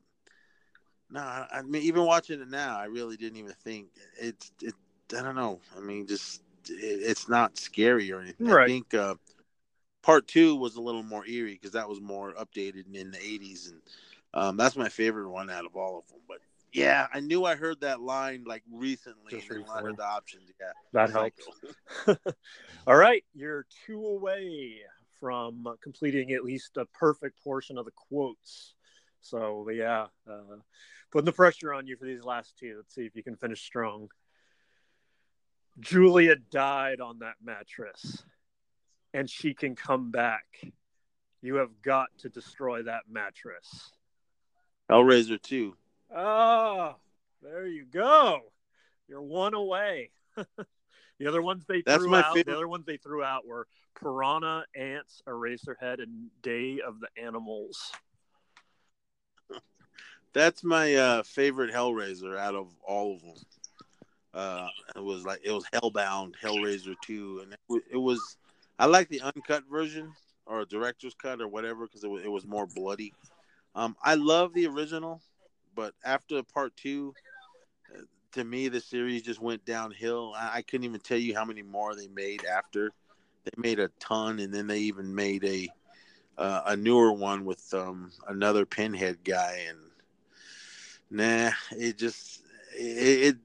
no, 1.09 1.19
I, 1.21 1.47
I 1.51 1.61
mean, 1.61 1.83
even 1.83 2.05
watching 2.05 2.41
it 2.41 2.49
now, 2.49 2.77
I 2.77 2.85
really 2.85 3.17
didn't 3.17 3.37
even 3.37 3.53
think 3.53 3.87
it's. 4.19 4.51
It, 4.61 4.73
I 5.17 5.21
don't 5.21 5.35
know. 5.35 5.59
I 5.77 5.81
mean, 5.81 6.07
just 6.07 6.41
it, 6.67 6.73
it's 7.03 7.29
not 7.29 7.57
scary 7.57 8.11
or 8.11 8.19
anything. 8.21 8.47
I 8.47 8.55
Right. 8.55 8.65
think 8.65 8.93
uh, 8.93 9.15
part 10.01 10.27
two 10.27 10.55
was 10.55 10.75
a 10.75 10.81
little 10.81 11.03
more 11.03 11.25
eerie 11.25 11.53
because 11.53 11.71
that 11.71 11.87
was 11.89 12.01
more 12.01 12.33
updated 12.33 12.93
in 12.93 13.11
the 13.11 13.17
80s 13.17 13.69
and 13.69 13.81
um, 14.35 14.57
that's 14.57 14.75
my 14.75 14.89
favorite 14.89 15.29
one 15.29 15.49
out 15.49 15.65
of 15.65 15.75
all 15.75 15.97
of 15.99 16.07
them 16.07 16.19
but 16.27 16.39
yeah 16.73 17.07
i 17.13 17.19
knew 17.19 17.45
i 17.45 17.55
heard 17.55 17.79
that 17.81 18.01
line 18.01 18.43
like 18.45 18.63
recently 18.71 19.31
Just 19.31 19.49
and 19.49 19.51
then 19.51 19.61
when 19.61 19.69
I 19.69 19.73
recently. 19.73 19.83
heard 19.89 19.97
the 19.97 20.05
options 20.05 20.51
yeah 20.59 20.71
That 20.91 21.09
Psycho. 21.11 21.43
helps. 22.07 22.17
All 22.87 22.95
right, 22.95 23.23
you're 23.33 23.65
two 23.85 24.05
away 24.05 24.81
from 25.23 25.65
completing 25.81 26.33
at 26.33 26.43
least 26.43 26.75
a 26.75 26.83
perfect 26.87 27.41
portion 27.41 27.77
of 27.77 27.85
the 27.85 27.91
quotes. 27.91 28.73
So 29.21 29.69
yeah, 29.69 30.07
uh, 30.29 30.57
putting 31.13 31.23
the 31.23 31.31
pressure 31.31 31.73
on 31.73 31.87
you 31.87 31.95
for 31.95 32.03
these 32.03 32.25
last 32.25 32.57
two. 32.59 32.73
Let's 32.75 32.93
see 32.93 33.05
if 33.05 33.15
you 33.15 33.23
can 33.23 33.37
finish 33.37 33.61
strong. 33.61 34.09
Julia 35.79 36.35
died 36.35 36.99
on 36.99 37.19
that 37.19 37.35
mattress, 37.41 38.21
and 39.13 39.29
she 39.29 39.53
can 39.53 39.77
come 39.77 40.11
back. 40.11 40.43
You 41.41 41.55
have 41.55 41.81
got 41.81 42.09
to 42.19 42.29
destroy 42.29 42.83
that 42.83 43.03
mattress. 43.09 43.93
hellraiser 44.91 45.41
2 45.41 45.73
Oh, 46.13 46.97
there 47.41 47.65
you 47.65 47.85
go. 47.85 48.41
You're 49.07 49.21
one 49.21 49.53
away. 49.53 50.11
the 51.23 51.29
other 51.29 51.41
ones 51.41 51.63
they 51.67 51.81
That's 51.81 52.03
threw 52.03 52.15
out. 52.15 52.33
favorite- 52.33 52.47
The 52.47 52.57
other 52.57 52.67
ones 52.67 52.85
they 52.85 52.97
threw 52.97 53.23
out 53.23 53.45
were 53.47 53.67
Piranha, 53.95 54.65
Ants, 54.75 55.21
Eraserhead, 55.25 56.01
and 56.01 56.29
Day 56.41 56.81
of 56.81 56.99
the 56.99 57.07
Animals. 57.21 57.91
That's 60.33 60.63
my 60.63 60.95
uh, 60.95 61.23
favorite 61.23 61.71
Hellraiser 61.71 62.37
out 62.37 62.55
of 62.55 62.73
all 62.85 63.15
of 63.15 63.21
them. 63.21 63.35
Uh, 64.33 64.67
it 64.95 65.03
was 65.03 65.23
like 65.23 65.41
it 65.43 65.51
was 65.51 65.63
Hellbound, 65.71 66.33
Hellraiser 66.41 66.95
two, 67.03 67.41
and 67.43 67.53
it, 67.53 67.83
it 67.91 67.97
was. 67.97 68.37
I 68.79 68.87
like 68.87 69.07
the 69.09 69.21
uncut 69.21 69.63
version 69.69 70.11
or 70.47 70.65
director's 70.65 71.13
cut 71.13 71.39
or 71.39 71.47
whatever 71.47 71.85
because 71.85 72.03
it 72.03 72.09
was 72.09 72.23
it 72.23 72.31
was 72.31 72.47
more 72.47 72.65
bloody. 72.65 73.13
Um, 73.75 73.95
I 74.03 74.15
love 74.15 74.55
the 74.55 74.65
original, 74.65 75.21
but 75.75 75.93
after 76.03 76.41
part 76.41 76.75
two, 76.75 77.13
to 78.33 78.43
me 78.43 78.67
the 78.67 78.79
series 78.79 79.21
just 79.21 79.41
went 79.41 79.65
downhill. 79.65 80.33
I, 80.35 80.57
I 80.57 80.61
couldn't 80.61 80.85
even 80.85 80.99
tell 80.99 81.17
you 81.17 81.33
how 81.33 81.45
many 81.45 81.61
more 81.61 81.95
they 81.95 82.07
made 82.07 82.45
after. 82.45 82.91
They 83.45 83.51
made 83.57 83.79
a 83.79 83.89
ton, 83.99 84.39
and 84.39 84.53
then 84.53 84.67
they 84.67 84.79
even 84.79 85.13
made 85.13 85.43
a 85.43 85.69
uh, 86.37 86.61
a 86.67 86.75
newer 86.75 87.11
one 87.11 87.45
with 87.45 87.73
um, 87.73 88.11
another 88.27 88.65
Pinhead 88.65 89.23
guy, 89.23 89.67
and 89.69 89.77
nah, 91.11 91.51
it 91.71 91.97
just 91.97 92.41
it, 92.75 93.35
it 93.35 93.37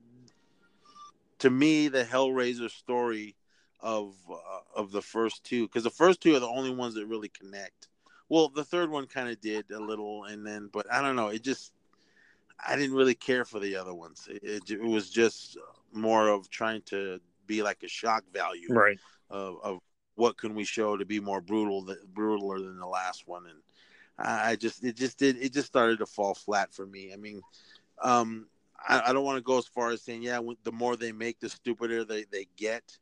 to 1.40 1.50
me 1.50 1.88
the 1.88 2.04
Hellraiser 2.04 2.70
story 2.70 3.34
of 3.80 4.14
uh, 4.30 4.60
of 4.74 4.92
the 4.92 5.02
first 5.02 5.44
two 5.44 5.66
because 5.66 5.84
the 5.84 5.90
first 5.90 6.20
two 6.20 6.34
are 6.34 6.40
the 6.40 6.48
only 6.48 6.74
ones 6.74 6.94
that 6.94 7.06
really 7.06 7.28
connect. 7.28 7.88
Well, 8.28 8.48
the 8.48 8.64
third 8.64 8.90
one 8.90 9.06
kind 9.06 9.28
of 9.28 9.40
did 9.40 9.70
a 9.70 9.80
little, 9.80 10.24
and 10.24 10.46
then 10.46 10.70
but 10.72 10.90
I 10.92 11.02
don't 11.02 11.16
know. 11.16 11.28
It 11.28 11.42
just 11.42 11.72
I 12.66 12.76
didn't 12.76 12.96
really 12.96 13.14
care 13.14 13.44
for 13.44 13.60
the 13.60 13.76
other 13.76 13.94
ones. 13.94 14.28
It, 14.30 14.42
it, 14.42 14.70
it 14.70 14.82
was 14.82 15.10
just 15.10 15.56
more 15.92 16.28
of 16.28 16.50
trying 16.50 16.82
to 16.86 17.20
be 17.46 17.62
like 17.62 17.82
a 17.82 17.88
shock 17.88 18.24
value 18.32 18.68
Right. 18.74 18.98
of, 19.30 19.56
of 19.62 19.78
what 20.16 20.36
can 20.36 20.54
we 20.54 20.64
show 20.64 20.96
to 20.96 21.04
be 21.04 21.20
more 21.20 21.40
brutal 21.40 21.84
brutaler 22.12 22.58
than 22.58 22.78
the 22.78 22.86
last 22.86 23.26
one 23.26 23.46
and 23.46 23.58
I 24.18 24.56
just 24.56 24.82
it 24.84 24.96
just 24.96 25.18
did 25.18 25.36
it 25.36 25.52
just 25.52 25.68
started 25.68 26.00
to 26.00 26.06
fall 26.06 26.34
flat 26.34 26.74
for 26.74 26.84
me. 26.86 27.12
I 27.12 27.16
mean, 27.16 27.40
um, 28.02 28.48
I, 28.88 29.00
I 29.06 29.12
don't 29.12 29.24
want 29.24 29.36
to 29.38 29.42
go 29.42 29.58
as 29.58 29.66
far 29.66 29.90
as 29.90 30.02
saying 30.02 30.22
yeah, 30.22 30.40
the 30.64 30.72
more 30.72 30.96
they 30.96 31.12
make, 31.12 31.38
the 31.40 31.48
stupider 31.48 32.04
they 32.04 32.24
they 32.30 32.46
get. 32.56 32.98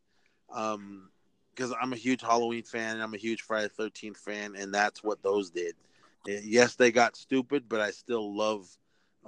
Um, 0.52 1.11
because 1.54 1.72
I'm 1.80 1.94
a 1.94 1.96
huge 1.96 2.20
Halloween 2.20 2.64
fan, 2.64 2.94
and 2.94 3.02
I'm 3.02 3.14
a 3.14 3.18
huge 3.18 3.40
Friday 3.42 3.68
Thirteenth 3.68 4.18
fan, 4.18 4.57
and 4.57 4.74
that's 4.74 5.02
what 5.02 5.22
those 5.22 5.50
did. 5.50 5.74
Eh, 6.28 6.40
Yes, 6.44 6.74
they 6.74 6.92
got 6.92 7.16
stupid, 7.16 7.64
but 7.68 7.80
I 7.80 7.92
still 7.92 8.36
love 8.36 8.68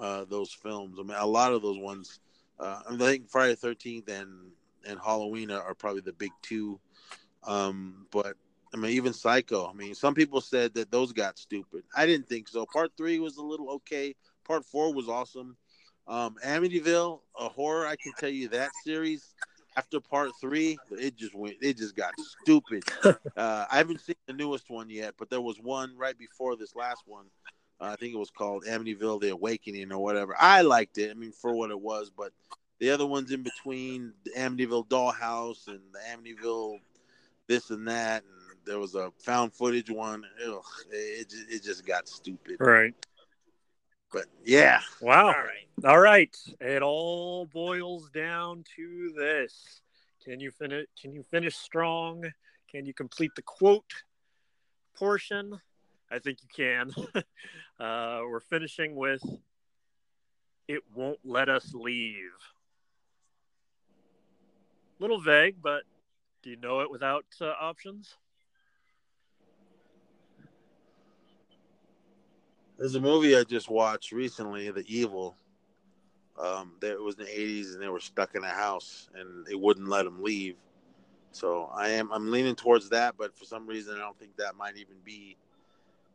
uh, 0.00 0.24
those 0.24 0.52
films. 0.52 0.98
I 0.98 1.02
mean, 1.02 1.16
a 1.18 1.26
lot 1.26 1.52
of 1.52 1.62
those 1.62 1.78
ones. 1.78 2.20
Uh, 2.58 2.80
I 2.88 2.96
think 2.96 3.28
Friday 3.28 3.54
Thirteenth 3.54 4.08
and 4.08 4.50
and 4.86 4.98
Halloween 5.04 5.50
are, 5.50 5.62
are 5.62 5.74
probably 5.74 6.00
the 6.00 6.12
big 6.12 6.30
two. 6.42 6.80
Um, 7.44 8.06
but 8.10 8.36
I 8.74 8.76
mean, 8.76 8.92
even 8.92 9.12
Psycho. 9.12 9.68
I 9.68 9.72
mean, 9.72 9.94
some 9.94 10.14
people 10.14 10.40
said 10.40 10.74
that 10.74 10.90
those 10.90 11.12
got 11.12 11.38
stupid. 11.38 11.84
I 11.96 12.06
didn't 12.06 12.28
think 12.28 12.48
so. 12.48 12.66
Part 12.72 12.92
three 12.96 13.18
was 13.18 13.36
a 13.36 13.42
little 13.42 13.70
okay. 13.70 14.14
Part 14.44 14.64
four 14.64 14.92
was 14.92 15.08
awesome. 15.08 15.56
Um, 16.06 16.36
Amityville, 16.44 17.20
a 17.38 17.48
horror. 17.48 17.86
I 17.86 17.96
can 17.96 18.12
tell 18.18 18.30
you 18.30 18.48
that 18.48 18.70
series. 18.84 19.34
After 19.76 20.00
part 20.00 20.30
three, 20.40 20.76
it 20.90 21.16
just 21.16 21.34
went. 21.34 21.56
It 21.60 21.76
just 21.76 21.94
got 21.94 22.12
stupid. 22.42 22.82
uh, 23.04 23.14
I 23.70 23.76
haven't 23.76 24.00
seen 24.00 24.16
the 24.26 24.32
newest 24.32 24.70
one 24.70 24.90
yet, 24.90 25.14
but 25.18 25.30
there 25.30 25.40
was 25.40 25.58
one 25.60 25.96
right 25.96 26.18
before 26.18 26.56
this 26.56 26.74
last 26.74 27.02
one. 27.06 27.26
I 27.80 27.96
think 27.96 28.14
it 28.14 28.18
was 28.18 28.30
called 28.30 28.64
Amityville: 28.64 29.20
The 29.20 29.30
Awakening 29.30 29.92
or 29.92 29.98
whatever. 29.98 30.34
I 30.38 30.62
liked 30.62 30.98
it. 30.98 31.10
I 31.10 31.14
mean, 31.14 31.32
for 31.32 31.54
what 31.54 31.70
it 31.70 31.80
was, 31.80 32.10
but 32.10 32.32
the 32.78 32.90
other 32.90 33.06
ones 33.06 33.30
in 33.30 33.42
between, 33.42 34.12
the 34.24 34.32
Amityville 34.32 34.88
Dollhouse 34.88 35.66
and 35.68 35.80
the 35.92 36.00
Amityville 36.10 36.78
this 37.46 37.70
and 37.70 37.88
that, 37.88 38.22
and 38.22 38.58
there 38.64 38.78
was 38.78 38.94
a 38.94 39.10
found 39.18 39.52
footage 39.52 39.90
one. 39.90 40.24
Ugh, 40.46 40.62
it 40.90 41.32
it 41.48 41.62
just 41.62 41.86
got 41.86 42.08
stupid. 42.08 42.56
Right. 42.60 42.94
But 44.12 44.26
yeah, 44.44 44.80
Wow. 45.00 45.26
all 45.26 45.32
right. 45.32 45.68
All 45.84 46.00
right. 46.00 46.36
It 46.60 46.82
all 46.82 47.46
boils 47.46 48.10
down 48.10 48.64
to 48.76 49.12
this. 49.16 49.80
Can 50.24 50.40
you 50.40 50.50
finish 50.50 50.86
can 51.00 51.12
you 51.12 51.22
finish 51.22 51.56
strong? 51.56 52.24
Can 52.70 52.86
you 52.86 52.94
complete 52.94 53.34
the 53.34 53.42
quote 53.42 53.92
portion? 54.94 55.60
I 56.10 56.18
think 56.18 56.38
you 56.42 56.48
can. 56.54 56.92
uh, 57.80 58.20
we're 58.24 58.40
finishing 58.40 58.96
with 58.96 59.22
it 60.68 60.82
won't 60.94 61.18
let 61.24 61.48
us 61.48 61.72
leave. 61.74 62.32
Little 65.00 65.20
vague, 65.20 65.56
but 65.62 65.82
do 66.42 66.50
you 66.50 66.56
know 66.56 66.80
it 66.80 66.90
without 66.90 67.24
uh, 67.40 67.52
options? 67.60 68.14
There's 72.78 72.94
a 72.94 73.00
movie 73.00 73.36
I 73.36 73.42
just 73.44 73.68
watched 73.68 74.12
recently, 74.12 74.70
The 74.70 74.84
Evil. 74.86 75.34
Um, 76.40 76.74
that 76.80 76.92
it 76.92 77.02
was 77.02 77.16
in 77.16 77.24
the 77.24 77.30
'80s, 77.30 77.72
and 77.72 77.82
they 77.82 77.88
were 77.88 77.98
stuck 77.98 78.36
in 78.36 78.44
a 78.44 78.48
house, 78.48 79.10
and 79.14 79.44
they 79.44 79.56
wouldn't 79.56 79.88
let 79.88 80.04
them 80.04 80.22
leave. 80.22 80.54
So 81.32 81.68
I 81.74 81.88
am 81.90 82.12
I'm 82.12 82.30
leaning 82.30 82.54
towards 82.54 82.88
that, 82.90 83.16
but 83.18 83.36
for 83.36 83.44
some 83.44 83.66
reason 83.66 83.96
I 83.96 83.98
don't 83.98 84.18
think 84.18 84.36
that 84.36 84.54
might 84.54 84.76
even 84.76 84.96
be 85.04 85.36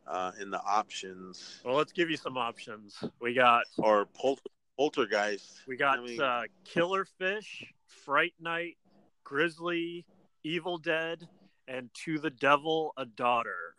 uh, 0.06 0.32
in 0.40 0.50
the 0.50 0.60
options 0.62 1.60
Well, 1.64 1.76
let's 1.76 1.92
give 1.92 2.10
you 2.10 2.16
some 2.16 2.36
options. 2.36 3.02
We 3.20 3.34
got 3.34 3.64
or 3.78 4.06
polter, 4.06 4.42
poltergeist. 4.76 5.60
We 5.66 5.76
got 5.76 5.98
I 5.98 6.02
mean- 6.02 6.20
uh, 6.20 6.42
Killer 6.64 7.04
Fish, 7.04 7.72
Fright 7.86 8.34
Night, 8.40 8.76
Grizzly, 9.24 10.04
Evil 10.42 10.78
Dead, 10.78 11.26
and 11.68 11.88
To 12.04 12.18
the 12.18 12.30
Devil 12.30 12.92
a 12.96 13.06
Daughter. 13.06 13.74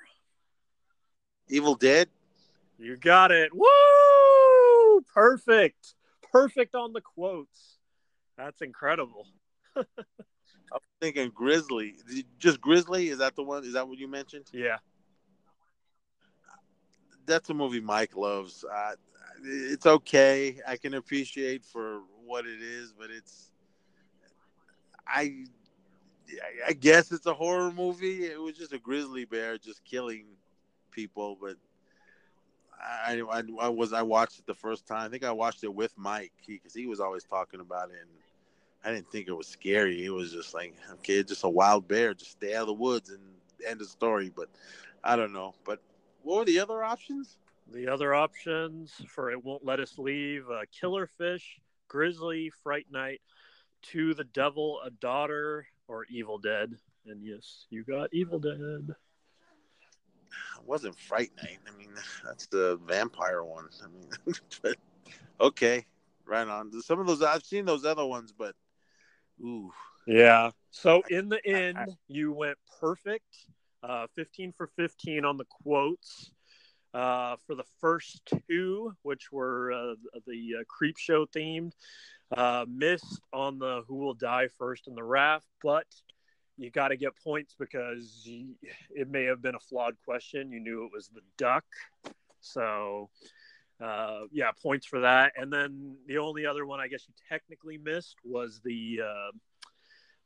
Evil 1.47 1.76
Dead. 1.76 2.09
You 2.80 2.97
got 2.97 3.32
it. 3.32 3.51
Woo! 3.53 5.01
Perfect. 5.13 5.93
Perfect 6.32 6.76
on 6.76 6.91
the 6.93 7.01
quotes. 7.01 7.78
That's 8.38 8.61
incredible. 8.61 9.28
I'm 9.78 10.80
thinking 10.99 11.32
Grizzly. 11.34 11.95
Just 12.39 12.59
Grizzly? 12.59 13.09
Is 13.09 13.19
that 13.19 13.36
the 13.36 13.43
one? 13.43 13.63
Is 13.63 13.73
that 13.73 13.88
what 13.88 13.97
you 13.97 14.07
mentioned? 14.09 14.47
Yeah. 14.51 14.78
That's 17.26 17.49
a 17.49 17.53
movie 17.53 17.82
Mike 17.82 18.15
loves. 18.15 18.63
Uh, 18.63 18.95
it's 19.43 19.86
okay. 19.86 20.57
I 20.67 20.78
can 20.78 20.93
appreciate 20.95 21.63
for 21.63 22.01
what 22.26 22.45
it 22.45 22.61
is, 22.61 22.93
but 22.97 23.09
it's. 23.11 23.51
I. 25.07 25.45
I 26.67 26.73
guess 26.73 27.11
it's 27.11 27.28
a 27.28 27.34
horror 27.34 27.71
movie. 27.71 28.26
It 28.26 28.41
was 28.41 28.57
just 28.57 28.73
a 28.73 28.80
grizzly 28.80 29.26
bear 29.26 29.59
just 29.59 29.86
killing 29.86 30.26
people, 30.91 31.38
but 31.39 31.55
I, 32.82 33.21
I, 33.32 33.43
I 33.59 33.69
was 33.69 33.93
I 33.93 34.01
watched 34.01 34.39
it 34.39 34.45
the 34.45 34.53
first 34.53 34.88
time. 34.88 35.05
I 35.05 35.09
think 35.09 35.23
I 35.23 35.32
watched 35.32 35.63
it 35.63 35.73
with 35.73 35.93
Mike 35.97 36.32
because 36.47 36.73
he, 36.73 36.88
was 36.88 36.99
always 36.99 37.23
talking 37.23 37.59
about 37.59 37.89
it, 37.89 37.97
and 38.01 38.09
I 38.84 38.91
didn't 38.91 39.11
think 39.11 39.28
it 39.28 39.34
was 39.34 39.47
scary. 39.47 40.05
It 40.05 40.09
was 40.09 40.32
just 40.32 40.53
like, 40.53 40.76
okay, 40.93 41.23
just 41.23 41.43
a 41.43 41.49
wild 41.49 41.88
bear. 41.88 42.13
Just 42.13 42.32
stay 42.32 42.55
out 42.55 42.61
of 42.61 42.67
the 42.67 42.73
woods 42.73 43.09
and 43.09 43.21
end 43.67 43.82
of 43.82 43.88
story. 43.88 44.32
But 44.36 44.49
I 45.03 45.15
don't 45.15 45.34
know. 45.34 45.53
But 45.63 45.80
what 46.26 46.39
were 46.39 46.45
the 46.45 46.59
other 46.59 46.84
options? 46.84 47.38
The 47.71 47.88
other 47.88 48.15
options 48.15 48.91
for 49.07 49.32
It 49.32 49.43
Won't 49.43 49.63
Let 49.63 49.80
Us 49.80 49.97
Leave 49.97 50.45
uh, 50.49 50.61
Killer 50.71 51.05
Fish, 51.05 51.59
Grizzly, 51.88 52.51
Fright 52.63 52.88
Night, 52.91 53.21
To 53.91 54.15
the 54.15 54.23
Devil 54.23 54.80
a 54.84 54.89
Daughter, 54.89 55.67
or 55.88 56.05
Evil 56.09 56.39
Dead. 56.39 56.73
And 57.05 57.23
yes, 57.23 57.67
you 57.69 57.84
got 57.84 58.09
Evil 58.11 58.39
Dead. 58.39 58.88
It 58.89 60.65
wasn't 60.65 60.97
Fright 60.99 61.32
Night. 61.38 61.59
I 61.71 61.78
mean, 61.78 61.91
that's 62.26 62.47
the 62.47 62.80
vampire 62.88 63.43
one. 63.43 63.69
I 63.84 63.88
mean, 63.88 64.36
but 64.63 64.78
okay, 65.39 65.86
right 66.26 66.47
on. 66.47 66.71
Some 66.82 66.99
of 66.99 67.05
those 67.05 67.21
I've 67.21 67.45
seen 67.45 67.65
those 67.65 67.86
other 67.86 68.05
ones, 68.05 68.34
but 68.36 68.55
ooh, 69.41 69.71
Yeah. 70.07 70.49
So 70.71 71.03
in 71.07 71.30
the 71.30 71.45
end, 71.47 71.95
you 72.07 72.32
went 72.32 72.57
perfect. 72.80 73.45
Uh, 73.88 74.07
15 74.15 74.51
for 74.57 74.67
15 74.75 75.25
on 75.25 75.38
the 75.38 75.45
quotes. 75.45 76.31
Uh, 76.93 77.36
for 77.45 77.55
the 77.55 77.65
first 77.81 78.21
two, 78.47 78.93
which 79.01 79.29
were 79.29 79.73
uh, 79.73 79.95
the 80.25 80.53
uh, 80.59 80.63
Creepshow 80.63 81.25
themed, 81.36 81.73
uh, 82.38 82.65
missed 82.69 83.19
on 83.33 83.59
the 83.59 83.83
who 83.86 83.95
will 83.95 84.13
die 84.13 84.47
first 84.57 84.88
in 84.88 84.95
the 84.95 85.03
raft, 85.03 85.45
but 85.61 85.86
you 86.57 86.71
got 86.71 86.88
to 86.88 86.95
get 86.95 87.11
points 87.21 87.53
because 87.59 88.21
you, 88.23 88.55
it 88.91 89.09
may 89.09 89.25
have 89.25 89.41
been 89.41 89.55
a 89.55 89.59
flawed 89.59 89.95
question. 90.05 90.51
You 90.51 90.61
knew 90.61 90.86
it 90.86 90.91
was 90.93 91.09
the 91.09 91.19
duck. 91.38 91.65
So, 92.39 93.09
uh, 93.83 94.21
yeah, 94.31 94.51
points 94.63 94.86
for 94.86 95.01
that. 95.01 95.33
And 95.36 95.51
then 95.51 95.97
the 96.07 96.19
only 96.19 96.45
other 96.45 96.65
one 96.65 96.79
I 96.79 96.88
guess 96.88 97.05
you 97.09 97.13
technically 97.27 97.77
missed 97.77 98.15
was 98.23 98.61
the 98.63 99.01
uh, 99.03 99.31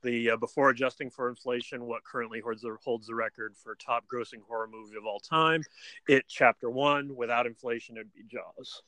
the 0.02 0.32
uh, 0.32 0.38
before 0.38 0.70
adjusting 0.70 1.10
for 1.10 1.30
inflation, 1.30 1.86
what 1.86 2.04
currently 2.04 2.40
holds 2.40 2.62
the, 2.62 2.76
holds 2.84 3.08
the 3.08 3.16
record 3.16 3.56
for 3.56 3.76
top 3.76 4.06
grossing 4.12 4.42
horror 4.48 4.68
movie 4.68 4.98
of 4.98 5.06
all 5.06 5.20
time. 5.20 5.64
It 6.08 6.26
Chapter 6.28 6.70
One. 6.70 7.16
Without 7.16 7.46
inflation, 7.46 7.98
it'd 7.98 8.14
be 8.14 8.24
Jaws. 8.24 8.82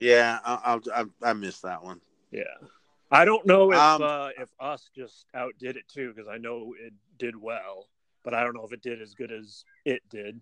Yeah, 0.00 0.38
I, 0.44 0.78
I, 0.94 1.04
I 1.22 1.32
missed 1.32 1.62
that 1.62 1.82
one. 1.82 2.00
Yeah. 2.30 2.42
I 3.10 3.24
don't 3.24 3.46
know 3.46 3.72
if 3.72 3.78
Um, 3.78 4.02
uh, 4.02 4.28
if 4.38 4.50
us 4.60 4.90
just 4.94 5.26
outdid 5.34 5.76
it 5.76 5.88
too 5.88 6.12
because 6.14 6.28
I 6.28 6.38
know 6.38 6.74
it 6.78 6.92
did 7.18 7.34
well, 7.34 7.88
but 8.22 8.34
I 8.34 8.44
don't 8.44 8.54
know 8.54 8.64
if 8.64 8.72
it 8.72 8.82
did 8.82 9.00
as 9.00 9.14
good 9.14 9.32
as 9.32 9.64
it 9.84 10.02
did. 10.10 10.40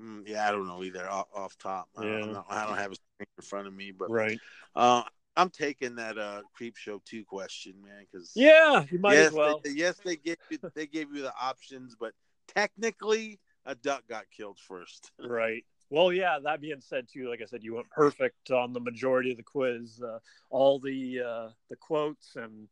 Mm, 0.00 0.26
yeah, 0.26 0.48
I 0.48 0.50
don't 0.50 0.66
know 0.66 0.82
either. 0.82 1.08
Off, 1.08 1.28
off 1.32 1.56
top, 1.58 1.88
I, 1.96 2.02
don't. 2.02 2.44
I 2.50 2.66
don't 2.66 2.76
have 2.76 2.90
a 2.90 2.96
screen 2.96 3.28
in 3.38 3.44
front 3.44 3.68
of 3.68 3.72
me, 3.72 3.92
but 3.92 4.10
Right. 4.10 4.38
uh, 4.74 5.04
I'm 5.36 5.50
taking 5.50 5.96
that 5.96 6.18
uh, 6.18 6.42
Creepshow 6.58 7.04
two 7.04 7.24
question, 7.24 7.74
man. 7.84 8.06
Because 8.10 8.32
Yeah, 8.34 8.84
you 8.90 8.98
might 8.98 9.14
yes, 9.14 9.28
as 9.28 9.32
well. 9.32 9.60
they, 9.64 9.70
yes, 9.70 9.96
they 10.04 10.16
gave 10.16 10.36
you, 10.50 10.58
they 10.74 10.86
gave 10.86 11.14
you 11.14 11.22
the 11.22 11.32
options, 11.40 11.96
but 11.98 12.12
technically, 12.48 13.40
a 13.66 13.74
duck 13.74 14.02
got 14.08 14.24
killed 14.36 14.58
first. 14.58 15.10
Right. 15.26 15.64
Well, 15.90 16.12
yeah. 16.12 16.38
That 16.42 16.60
being 16.60 16.80
said, 16.80 17.06
too, 17.12 17.28
like 17.28 17.40
I 17.42 17.44
said, 17.44 17.62
you 17.62 17.74
went 17.74 17.90
perfect 17.90 18.50
on 18.50 18.72
the 18.72 18.80
majority 18.80 19.30
of 19.30 19.36
the 19.36 19.42
quiz. 19.42 20.00
Uh, 20.02 20.18
all 20.50 20.78
the 20.78 21.20
uh, 21.20 21.48
the 21.68 21.76
quotes 21.76 22.36
and 22.36 22.68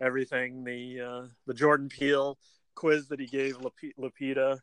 everything. 0.00 0.64
The 0.64 1.00
uh, 1.00 1.26
the 1.46 1.54
Jordan 1.54 1.88
Peele 1.88 2.38
quiz 2.74 3.08
that 3.08 3.20
he 3.20 3.26
gave 3.26 3.58
Lupita. 3.98 4.58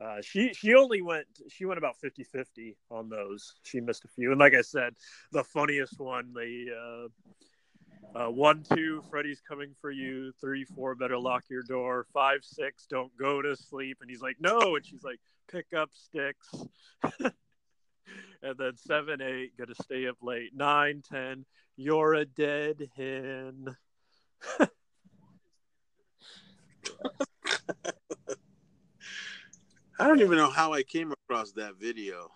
Uh, 0.00 0.22
she 0.22 0.54
she 0.54 0.74
only 0.74 1.02
went 1.02 1.26
she 1.48 1.66
went 1.66 1.78
about 1.78 1.96
50-50 2.02 2.76
on 2.90 3.08
those. 3.08 3.54
She 3.62 3.80
missed 3.80 4.04
a 4.04 4.08
few, 4.08 4.30
and 4.30 4.40
like 4.40 4.54
I 4.54 4.62
said, 4.62 4.94
the 5.32 5.44
funniest 5.44 6.00
one 6.00 6.32
the 6.32 7.08
uh, 8.14 8.18
uh, 8.18 8.30
one 8.30 8.64
two 8.74 9.02
Freddy's 9.10 9.42
coming 9.46 9.74
for 9.80 9.90
you. 9.90 10.32
Three 10.40 10.64
four 10.64 10.94
better 10.94 11.18
lock 11.18 11.44
your 11.50 11.62
door. 11.62 12.06
Five 12.14 12.40
six 12.42 12.86
don't 12.86 13.14
go 13.18 13.42
to 13.42 13.54
sleep, 13.56 13.98
and 14.00 14.10
he's 14.10 14.22
like 14.22 14.36
no, 14.40 14.76
and 14.76 14.86
she's 14.86 15.04
like 15.04 15.20
pick 15.50 15.66
up 15.76 15.90
sticks. 15.92 16.48
and 17.20 18.56
then 18.58 18.76
seven 18.76 19.20
eight 19.20 19.56
gonna 19.58 19.74
stay 19.82 20.06
up 20.08 20.16
late. 20.22 20.54
Nine 20.54 21.02
ten 21.06 21.44
you're 21.76 22.14
a 22.14 22.26
dead 22.26 22.90
hen. 22.94 23.74
I 30.00 30.06
don't 30.06 30.20
even 30.20 30.38
know 30.38 30.48
how 30.48 30.72
I 30.72 30.82
came 30.82 31.12
across 31.12 31.52
that 31.52 31.74
video. 31.76 32.30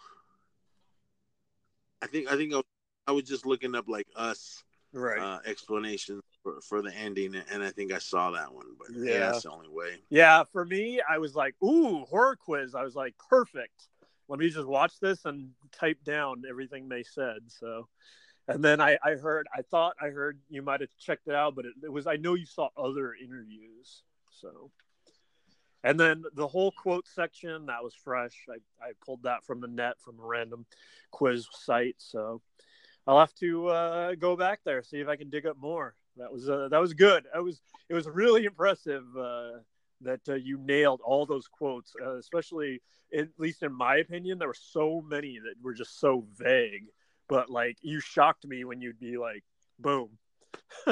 I 2.03 2.07
think 2.07 2.31
I 2.31 2.37
think 2.37 2.53
I 2.53 2.57
was, 2.57 2.65
I 3.07 3.13
was 3.13 3.25
just 3.25 3.47
looking 3.47 3.75
up 3.75 3.89
like 3.89 4.07
us 4.15 4.63
Right. 4.93 5.19
uh, 5.19 5.39
explanations 5.47 6.23
for, 6.43 6.61
for 6.61 6.83
the 6.83 6.95
ending, 6.95 7.35
and 7.51 7.63
I 7.65 7.71
think 7.71 7.91
I 7.93 7.99
saw 7.99 8.31
that 8.33 8.53
one. 8.53 8.67
But 8.79 8.89
yeah, 8.95 9.13
Yeah. 9.15 9.19
that's 9.31 9.43
the 9.45 9.51
only 9.51 9.69
way. 9.69 9.97
Yeah, 10.11 10.45
for 10.53 10.65
me, 10.67 11.01
I 11.09 11.17
was 11.19 11.35
like, 11.35 11.55
ooh, 11.65 12.05
horror 12.05 12.37
quiz. 12.37 12.75
I 12.75 12.83
was 12.85 12.95
like, 12.95 13.15
perfect. 13.31 13.89
Let 14.29 14.39
me 14.39 14.51
just 14.51 14.69
watch 14.69 15.01
this 15.01 15.25
and 15.25 15.51
type 15.73 15.99
down 16.05 16.45
everything 16.49 16.89
they 16.89 17.03
said. 17.03 17.39
So, 17.49 17.89
and 18.47 18.63
then 18.63 18.81
I, 18.81 18.99
I 19.03 19.13
heard, 19.13 19.49
I 19.55 19.63
thought 19.63 19.97
I 20.01 20.09
heard 20.11 20.39
you 20.51 20.61
might 20.63 20.81
have 20.81 20.91
checked 21.01 21.27
it 21.29 21.35
out, 21.35 21.57
but 21.57 21.65
it, 21.65 21.73
it 21.83 21.93
was, 21.93 22.07
I 22.07 22.17
know 22.17 22.35
you 22.35 22.47
saw 22.47 22.69
other 22.77 23.15
interviews. 23.15 24.03
So, 24.31 24.71
and 25.85 26.01
then 26.01 26.25
the 26.35 26.49
whole 26.49 26.73
quote 26.73 27.07
section 27.07 27.67
that 27.67 27.85
was 27.85 27.95
fresh. 27.95 28.47
I, 28.51 28.55
I 28.85 28.93
pulled 29.05 29.23
that 29.23 29.45
from 29.45 29.61
the 29.61 29.69
net 29.69 29.95
from 30.01 30.19
a 30.19 30.27
random 30.27 30.67
quiz 31.13 31.47
site. 31.53 31.97
So, 31.99 32.41
I'll 33.07 33.21
have 33.21 33.35
to 33.35 33.69
uh, 33.69 34.15
go 34.15 34.35
back 34.37 34.61
there 34.65 34.83
see 34.83 34.99
if 34.99 35.09
I 35.09 35.17
can 35.17 35.31
dig 35.31 35.47
up 35.47 35.57
more. 35.59 35.95
That 36.17 36.33
was 36.33 36.49
uh, 36.49 36.69
that 36.71 36.81
was 36.81 36.95
good. 36.95 37.27
It 37.35 37.43
was 37.43 37.61
it 37.89 37.95
was 37.95 38.09
really 38.09 38.45
impressive 38.45 39.05
uh, 39.17 39.51
that 40.01 40.21
uh, 40.29 40.35
you 40.35 40.59
nailed 40.59 41.01
all 41.05 41.27
those 41.27 41.47
quotes, 41.49 41.93
uh, 42.05 42.17
especially 42.17 42.81
at 43.17 43.29
least 43.39 43.63
in 43.63 43.73
my 43.73 43.97
opinion. 43.97 44.39
There 44.39 44.49
were 44.49 44.55
so 44.55 45.05
many 45.07 45.39
that 45.39 45.55
were 45.63 45.75
just 45.75 46.01
so 46.01 46.25
vague, 46.37 46.87
but 47.29 47.51
like 47.51 47.77
you 47.83 48.01
shocked 48.01 48.47
me 48.47 48.65
when 48.65 48.81
you'd 48.81 49.01
be 49.01 49.19
like, 49.19 49.45
"Boom." 49.79 50.11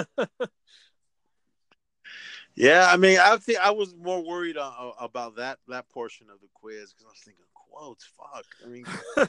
Yeah, 2.55 2.87
I 2.91 2.97
mean, 2.97 3.19
I 3.19 3.37
think 3.39 3.59
I 3.59 3.71
was 3.71 3.95
more 3.97 4.23
worried 4.23 4.57
uh, 4.57 4.93
about 5.01 5.37
that 5.37 5.59
that 5.69 5.89
portion 5.89 6.29
of 6.31 6.41
the 6.41 6.49
quiz 6.55 6.93
because 6.93 7.07
I 7.07 7.11
was 7.11 7.21
thinking 7.25 7.45
quotes. 7.55 8.05
Fuck. 8.05 8.45
I 8.65 8.69
mean, 8.69 8.85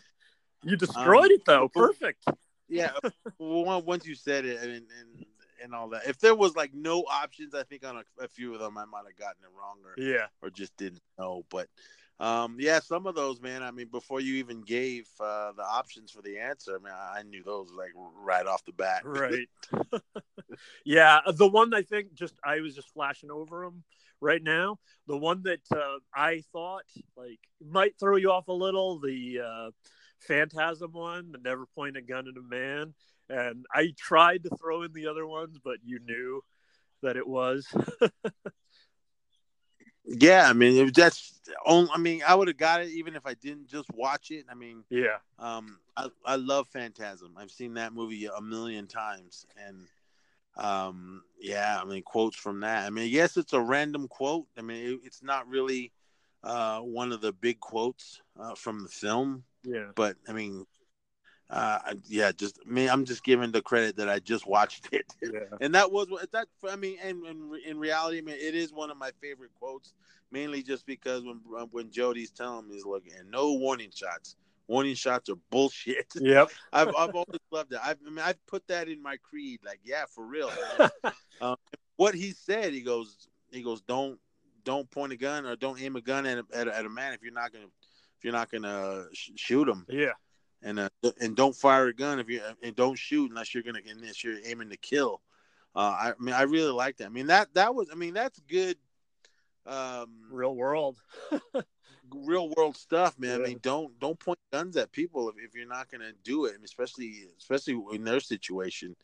You 0.63 0.77
destroyed 0.77 1.25
Um, 1.25 1.31
it 1.31 1.41
though. 1.45 1.67
Perfect. 1.69 2.25
yeah. 2.69 2.91
once 3.37 4.05
you 4.05 4.15
said 4.15 4.45
it 4.45 4.61
and 4.61 4.71
and 4.71 5.25
and 5.61 5.73
all 5.73 5.89
that, 5.89 6.07
if 6.07 6.19
there 6.19 6.35
was 6.35 6.55
like 6.55 6.73
no 6.73 7.01
options, 7.01 7.53
I 7.55 7.63
think 7.63 7.85
on 7.85 7.97
a, 7.97 8.23
a 8.23 8.27
few 8.27 8.53
of 8.53 8.59
them 8.59 8.77
I 8.77 8.85
might 8.85 9.05
have 9.07 9.15
gotten 9.17 9.43
it 9.43 9.49
wrong 9.57 9.77
or 9.85 9.93
Yeah. 10.01 10.27
or 10.41 10.49
just 10.49 10.75
didn't 10.77 11.01
know. 11.17 11.45
But 11.49 11.67
um, 12.19 12.57
yeah, 12.59 12.79
some 12.79 13.07
of 13.07 13.15
those, 13.15 13.41
man. 13.41 13.63
I 13.63 13.71
mean, 13.71 13.87
before 13.91 14.19
you 14.19 14.35
even 14.35 14.61
gave 14.61 15.07
uh, 15.19 15.51
the 15.53 15.63
options 15.63 16.11
for 16.11 16.21
the 16.21 16.39
answer, 16.39 16.75
I 16.75 16.83
mean, 16.83 16.93
I, 16.93 17.23
knew 17.23 17.43
those 17.43 17.71
like 17.75 17.91
right 17.95 18.45
off 18.45 18.63
the 18.65 18.73
bat. 18.73 19.03
Right. 19.05 19.47
yeah, 20.85 21.19
the 21.35 21.47
one 21.47 21.73
I 21.73 21.81
think 21.81 22.13
just 22.13 22.35
I 22.43 22.61
was 22.61 22.75
just 22.75 22.93
flashing 22.93 23.31
over 23.31 23.63
them 23.63 23.83
right 24.21 24.41
now. 24.41 24.79
The 25.07 25.17
one 25.17 25.43
that 25.43 25.61
uh, 25.71 25.99
I 26.13 26.43
thought 26.51 26.83
like 27.17 27.39
might 27.65 27.99
throw 27.99 28.15
you 28.15 28.31
off 28.31 28.47
a 28.47 28.53
little, 28.53 28.99
the 28.99 29.41
uh, 29.45 29.71
Phantasm 30.19 30.91
one, 30.93 31.31
the 31.31 31.39
never 31.39 31.65
point 31.65 31.97
a 31.97 32.01
gun 32.01 32.27
at 32.27 32.37
a 32.37 32.41
man, 32.41 32.93
and 33.29 33.65
I 33.73 33.93
tried 33.97 34.43
to 34.43 34.55
throw 34.57 34.83
in 34.83 34.93
the 34.93 35.07
other 35.07 35.25
ones, 35.27 35.57
but 35.63 35.77
you 35.83 35.99
knew 35.99 36.41
that 37.01 37.17
it 37.17 37.27
was. 37.27 37.67
Yeah, 40.05 40.49
I 40.49 40.53
mean, 40.53 40.87
it, 40.87 40.95
that's 40.95 41.39
only. 41.65 41.89
I 41.93 41.97
mean, 41.97 42.21
I 42.27 42.35
would 42.35 42.47
have 42.47 42.57
got 42.57 42.81
it 42.81 42.89
even 42.89 43.15
if 43.15 43.25
I 43.25 43.35
didn't 43.35 43.67
just 43.67 43.89
watch 43.93 44.31
it. 44.31 44.45
I 44.49 44.55
mean, 44.55 44.83
yeah. 44.89 45.17
um, 45.39 45.79
I 45.95 46.09
I 46.25 46.35
love 46.35 46.67
Phantasm. 46.67 47.35
I've 47.37 47.51
seen 47.51 47.75
that 47.75 47.93
movie 47.93 48.25
a 48.25 48.41
million 48.41 48.87
times, 48.87 49.45
and 49.65 49.87
um, 50.57 51.23
yeah, 51.39 51.79
I 51.81 51.85
mean, 51.85 52.03
quotes 52.03 52.35
from 52.35 52.59
that. 52.61 52.85
I 52.85 52.89
mean, 52.89 53.09
yes, 53.09 53.37
it's 53.37 53.53
a 53.53 53.61
random 53.61 54.07
quote. 54.07 54.47
I 54.57 54.61
mean, 54.61 54.93
it, 54.93 54.99
it's 55.05 55.23
not 55.23 55.47
really 55.47 55.91
uh, 56.43 56.79
one 56.79 57.11
of 57.11 57.21
the 57.21 57.31
big 57.31 57.59
quotes 57.59 58.21
uh, 58.39 58.55
from 58.55 58.83
the 58.83 58.89
film, 58.89 59.43
Yeah. 59.63 59.91
but 59.95 60.17
I 60.27 60.33
mean, 60.33 60.65
uh, 61.49 61.93
yeah, 62.05 62.31
just 62.31 62.59
I 62.65 62.69
mean, 62.69 62.89
I'm 62.89 63.05
just 63.05 63.23
giving 63.23 63.51
the 63.51 63.61
credit 63.61 63.97
that 63.97 64.09
I 64.09 64.19
just 64.19 64.47
watched 64.47 64.89
it. 64.91 65.05
Yeah. 65.21 65.57
And 65.61 65.73
that 65.73 65.91
was 65.91 66.09
what 66.09 66.31
that. 66.33 66.47
I 66.69 66.75
mean, 66.75 66.97
and, 67.01 67.25
and 67.25 67.55
in 67.65 67.79
reality, 67.79 68.17
I 68.17 68.21
mean, 68.21 68.35
it 68.37 68.55
is 68.55 68.73
one 68.73 68.91
of 68.91 68.97
my 68.97 69.11
favorite 69.21 69.51
quotes, 69.59 69.93
mainly 70.31 70.61
just 70.61 70.85
because 70.85 71.23
when 71.23 71.37
when 71.71 71.91
Jody's 71.91 72.31
telling 72.31 72.67
me, 72.67 72.75
he's 72.75 72.85
looking, 72.85 73.13
and 73.17 73.31
no 73.31 73.53
warning 73.53 73.91
shots. 73.93 74.35
Warning 74.67 74.95
shots 74.95 75.29
are 75.29 75.37
bullshit. 75.49 76.07
Yep. 76.15 76.49
I've 76.71 76.89
I've 76.89 77.15
always 77.15 77.39
loved 77.51 77.71
that. 77.71 77.81
I've, 77.83 77.97
I 78.05 78.09
mean, 78.09 78.19
I've 78.19 78.45
put 78.47 78.67
that 78.67 78.87
in 78.87 79.01
my 79.01 79.17
creed. 79.17 79.61
Like, 79.65 79.79
yeah, 79.83 80.05
for 80.13 80.25
real. 80.25 80.51
um, 81.41 81.55
what 81.95 82.15
he 82.15 82.31
said, 82.31 82.73
he 82.73 82.81
goes, 82.81 83.27
he 83.51 83.61
goes, 83.63 83.81
don't 83.81 84.19
don't 84.63 84.89
point 84.89 85.13
a 85.13 85.17
gun 85.17 85.45
or 85.45 85.55
don't 85.55 85.81
aim 85.81 85.95
a 85.95 86.01
gun 86.01 86.25
at 86.25 86.39
a, 86.39 86.45
at 86.53 86.67
a, 86.67 86.77
at 86.77 86.85
a 86.85 86.89
man 86.89 87.13
if 87.13 87.21
you're 87.21 87.33
not 87.33 87.51
gonna 87.51 87.65
if 87.65 88.23
you're 88.23 88.33
not 88.33 88.51
gonna 88.51 89.05
sh- 89.13 89.31
shoot 89.35 89.67
him 89.67 89.85
yeah. 89.89 90.11
And 90.63 90.79
uh, 90.79 90.89
and 91.19 91.35
don't 91.35 91.55
fire 91.55 91.87
a 91.87 91.93
gun 91.93 92.19
if 92.19 92.29
you 92.29 92.41
and 92.61 92.75
don't 92.75 92.97
shoot 92.97 93.29
unless 93.29 93.53
you're 93.53 93.63
gonna 93.63 93.79
unless 93.89 94.23
you're 94.23 94.37
aiming 94.45 94.69
to 94.69 94.77
kill. 94.77 95.21
Uh, 95.75 95.79
I, 95.79 96.13
mean, 96.19 96.35
I 96.35 96.43
really 96.43 96.71
like 96.71 96.97
that. 96.97 97.05
I 97.05 97.09
mean 97.09 97.27
that 97.27 97.53
that 97.53 97.73
was 97.75 97.89
I 97.91 97.95
mean 97.95 98.13
that's 98.13 98.39
good, 98.49 98.77
um, 99.65 100.07
Real 100.31 100.55
world. 100.55 100.97
real 102.13 102.49
world 102.55 102.77
stuff, 102.77 103.17
man. 103.17 103.39
Yeah. 103.39 103.45
I 103.45 103.49
mean 103.49 103.59
don't 103.61 103.99
don't 103.99 104.19
point 104.19 104.39
guns 104.51 104.77
at 104.77 104.91
people 104.91 105.29
if, 105.29 105.35
if 105.37 105.55
you're 105.55 105.67
not 105.67 105.91
gonna 105.91 106.11
do 106.23 106.45
it, 106.45 106.55
especially 106.63 107.27
especially 107.37 107.81
in 107.91 108.03
their 108.03 108.19
situation. 108.19 108.95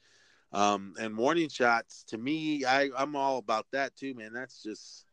Um, 0.52 0.96
and 1.00 1.16
warning 1.16 1.50
shots 1.50 2.04
to 2.08 2.18
me, 2.18 2.66
I 2.66 2.90
I'm 2.98 3.16
all 3.16 3.38
about 3.38 3.68
that 3.72 3.96
too, 3.96 4.14
man. 4.16 4.34
That's 4.34 4.64
just 4.64 5.06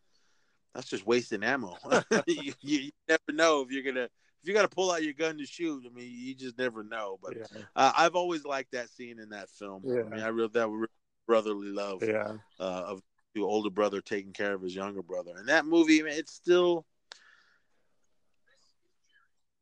that's 0.74 0.88
just 0.88 1.06
wasting 1.06 1.42
ammo. 1.42 1.76
you, 2.26 2.52
you, 2.60 2.78
you 2.80 2.90
never 3.08 3.32
know 3.32 3.62
if 3.62 3.70
you're 3.70 3.82
gonna 3.82 4.08
if 4.46 4.48
you 4.48 4.54
got 4.54 4.62
to 4.62 4.72
pull 4.72 4.92
out 4.92 5.02
your 5.02 5.12
gun 5.12 5.38
to 5.38 5.44
shoot. 5.44 5.84
I 5.84 5.92
mean, 5.92 6.08
you 6.08 6.32
just 6.32 6.56
never 6.56 6.84
know. 6.84 7.18
But 7.20 7.36
Yeah. 7.36 7.62
uh, 7.74 7.92
I've 7.96 8.14
always 8.14 8.44
liked 8.44 8.70
that 8.72 8.88
scene 8.88 9.18
in 9.18 9.30
that 9.30 9.50
film. 9.50 9.82
Yeah. 9.84 10.02
I 10.02 10.08
mean, 10.08 10.20
I 10.20 10.28
really 10.28 10.50
that 10.52 10.86
brotherly 11.26 11.72
love 11.72 12.00
Yeah. 12.00 12.34
uh, 12.60 12.62
of 12.62 13.02
the 13.34 13.42
older 13.42 13.70
brother 13.70 14.00
taking 14.00 14.32
care 14.32 14.54
of 14.54 14.62
his 14.62 14.72
younger 14.72 15.02
brother. 15.02 15.32
And 15.36 15.48
that 15.48 15.66
movie, 15.66 15.98
it's 15.98 16.32
still 16.32 16.86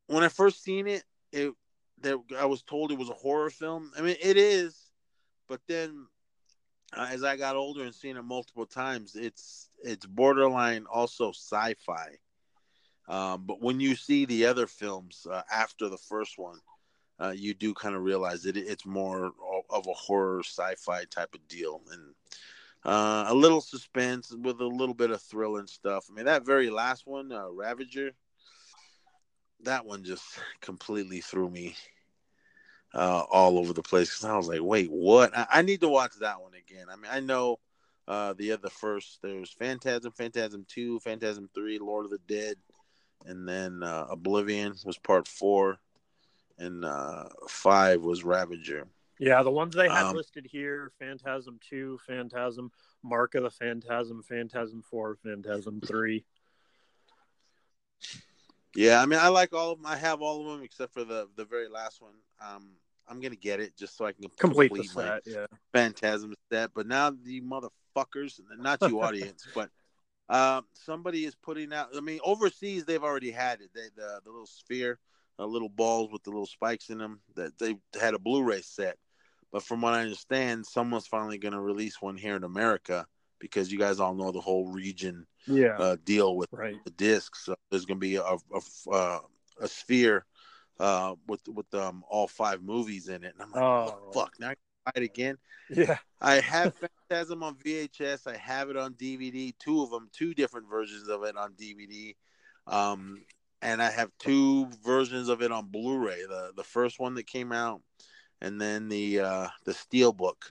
when 0.09 0.23
I 0.23 0.29
first 0.29 0.63
seen 0.63 0.87
it, 0.87 1.05
it 1.33 1.55
that 2.03 2.19
I 2.39 2.45
was 2.45 2.63
told 2.63 2.93
it 2.93 2.99
was 2.99 3.09
a 3.09 3.15
horror 3.15 3.49
film. 3.49 3.91
I 3.97 4.03
mean, 4.03 4.17
it 4.21 4.37
is, 4.37 4.91
but 5.49 5.63
then 5.67 6.09
uh, 6.93 7.09
as 7.11 7.25
I 7.25 7.39
got 7.39 7.57
older 7.57 7.85
and 7.85 7.95
seen 7.95 8.19
it 8.19 8.23
multiple 8.23 8.67
times, 8.67 9.17
it's 9.17 9.71
it's 9.83 10.05
borderline 10.05 10.85
also 10.93 11.31
sci-fi. 11.31 12.19
Um, 13.07 13.45
but 13.47 13.61
when 13.61 13.81
you 13.81 13.97
see 13.97 14.25
the 14.25 14.47
other 14.47 14.67
films 14.67 15.27
uh, 15.31 15.43
after 15.53 15.89
the 15.89 15.99
first 15.99 16.39
one, 16.39 16.59
uh, 17.21 17.35
you 17.37 17.55
do 17.55 17.75
kind 17.75 17.95
of 17.95 18.03
realize 18.03 18.43
that 18.43 18.57
it's 18.57 18.87
more 18.87 19.33
of 19.71 19.87
a 19.87 19.93
horror 19.93 20.43
sci-fi 20.43 21.05
type 21.05 21.35
of 21.35 21.47
deal 21.49 21.81
and 21.93 22.15
uh, 22.85 23.27
a 23.29 23.35
little 23.35 23.61
suspense 23.61 24.35
with 24.43 24.61
a 24.61 24.67
little 24.67 24.95
bit 24.95 25.11
of 25.11 25.23
thrill 25.23 25.57
and 25.57 25.69
stuff. 25.69 26.07
I 26.11 26.15
mean, 26.15 26.27
that 26.27 26.45
very 26.45 26.71
last 26.71 27.07
one, 27.07 27.33
uh, 27.33 27.51
Ravager, 27.51 28.11
that 29.63 29.87
one 29.87 30.05
just 30.05 30.25
completely 30.61 31.21
threw 31.21 31.49
me 31.49 31.77
uh, 32.93 33.25
all 33.31 33.59
over 33.59 33.73
the 33.73 33.83
place 33.83 34.11
because 34.11 34.25
I 34.25 34.37
was 34.37 34.49
like, 34.49 34.63
wait, 34.63 34.91
what? 34.91 35.37
I-, 35.37 35.47
I, 35.51 35.63
need 35.63 35.81
to 35.81 35.89
watch 35.89 36.13
that 36.21 36.41
one 36.41 36.53
again. 36.55 36.87
I 36.91 36.97
mean, 36.97 37.11
I 37.11 37.21
know 37.21 37.59
uh, 38.07 38.35
the 38.35 38.53
other 38.53 38.69
first, 38.69 39.21
there's 39.23 39.51
Phantasm, 39.51 40.13
Phantasm 40.13 40.67
2, 40.69 41.01
Phantasm 41.01 41.49
3, 41.55 41.79
Lord 41.79 42.05
of 42.05 42.11
the 42.11 42.21
Dead, 42.29 42.57
and 43.25 43.49
then 43.49 43.83
uh, 43.83 44.07
Oblivion 44.11 44.75
was 44.85 44.99
part 44.99 45.29
four, 45.29 45.79
and 46.59 46.85
uh, 46.85 47.29
five 47.49 48.03
was 48.03 48.25
Ravager. 48.25 48.87
Yeah, 49.19 49.43
the 49.43 49.51
ones 49.51 49.75
they 49.75 49.89
had 49.89 50.07
um, 50.07 50.17
listed 50.17 50.47
here 50.51 50.91
Phantasm 50.99 51.61
2, 51.71 52.01
Phantasm, 52.07 52.71
Mark 53.03 53.37
of 53.37 53.45
the 53.45 53.51
Phantasm, 53.51 54.23
Phantasm 54.23 54.83
4, 54.83 55.19
Phantasm 55.23 55.81
3. 55.81 56.25
Yeah, 58.75 59.01
I 59.01 59.07
mean, 59.07 59.21
I 59.21 59.29
like 59.29 59.53
all 59.53 59.73
of 59.73 59.79
them. 59.79 59.87
I 59.87 59.97
have 59.97 60.21
all 60.21 60.41
of 60.41 60.47
them 60.53 60.65
except 60.65 60.93
for 60.93 61.05
the 61.05 61.29
the 61.37 61.45
very 61.45 61.69
last 61.69 62.03
one. 62.03 62.15
Um, 62.45 62.71
I'm 63.07 63.21
gonna 63.21 63.37
get 63.37 63.61
it 63.61 63.77
just 63.77 63.97
so 63.97 64.05
I 64.05 64.13
can 64.13 64.29
complete, 64.37 64.71
complete 64.71 64.91
set. 64.91 65.23
Yeah, 65.27 65.47
Phantasm 65.73 66.35
set. 66.51 66.71
But 66.75 66.89
now 66.89 67.11
the 67.11 67.41
motherfuckers, 67.41 68.41
and 68.41 68.49
the 68.51 68.61
not 68.61 68.83
you 68.83 69.01
audience, 69.01 69.47
but 69.55 69.71
um, 70.29 70.65
somebody 70.73 71.25
is 71.25 71.35
putting 71.35 71.73
out. 71.73 71.89
I 71.97 72.01
mean, 72.01 72.21
overseas 72.25 72.85
they've 72.85 73.03
already 73.03 73.31
had 73.31 73.61
it. 73.61 73.71
They 73.75 73.89
the 73.97 74.21
the 74.25 74.31
little 74.31 74.47
sphere, 74.47 74.99
uh, 75.39 75.47
little 75.47 75.69
balls 75.69 76.11
with 76.13 76.23
the 76.23 76.31
little 76.31 76.47
spikes 76.47 76.91
in 76.91 76.99
them. 76.99 77.21
That 77.35 77.59
they 77.59 77.77
had 78.01 78.15
a 78.15 78.19
Blu-ray 78.19 78.63
set. 78.63 78.97
But 79.53 79.63
from 79.63 79.83
what 79.83 79.95
I 79.95 80.03
understand, 80.03 80.67
someone's 80.67 81.07
finally 81.07 81.39
going 81.39 81.53
to 81.55 81.61
release 81.61 82.03
one 82.03 82.17
here 82.17 82.35
in 82.35 82.43
America 82.43 83.07
because 83.39 83.71
you 83.71 83.79
guys 83.79 84.01
all 84.01 84.15
know 84.15 84.33
the 84.33 84.41
whole 84.41 84.67
region 84.73 85.27
yeah. 85.47 85.77
uh, 85.79 85.97
deal 86.05 86.37
with 86.37 86.49
right. 86.53 86.77
the 86.85 86.91
discs. 86.91 87.45
So 87.45 87.55
there's 87.71 87.85
going 87.85 88.01
to 88.01 88.07
be 88.07 88.17
a 88.17 88.23
a, 88.23 88.91
uh, 88.91 89.21
a 89.61 89.69
sphere 89.69 90.25
uh, 90.81 91.15
with 91.29 91.43
with 91.49 91.73
um, 91.75 92.03
all 92.09 92.27
five 92.27 92.63
movies 92.63 93.09
in 93.09 93.25
it, 93.25 93.35
and 93.35 93.43
I'm 93.43 93.51
like, 93.53 93.63
oh, 93.63 94.01
oh 94.09 94.13
fuck, 94.13 94.33
now 94.41 94.51
I 94.51 94.55
it 94.95 95.03
again. 95.03 95.39
Yeah, 95.71 95.99
I 96.21 96.35
have 96.35 96.75
Phantasm 97.09 97.43
on 97.43 97.57
VHS. 97.57 98.27
I 98.27 98.37
have 98.37 98.71
it 98.71 98.77
on 98.77 98.95
DVD. 98.95 99.53
Two 99.59 99.83
of 99.83 99.91
them, 99.91 100.09
two 100.13 100.35
different 100.35 100.69
versions 100.69 101.09
of 101.09 101.25
it 101.25 101.37
on 101.37 101.55
DVD. 101.55 102.15
Um, 102.67 103.23
and 103.63 103.83
I 103.83 103.91
have 103.91 104.11
two 104.19 104.67
versions 104.85 105.29
of 105.29 105.43
it 105.43 105.51
on 105.51 105.69
Blu-ray. 105.69 106.23
The 106.29 106.53
the 106.57 106.65
first 106.65 107.01
one 107.01 107.15
that 107.15 107.27
came 107.27 107.53
out, 107.53 107.81
and 108.41 108.61
then 108.61 108.89
the 108.89 109.21
uh, 109.21 109.49
the 109.65 109.73
Steelbook. 109.73 110.51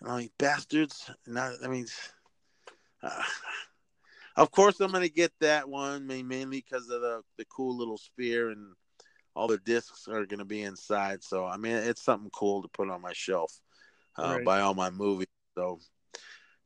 And 0.00 0.08
I'm 0.08 0.14
like, 0.16 0.32
bastards! 0.38 1.10
Not, 1.26 1.52
I 1.62 1.68
mean, 1.68 1.86
uh, 3.02 3.22
of 4.36 4.50
course 4.50 4.80
I'm 4.80 4.92
gonna 4.92 5.08
get 5.08 5.32
that 5.40 5.68
one, 5.68 6.06
mainly 6.06 6.46
because 6.46 6.88
of 6.88 7.00
the 7.00 7.22
the 7.36 7.44
cool 7.44 7.76
little 7.76 7.98
sphere 7.98 8.50
and 8.50 8.74
all 9.38 9.46
the 9.46 9.58
discs 9.58 10.08
are 10.08 10.26
gonna 10.26 10.44
be 10.44 10.62
inside. 10.62 11.22
So 11.22 11.46
I 11.46 11.56
mean, 11.56 11.76
it's 11.76 12.02
something 12.02 12.28
cool 12.30 12.62
to 12.62 12.68
put 12.68 12.90
on 12.90 13.00
my 13.00 13.12
shelf. 13.12 13.52
Uh, 14.16 14.34
right. 14.34 14.44
Buy 14.44 14.60
all 14.60 14.74
my 14.74 14.90
movies. 14.90 15.28
So, 15.56 15.78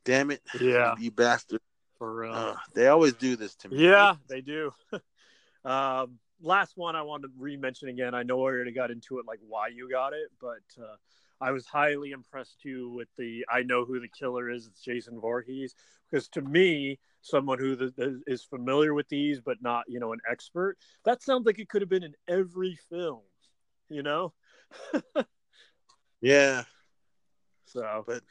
damn 0.06 0.30
it, 0.30 0.40
yeah, 0.58 0.94
you, 0.96 1.04
you 1.04 1.10
bastard. 1.10 1.60
For 1.98 2.14
real. 2.14 2.32
Uh, 2.32 2.54
they 2.74 2.88
always 2.88 3.12
do 3.12 3.36
this 3.36 3.54
to 3.56 3.68
me. 3.68 3.76
Yeah, 3.82 4.14
they 4.26 4.40
do. 4.40 4.72
um, 5.66 6.18
last 6.40 6.72
one 6.76 6.96
I 6.96 7.02
wanted 7.02 7.28
to 7.28 7.32
re-mention 7.38 7.88
again. 7.88 8.14
I 8.14 8.22
know 8.22 8.38
I 8.38 8.44
already 8.44 8.72
got 8.72 8.90
into 8.90 9.18
it, 9.18 9.26
like 9.26 9.38
why 9.46 9.68
you 9.68 9.90
got 9.90 10.14
it, 10.14 10.30
but 10.40 10.82
uh, 10.82 10.96
I 11.43 11.51
was 11.51 11.66
highly 11.66 12.12
impressed 12.12 12.61
too 12.61 12.90
with 12.90 13.09
the 13.18 13.45
I 13.51 13.62
know 13.62 13.84
who 13.84 14.01
the 14.01 14.09
killer 14.09 14.51
is. 14.51 14.66
It's 14.66 14.80
Jason 14.80 15.20
Voorhees 15.20 15.74
because 16.11 16.28
to 16.30 16.43
me, 16.43 16.99
someone 17.20 17.59
who 17.59 17.74
the, 17.74 17.93
the, 17.97 18.22
is 18.26 18.45
familiar 18.45 18.95
with 18.95 19.09
these 19.09 19.40
but 19.40 19.61
not 19.61 19.84
you 19.88 19.99
know 19.99 20.12
an 20.12 20.20
expert, 20.30 20.76
that 21.05 21.22
sounds 21.22 21.45
like 21.45 21.59
it 21.59 21.68
could 21.68 21.82
have 21.82 21.88
been 21.88 22.05
in 22.05 22.14
every 22.28 22.78
film. 22.88 23.22
You 23.90 24.03
know. 24.03 24.32
yeah. 26.20 26.62
So, 27.66 28.05
but 28.07 28.22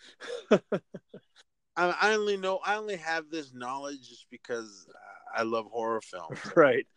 I, 1.76 1.96
I 2.02 2.14
only 2.14 2.38
know 2.38 2.60
I 2.66 2.76
only 2.76 2.98
have 2.98 3.30
this 3.30 3.54
knowledge 3.54 4.08
just 4.08 4.28
because 4.30 4.88
I 5.36 5.44
love 5.44 5.66
horror 5.72 6.02
films. 6.02 6.40
Right. 6.56 6.88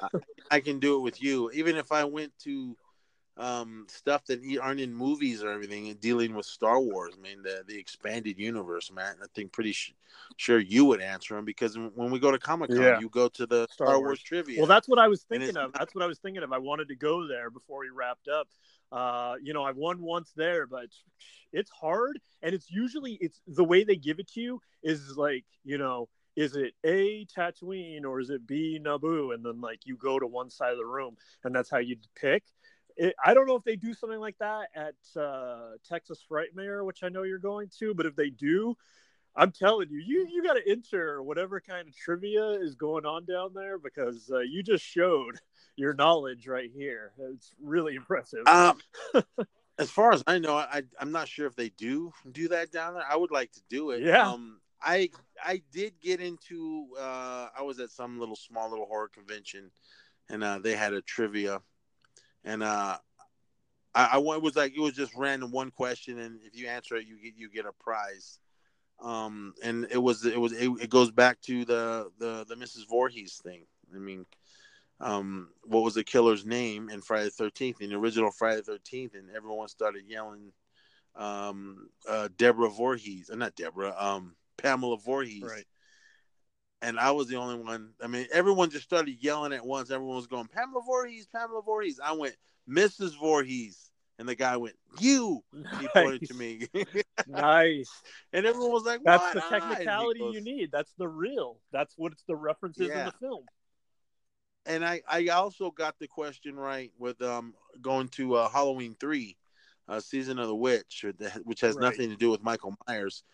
I, 0.00 0.08
I, 0.50 0.60
can 0.60 0.80
do 0.80 0.96
it 0.96 1.02
with 1.02 1.22
you. 1.22 1.50
Even 1.52 1.76
if 1.76 1.92
I 1.92 2.04
went 2.04 2.32
to 2.40 2.76
um, 3.36 3.86
stuff 3.88 4.24
that 4.26 4.40
aren't 4.62 4.80
in 4.80 4.94
movies 4.94 5.42
or 5.42 5.50
everything 5.50 5.88
and 5.88 6.00
dealing 6.00 6.34
with 6.34 6.46
Star 6.46 6.80
Wars. 6.80 7.14
I 7.18 7.20
mean, 7.20 7.42
the 7.42 7.64
the 7.66 7.76
expanded 7.76 8.38
universe, 8.38 8.92
Matt. 8.92 9.16
I 9.22 9.26
think 9.34 9.52
pretty 9.52 9.72
sh- 9.72 9.94
sure 10.36 10.60
you 10.60 10.84
would 10.84 11.00
answer 11.00 11.34
them 11.34 11.44
because 11.44 11.76
when 11.76 12.10
we 12.10 12.20
go 12.20 12.30
to 12.30 12.38
Comic 12.38 12.70
Con, 12.70 12.80
yeah. 12.80 13.00
you 13.00 13.08
go 13.08 13.28
to 13.28 13.46
the 13.46 13.66
Star, 13.70 13.88
Star 13.88 13.98
Wars. 13.98 14.08
Wars. 14.08 14.22
trivia. 14.22 14.58
Well, 14.58 14.68
that's 14.68 14.88
what 14.88 14.98
I 14.98 15.08
was 15.08 15.22
thinking 15.22 15.56
of. 15.56 15.72
That's 15.72 15.94
what 15.94 16.04
I 16.04 16.06
was 16.06 16.18
thinking 16.18 16.42
of. 16.42 16.52
I 16.52 16.58
wanted 16.58 16.88
to 16.88 16.96
go 16.96 17.26
there 17.26 17.50
before 17.50 17.80
we 17.80 17.90
wrapped 17.90 18.28
up. 18.28 18.48
Uh, 18.92 19.34
you 19.42 19.52
know, 19.52 19.64
I've 19.64 19.76
won 19.76 20.00
once 20.00 20.32
there, 20.36 20.66
but 20.68 20.86
it's 21.52 21.70
hard, 21.70 22.20
and 22.42 22.54
it's 22.54 22.70
usually 22.70 23.18
it's 23.20 23.40
the 23.48 23.64
way 23.64 23.82
they 23.82 23.96
give 23.96 24.20
it 24.20 24.28
to 24.32 24.40
you 24.40 24.60
is 24.84 25.16
like 25.16 25.44
you 25.64 25.78
know 25.78 26.08
is 26.36 26.56
it 26.56 26.74
A 26.84 27.26
Tatooine 27.26 28.04
or 28.04 28.20
is 28.20 28.30
it 28.30 28.46
B 28.46 28.80
Naboo? 28.82 29.34
And 29.34 29.44
then 29.44 29.60
like 29.60 29.80
you 29.84 29.96
go 29.96 30.18
to 30.18 30.26
one 30.26 30.50
side 30.50 30.72
of 30.72 30.78
the 30.78 30.86
room 30.86 31.16
and 31.44 31.54
that's 31.54 31.70
how 31.70 31.78
you 31.78 31.96
pick 32.16 32.42
it, 32.96 33.14
I 33.24 33.34
don't 33.34 33.46
know 33.46 33.56
if 33.56 33.64
they 33.64 33.76
do 33.76 33.94
something 33.94 34.20
like 34.20 34.38
that 34.38 34.68
at 34.74 35.20
uh, 35.20 35.72
Texas 35.88 36.24
Frightmare, 36.30 36.84
which 36.84 37.02
I 37.02 37.08
know 37.08 37.22
you're 37.22 37.38
going 37.38 37.68
to, 37.78 37.94
but 37.94 38.06
if 38.06 38.14
they 38.14 38.30
do, 38.30 38.76
I'm 39.36 39.50
telling 39.50 39.88
you, 39.90 39.98
you 39.98 40.28
you 40.30 40.44
got 40.44 40.54
to 40.54 40.70
enter 40.70 41.22
whatever 41.22 41.60
kind 41.60 41.88
of 41.88 41.96
trivia 41.96 42.50
is 42.50 42.76
going 42.76 43.04
on 43.04 43.24
down 43.24 43.50
there 43.52 43.78
because 43.78 44.30
uh, 44.32 44.40
you 44.40 44.62
just 44.62 44.84
showed 44.84 45.40
your 45.76 45.92
knowledge 45.94 46.46
right 46.46 46.70
here. 46.72 47.12
It's 47.18 47.52
really 47.60 47.96
impressive. 47.96 48.46
Um, 48.46 48.78
as 49.78 49.90
far 49.90 50.12
as 50.12 50.22
I 50.26 50.38
know, 50.38 50.56
I 50.56 50.82
I'm 51.00 51.10
not 51.10 51.28
sure 51.28 51.46
if 51.46 51.56
they 51.56 51.70
do 51.70 52.12
do 52.30 52.48
that 52.48 52.70
down 52.70 52.94
there. 52.94 53.04
I 53.08 53.16
would 53.16 53.32
like 53.32 53.50
to 53.52 53.60
do 53.68 53.90
it. 53.90 54.02
Yeah. 54.02 54.28
Um, 54.28 54.60
I 54.80 55.10
I 55.42 55.62
did 55.72 55.94
get 56.00 56.20
into. 56.20 56.86
Uh, 56.96 57.48
I 57.58 57.62
was 57.62 57.80
at 57.80 57.90
some 57.90 58.20
little 58.20 58.36
small 58.36 58.70
little 58.70 58.86
horror 58.86 59.08
convention, 59.08 59.72
and 60.30 60.44
uh, 60.44 60.60
they 60.62 60.76
had 60.76 60.92
a 60.92 61.02
trivia 61.02 61.60
and 62.44 62.62
uh, 62.62 62.98
I, 63.94 64.08
I 64.12 64.18
was 64.18 64.56
like 64.56 64.74
it 64.76 64.80
was 64.80 64.94
just 64.94 65.14
random 65.16 65.50
one 65.50 65.70
question, 65.70 66.18
and 66.18 66.40
if 66.42 66.56
you 66.56 66.66
answer 66.66 66.96
it, 66.96 67.06
you 67.06 67.16
get 67.22 67.34
you 67.36 67.50
get 67.50 67.66
a 67.66 67.72
prize. 67.72 68.38
Um, 69.02 69.54
and 69.62 69.86
it 69.90 69.98
was 69.98 70.24
it 70.24 70.40
was 70.40 70.52
it, 70.52 70.70
it 70.80 70.90
goes 70.90 71.10
back 71.10 71.40
to 71.42 71.64
the 71.64 72.10
the 72.18 72.44
the 72.48 72.54
Mrs. 72.54 72.88
Voorhees 72.88 73.40
thing. 73.42 73.64
I 73.94 73.98
mean, 73.98 74.26
um, 75.00 75.50
what 75.64 75.82
was 75.82 75.94
the 75.94 76.04
killer's 76.04 76.44
name 76.44 76.88
in 76.90 77.02
Friday 77.02 77.24
the 77.24 77.30
Thirteenth, 77.30 77.80
in 77.80 77.90
the 77.90 77.96
original 77.96 78.30
Friday 78.30 78.56
the 78.56 78.72
Thirteenth, 78.72 79.14
and 79.14 79.30
everyone 79.34 79.68
started 79.68 80.04
yelling, 80.06 80.52
um, 81.16 81.88
uh, 82.08 82.28
Deborah 82.36 82.70
Voorhees, 82.70 83.30
uh, 83.30 83.36
not 83.36 83.56
Deborah, 83.56 83.94
um, 83.98 84.34
Pamela 84.56 84.96
Voorhees, 84.98 85.42
right? 85.42 85.66
And 86.84 87.00
I 87.00 87.10
was 87.12 87.28
the 87.28 87.36
only 87.36 87.56
one. 87.56 87.90
I 88.02 88.06
mean, 88.06 88.26
everyone 88.30 88.68
just 88.68 88.84
started 88.84 89.16
yelling 89.18 89.54
at 89.54 89.64
once. 89.64 89.90
Everyone 89.90 90.16
was 90.16 90.26
going, 90.26 90.48
Pamela 90.48 90.82
Voorhees, 90.84 91.26
Pamela 91.26 91.62
Voorhees. 91.62 91.98
I 92.04 92.12
went, 92.12 92.36
Mrs. 92.68 93.18
Voorhees. 93.18 93.90
And 94.18 94.28
the 94.28 94.36
guy 94.36 94.56
went, 94.56 94.76
You. 95.00 95.42
Nice. 95.52 95.80
He 95.80 95.88
pointed 95.88 96.28
to 96.28 96.34
me. 96.34 96.68
nice. 97.26 97.90
And 98.32 98.46
everyone 98.46 98.70
was 98.70 98.84
like, 98.84 99.00
That's 99.02 99.34
the 99.34 99.40
technicality 99.40 100.20
goes, 100.20 100.34
you 100.34 100.40
need. 100.40 100.70
That's 100.70 100.92
the 100.98 101.08
real. 101.08 101.58
That's 101.72 101.94
what 101.96 102.12
it's 102.12 102.22
the 102.28 102.36
references 102.36 102.88
yeah. 102.88 103.00
in 103.00 103.04
the 103.06 103.12
film. 103.12 103.44
And 104.66 104.84
I, 104.84 105.02
I 105.08 105.26
also 105.28 105.70
got 105.72 105.98
the 105.98 106.06
question 106.06 106.54
right 106.54 106.92
with 106.96 107.20
um 107.22 107.54
going 107.80 108.08
to 108.10 108.36
uh, 108.36 108.48
Halloween 108.48 108.94
3, 109.00 109.36
uh, 109.88 109.98
Season 110.00 110.38
of 110.38 110.46
the 110.46 110.54
Witch, 110.54 111.04
which 111.42 111.62
has 111.62 111.74
right. 111.74 111.82
nothing 111.82 112.10
to 112.10 112.16
do 112.16 112.30
with 112.30 112.42
Michael 112.42 112.76
Myers. 112.86 113.24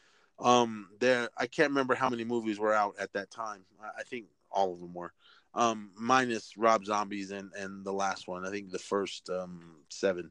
Um, 0.41 0.88
there, 0.99 1.28
I 1.36 1.47
can't 1.47 1.70
remember 1.70 1.95
how 1.95 2.09
many 2.09 2.24
movies 2.24 2.59
were 2.59 2.72
out 2.72 2.95
at 2.99 3.12
that 3.12 3.30
time. 3.30 3.64
I, 3.82 4.01
I 4.01 4.03
think 4.05 4.26
all 4.51 4.72
of 4.72 4.80
them 4.80 4.95
were, 4.95 5.12
um, 5.55 5.91
minus 5.97 6.57
Rob 6.57 6.84
Zombies 6.84 7.30
and 7.30 7.53
and 7.55 7.84
the 7.84 7.93
last 7.93 8.26
one. 8.26 8.47
I 8.47 8.51
think 8.51 8.70
the 8.70 8.78
first 8.78 9.28
um 9.28 9.76
seven 9.88 10.30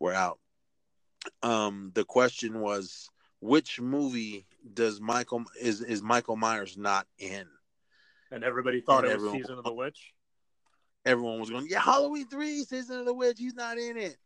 were 0.00 0.12
out. 0.12 0.38
Um, 1.42 1.92
the 1.94 2.04
question 2.04 2.60
was, 2.60 3.08
which 3.40 3.80
movie 3.80 4.46
does 4.72 5.00
Michael 5.00 5.44
is 5.60 5.80
is 5.80 6.02
Michael 6.02 6.36
Myers 6.36 6.76
not 6.76 7.06
in? 7.18 7.46
And 8.30 8.42
everybody 8.42 8.80
thought 8.80 9.04
And 9.04 9.12
it 9.12 9.20
was 9.20 9.32
Season 9.32 9.58
of 9.58 9.64
the 9.64 9.72
Witch. 9.72 10.12
Everyone 11.06 11.38
was 11.38 11.50
going, 11.50 11.66
yeah, 11.68 11.80
Halloween 11.80 12.26
three, 12.28 12.64
Season 12.64 12.98
of 12.98 13.06
the 13.06 13.14
Witch, 13.14 13.38
he's 13.38 13.54
not 13.54 13.78
in 13.78 13.96
it. 13.96 14.16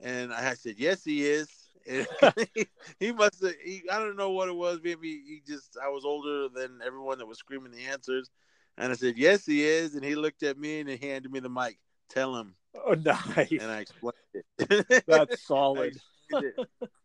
And 0.00 0.32
I 0.32 0.54
said, 0.54 0.76
yes, 0.78 1.04
he 1.04 1.24
is. 1.24 1.48
He 3.00 3.12
must 3.12 3.42
have. 3.42 3.54
I 3.92 3.98
don't 3.98 4.16
know 4.16 4.30
what 4.30 4.48
it 4.48 4.54
was. 4.56 4.80
Maybe 4.82 5.22
he 5.26 5.42
just. 5.46 5.76
I 5.82 5.88
was 5.88 6.04
older 6.04 6.48
than 6.48 6.80
everyone 6.84 7.18
that 7.18 7.26
was 7.26 7.38
screaming 7.38 7.72
the 7.72 7.84
answers, 7.84 8.30
and 8.78 8.92
I 8.92 8.94
said, 8.96 9.16
yes, 9.16 9.44
he 9.46 9.64
is. 9.64 9.94
And 9.94 10.04
he 10.04 10.14
looked 10.14 10.42
at 10.42 10.58
me 10.58 10.80
and 10.80 10.88
he 10.88 10.96
handed 10.96 11.30
me 11.32 11.40
the 11.40 11.48
mic. 11.48 11.78
Tell 12.08 12.36
him, 12.36 12.54
Oh, 12.86 12.94
nice. 13.04 13.50
and 13.50 13.62
I 13.70 13.80
explained 13.80 14.14
it. 14.34 15.04
That's 15.06 15.42
solid. 15.46 15.96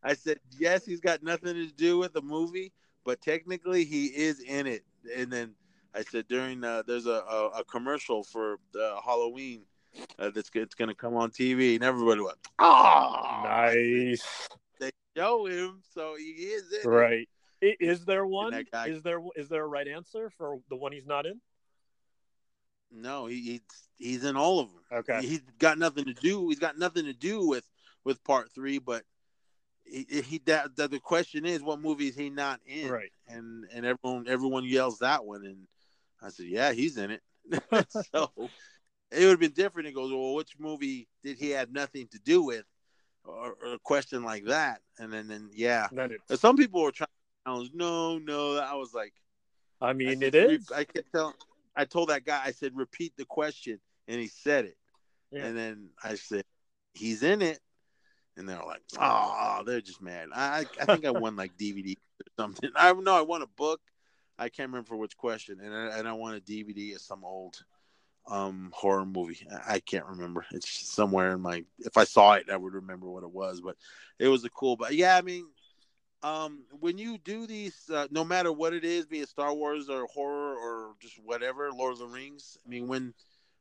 I 0.03 0.13
said, 0.13 0.39
yes, 0.57 0.85
he's 0.85 0.99
got 0.99 1.23
nothing 1.23 1.53
to 1.55 1.67
do 1.67 1.97
with 1.97 2.13
the 2.13 2.21
movie, 2.21 2.71
but 3.03 3.21
technically 3.21 3.83
he 3.85 4.05
is 4.07 4.39
in 4.41 4.67
it. 4.67 4.83
And 5.15 5.31
then 5.31 5.53
I 5.95 6.03
said, 6.03 6.27
during 6.27 6.63
uh, 6.63 6.83
there's 6.87 7.05
a, 7.05 7.23
a, 7.29 7.47
a 7.59 7.63
commercial 7.65 8.23
for 8.23 8.59
uh, 8.79 9.01
Halloween 9.03 9.63
uh, 10.19 10.29
that's 10.33 10.49
it's 10.53 10.75
going 10.75 10.89
to 10.89 10.95
come 10.95 11.15
on 11.15 11.31
TV, 11.31 11.75
and 11.75 11.83
everybody 11.83 12.21
went, 12.21 12.37
oh, 12.59 13.41
Nice. 13.43 14.47
Show 15.15 15.45
him, 15.45 15.81
so 15.93 16.15
he 16.17 16.25
is 16.31 16.71
in. 16.83 16.89
Right. 16.89 17.27
I- 17.63 17.77
Is 17.79 18.05
there 18.05 18.25
one? 18.25 18.65
guy- 18.71 18.87
Is 18.87 19.03
there 19.03 19.19
is 19.35 19.49
there 19.49 19.63
a 19.63 19.67
right 19.67 19.87
answer 19.87 20.29
for 20.37 20.59
the 20.69 20.75
one 20.75 20.91
he's 20.91 21.05
not 21.05 21.25
in? 21.25 21.39
No, 22.91 23.25
he, 23.27 23.41
he's 23.41 23.61
he's 23.97 24.23
in 24.25 24.35
all 24.35 24.59
of 24.59 24.69
them. 24.69 24.81
Okay. 24.91 25.21
He's 25.25 25.41
got 25.59 25.77
nothing 25.77 26.05
to 26.05 26.13
do. 26.13 26.49
He's 26.49 26.59
got 26.59 26.77
nothing 26.77 27.05
to 27.05 27.13
do 27.13 27.47
with 27.47 27.65
with 28.03 28.23
part 28.23 28.51
three, 28.53 28.79
but 28.79 29.03
he, 29.85 30.05
he 30.21 30.41
that, 30.45 30.75
that 30.77 30.91
the 30.91 30.99
question 30.99 31.45
is, 31.45 31.61
what 31.61 31.79
movie 31.81 32.07
is 32.07 32.15
he 32.15 32.29
not 32.29 32.59
in? 32.65 32.89
Right. 32.89 33.11
and 33.27 33.65
and 33.73 33.85
everyone 33.85 34.27
everyone 34.27 34.65
yells 34.65 34.99
that 34.99 35.25
one, 35.25 35.45
and 35.45 35.67
I 36.21 36.29
said, 36.29 36.47
yeah, 36.47 36.71
he's 36.71 36.97
in 36.97 37.11
it. 37.11 37.21
so 38.13 38.31
it 39.11 39.19
would 39.19 39.29
have 39.29 39.39
been 39.39 39.51
different. 39.51 39.87
It 39.87 39.95
goes, 39.95 40.11
well, 40.11 40.33
which 40.35 40.53
movie 40.59 41.07
did 41.23 41.37
he 41.37 41.51
have 41.51 41.71
nothing 41.71 42.07
to 42.11 42.19
do 42.19 42.43
with, 42.43 42.65
or, 43.25 43.55
or 43.63 43.73
a 43.73 43.79
question 43.79 44.23
like 44.23 44.45
that, 44.45 44.81
and 44.99 45.11
then 45.11 45.27
then 45.27 45.49
yeah, 45.53 45.87
some 46.35 46.57
people 46.57 46.81
were 46.81 46.91
trying. 46.91 47.07
I 47.45 47.53
was 47.53 47.71
no, 47.73 48.17
no. 48.19 48.57
I 48.57 48.75
was 48.75 48.93
like, 48.93 49.13
I 49.81 49.89
I 49.89 49.93
mean, 49.93 50.19
said, 50.19 50.35
it 50.35 50.47
"Re- 50.47 50.55
is. 50.55 50.71
I 50.71 50.83
kept 50.83 51.11
telling. 51.11 51.33
I 51.75 51.85
told 51.85 52.09
that 52.09 52.25
guy. 52.25 52.41
I 52.43 52.51
said, 52.51 52.75
repeat 52.75 53.13
the 53.17 53.25
question, 53.25 53.79
and 54.07 54.19
he 54.19 54.27
said 54.27 54.65
it. 54.65 54.77
Yeah. 55.31 55.45
And 55.45 55.57
then 55.57 55.89
I 56.03 56.15
said, 56.15 56.43
he's 56.93 57.23
in 57.23 57.41
it. 57.41 57.59
And 58.37 58.47
they're 58.47 58.61
like, 58.65 58.81
oh, 58.99 59.63
they're 59.65 59.81
just 59.81 60.01
mad. 60.01 60.27
I 60.33 60.65
I 60.79 60.85
think 60.85 61.05
I 61.05 61.11
won 61.11 61.35
like 61.35 61.57
DVD 61.57 61.95
or 61.95 62.31
something. 62.37 62.69
I 62.75 62.91
know 62.93 63.17
I 63.17 63.21
won 63.21 63.41
a 63.41 63.47
book. 63.47 63.81
I 64.37 64.49
can't 64.49 64.69
remember 64.69 64.95
which 64.95 65.15
question, 65.17 65.59
and 65.61 65.73
I, 65.73 65.97
and 65.99 66.07
I 66.07 66.13
won 66.13 66.35
a 66.35 66.39
DVD 66.39 66.95
of 66.95 67.01
some 67.01 67.23
old 67.23 67.63
um 68.27 68.71
horror 68.73 69.05
movie. 69.05 69.47
I, 69.67 69.79
can't 69.79 70.05
remember. 70.05 70.45
It's 70.51 70.87
somewhere 70.89 71.33
in 71.33 71.41
my. 71.41 71.63
If 71.79 71.97
I 71.97 72.03
saw 72.03 72.33
it, 72.33 72.49
I 72.51 72.57
would 72.57 72.73
remember 72.73 73.09
what 73.09 73.23
it 73.23 73.31
was. 73.31 73.61
But 73.61 73.77
it 74.19 74.27
was 74.27 74.43
a 74.45 74.49
cool. 74.49 74.75
But 74.75 74.95
yeah, 74.95 75.17
I 75.17 75.21
mean, 75.21 75.47
um, 76.23 76.63
when 76.79 76.97
you 76.97 77.17
do 77.17 77.47
these, 77.47 77.89
uh, 77.91 78.07
no 78.11 78.23
matter 78.23 78.51
what 78.51 78.73
it 78.73 78.85
is, 78.85 79.05
be 79.05 79.19
it 79.19 79.29
Star 79.29 79.53
Wars 79.53 79.89
or 79.89 80.05
horror 80.05 80.55
or 80.55 80.93
just 80.99 81.15
whatever, 81.23 81.71
Lord 81.71 81.93
of 81.93 81.99
the 81.99 82.07
Rings. 82.07 82.57
I 82.65 82.69
mean, 82.69 82.87
when 82.87 83.13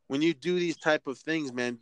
when 0.09 0.23
you 0.23 0.35
do 0.35 0.59
these 0.59 0.77
type 0.77 1.07
of 1.07 1.19
things, 1.19 1.53
man. 1.53 1.79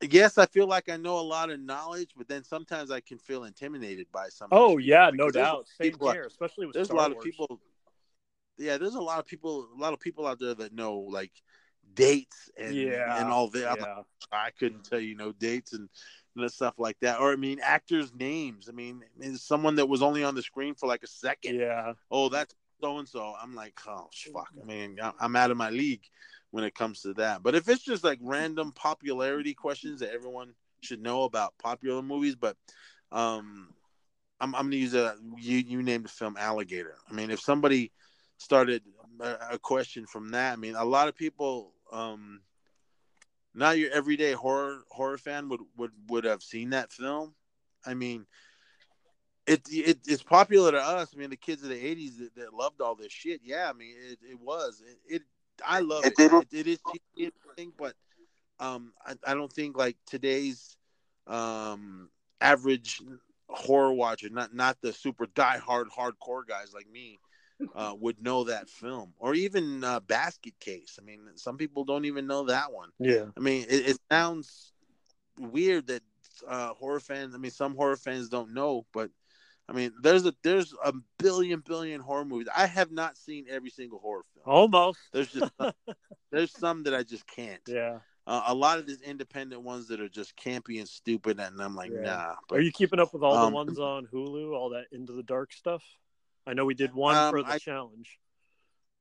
Yes, 0.00 0.38
I 0.38 0.46
feel 0.46 0.66
like 0.66 0.90
I 0.90 0.96
know 0.96 1.18
a 1.18 1.22
lot 1.22 1.50
of 1.50 1.60
knowledge, 1.60 2.10
but 2.16 2.28
then 2.28 2.44
sometimes 2.44 2.90
I 2.90 3.00
can 3.00 3.16
feel 3.16 3.44
intimidated 3.44 4.06
by 4.12 4.28
some. 4.28 4.48
Oh 4.52 4.78
yeah, 4.78 5.10
no 5.12 5.30
doubt. 5.30 5.66
Same 5.80 5.96
here, 6.00 6.24
especially 6.24 6.66
with 6.66 6.74
There's 6.74 6.88
Star 6.88 6.96
a 6.96 7.00
lot 7.00 7.10
Wars. 7.12 7.24
of 7.24 7.24
people. 7.24 7.60
Yeah, 8.58 8.78
there's 8.78 8.94
a 8.94 9.00
lot 9.00 9.18
of 9.18 9.26
people. 9.26 9.68
A 9.76 9.80
lot 9.80 9.92
of 9.92 10.00
people 10.00 10.26
out 10.26 10.38
there 10.38 10.54
that 10.54 10.72
know 10.72 10.98
like 10.98 11.32
dates 11.94 12.50
and 12.56 12.74
Yeah, 12.74 13.20
and 13.20 13.30
all 13.30 13.48
that. 13.50 13.72
I'm 13.72 13.78
like, 13.78 13.88
Yeah. 13.88 14.02
I 14.32 14.50
couldn't 14.50 14.84
tell 14.84 15.00
you 15.00 15.14
no 15.14 15.32
dates 15.32 15.72
and, 15.72 15.88
and 16.36 16.50
stuff 16.50 16.74
like 16.78 16.98
that. 17.00 17.20
Or 17.20 17.32
I 17.32 17.36
mean, 17.36 17.60
actors' 17.62 18.12
names. 18.14 18.68
I 18.68 18.72
mean, 18.72 19.02
someone 19.36 19.76
that 19.76 19.88
was 19.88 20.02
only 20.02 20.24
on 20.24 20.34
the 20.34 20.42
screen 20.42 20.74
for 20.74 20.86
like 20.86 21.02
a 21.02 21.08
second. 21.08 21.56
Yeah. 21.56 21.92
Oh, 22.10 22.28
that's 22.28 22.54
so 22.80 22.98
and 22.98 23.08
so. 23.08 23.34
I'm 23.40 23.54
like, 23.54 23.78
oh 23.86 24.08
fuck. 24.32 24.48
I 24.60 24.64
mean, 24.64 24.98
I- 25.02 25.12
I'm 25.20 25.36
out 25.36 25.50
of 25.50 25.56
my 25.56 25.70
league 25.70 26.04
when 26.50 26.64
it 26.64 26.74
comes 26.74 27.02
to 27.02 27.14
that. 27.14 27.42
But 27.42 27.54
if 27.54 27.68
it's 27.68 27.82
just 27.82 28.04
like 28.04 28.18
random 28.22 28.72
popularity 28.72 29.54
questions 29.54 30.00
that 30.00 30.12
everyone 30.12 30.54
should 30.80 31.02
know 31.02 31.24
about 31.24 31.56
popular 31.58 32.02
movies, 32.02 32.36
but 32.36 32.56
um, 33.10 33.72
I'm, 34.40 34.54
I'm 34.54 34.66
gonna 34.66 34.76
use 34.76 34.94
a 34.94 35.16
you 35.36 35.58
you 35.58 35.82
named 35.82 36.04
the 36.04 36.08
film 36.10 36.36
Alligator. 36.38 36.96
I 37.08 37.14
mean, 37.14 37.30
if 37.30 37.40
somebody 37.40 37.92
started 38.38 38.82
a, 39.20 39.58
question 39.58 40.06
from 40.06 40.30
that, 40.30 40.52
I 40.52 40.56
mean, 40.56 40.74
a 40.74 40.84
lot 40.84 41.08
of 41.08 41.16
people, 41.16 41.72
um, 41.92 42.40
not 43.54 43.78
your 43.78 43.92
everyday 43.92 44.32
horror 44.32 44.82
horror 44.90 45.18
fan 45.18 45.48
would 45.48 45.60
would 45.76 45.92
would 46.08 46.24
have 46.24 46.42
seen 46.42 46.70
that 46.70 46.92
film. 46.92 47.34
I 47.86 47.94
mean, 47.94 48.26
it, 49.46 49.62
it 49.70 49.98
it's 50.06 50.22
popular 50.22 50.72
to 50.72 50.78
us. 50.80 51.12
I 51.14 51.18
mean, 51.18 51.30
the 51.30 51.36
kids 51.36 51.62
of 51.62 51.68
the 51.68 51.74
'80s 51.76 52.18
that, 52.18 52.34
that 52.36 52.54
loved 52.54 52.80
all 52.80 52.96
this 52.96 53.12
shit. 53.12 53.40
Yeah, 53.44 53.70
I 53.70 53.72
mean, 53.72 53.94
it, 54.10 54.18
it 54.28 54.40
was. 54.40 54.82
It, 54.84 55.16
it 55.16 55.22
I 55.64 55.80
love 55.80 56.04
it. 56.04 56.14
It 56.18 56.32
It, 56.32 56.48
it 56.52 56.66
is 56.66 56.78
cheesy, 56.90 57.32
I 57.50 57.54
think, 57.54 57.74
but 57.78 57.94
um, 58.58 58.92
I, 59.04 59.14
I 59.26 59.34
don't 59.34 59.52
think 59.52 59.76
like 59.76 59.96
today's 60.06 60.76
um 61.26 62.10
average 62.40 63.00
horror 63.48 63.92
watcher, 63.92 64.28
not 64.30 64.54
not 64.54 64.78
the 64.80 64.92
super 64.92 65.26
diehard 65.26 65.86
hardcore 65.96 66.46
guys 66.46 66.72
like 66.74 66.90
me, 66.90 67.20
uh, 67.74 67.94
would 67.98 68.22
know 68.22 68.44
that 68.44 68.68
film 68.68 69.12
or 69.18 69.34
even 69.34 69.82
uh, 69.84 70.00
Basket 70.00 70.58
Case. 70.60 70.98
I 71.00 71.04
mean, 71.04 71.20
some 71.36 71.56
people 71.56 71.84
don't 71.84 72.04
even 72.04 72.26
know 72.26 72.44
that 72.44 72.72
one. 72.72 72.90
Yeah. 72.98 73.26
I 73.36 73.40
mean, 73.40 73.66
it, 73.68 73.90
it 73.90 73.98
sounds 74.10 74.72
weird 75.38 75.86
that 75.88 76.02
uh, 76.46 76.74
horror 76.74 77.00
fans. 77.00 77.34
I 77.34 77.38
mean, 77.38 77.50
some 77.50 77.74
horror 77.76 77.96
fans 77.96 78.28
don't 78.28 78.54
know, 78.54 78.86
but 78.92 79.10
I 79.68 79.72
mean, 79.72 79.92
there's 80.02 80.26
a 80.26 80.34
there's 80.42 80.74
a 80.84 80.92
billion 81.18 81.60
billion 81.60 82.00
horror 82.00 82.24
movies. 82.24 82.48
I 82.54 82.66
have 82.66 82.90
not 82.90 83.16
seen 83.16 83.46
every 83.48 83.70
single 83.70 83.98
horror 83.98 84.24
film. 84.34 84.44
Almost. 84.46 84.98
There's 85.12 85.32
just 85.32 85.52
some, 85.58 85.72
there's 86.30 86.56
some 86.56 86.82
that 86.84 86.94
I 86.94 87.02
just 87.02 87.26
can't. 87.26 87.62
Yeah. 87.66 87.98
Uh, 88.26 88.42
a 88.46 88.54
lot 88.54 88.78
of 88.78 88.86
these 88.86 89.02
independent 89.02 89.62
ones 89.62 89.86
that 89.88 90.00
are 90.00 90.08
just 90.08 90.34
campy 90.36 90.78
and 90.78 90.88
stupid, 90.88 91.38
and 91.38 91.60
I'm 91.60 91.76
like, 91.76 91.90
Yeah. 91.92 92.00
nah. 92.00 92.34
But 92.48 92.58
Are 92.58 92.62
you 92.62 92.72
keeping 92.72 92.98
up 92.98 93.12
with 93.12 93.22
all 93.22 93.36
Um, 93.36 93.50
the 93.50 93.54
ones 93.54 93.78
on 93.78 94.06
Hulu, 94.06 94.54
all 94.54 94.70
that 94.70 94.86
Into 94.92 95.12
the 95.12 95.22
Dark 95.22 95.52
stuff? 95.52 95.82
I 96.46 96.54
know 96.54 96.64
we 96.64 96.74
did 96.74 96.92
one 96.94 97.16
Um, 97.16 97.30
for 97.32 97.42
the 97.42 97.48
I- 97.52 97.58
challenge. 97.58 98.18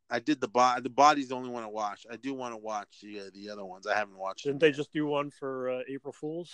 I 0.10 0.20
did 0.20 0.40
the 0.40 0.48
body. 0.48 0.82
The 0.82 0.90
body's 0.90 1.30
the 1.30 1.36
only 1.36 1.50
one 1.50 1.64
I 1.64 1.68
watch. 1.68 2.06
I 2.12 2.18
do 2.18 2.34
want 2.36 2.54
to 2.54 2.58
watch 2.58 3.00
the 3.02 3.22
uh, 3.22 3.24
the 3.34 3.50
other 3.50 3.66
ones. 3.66 3.88
I 3.88 3.96
haven't 3.96 4.18
watched. 4.18 4.44
Didn't 4.46 4.60
they 4.60 4.68
yet. 4.68 4.76
just 4.76 4.94
do 4.94 5.06
one 5.08 5.32
for 5.32 5.70
uh, 5.72 5.80
April 5.88 6.14
Fools? 6.14 6.54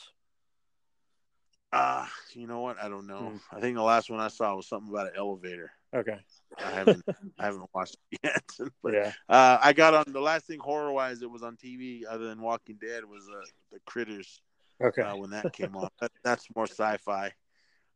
Uh, 1.71 2.05
you 2.33 2.47
know 2.47 2.61
what? 2.61 2.77
I 2.81 2.89
don't 2.89 3.05
know. 3.05 3.19
Hmm. 3.51 3.55
I 3.55 3.59
think 3.59 3.75
the 3.75 3.83
last 3.83 4.09
one 4.09 4.19
I 4.19 4.29
saw 4.29 4.55
was 4.55 4.67
something 4.67 4.89
about 4.89 5.07
an 5.07 5.13
elevator. 5.17 5.71
Okay. 5.93 6.17
I 6.57 6.71
haven't 6.71 7.03
I 7.37 7.45
haven't 7.45 7.69
watched 7.73 7.97
it 8.11 8.19
yet. 8.23 8.43
but 8.83 8.93
Yeah. 8.93 9.11
uh, 9.27 9.57
I 9.61 9.73
got 9.73 9.93
on 9.93 10.05
the 10.07 10.21
last 10.21 10.45
thing 10.47 10.59
horror 10.59 10.91
wise 10.93 11.19
that 11.19 11.29
was 11.29 11.43
on 11.43 11.57
TV 11.57 12.03
other 12.09 12.27
than 12.27 12.41
Walking 12.41 12.77
Dead 12.81 13.03
was 13.05 13.27
uh, 13.29 13.41
the 13.71 13.79
Critters 13.85 14.41
Okay. 14.81 15.01
uh, 15.01 15.15
when 15.17 15.31
that 15.31 15.51
came 15.53 15.75
on. 15.75 15.89
That, 15.99 16.11
that's 16.23 16.47
more 16.55 16.65
sci-fi. 16.67 17.33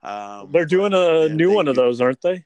Um, 0.04 0.52
They're 0.52 0.66
doing 0.66 0.94
a 0.94 1.28
yeah, 1.28 1.34
new 1.34 1.52
one 1.52 1.68
of 1.68 1.76
those, 1.76 2.02
aren't 2.02 2.22
they? 2.22 2.44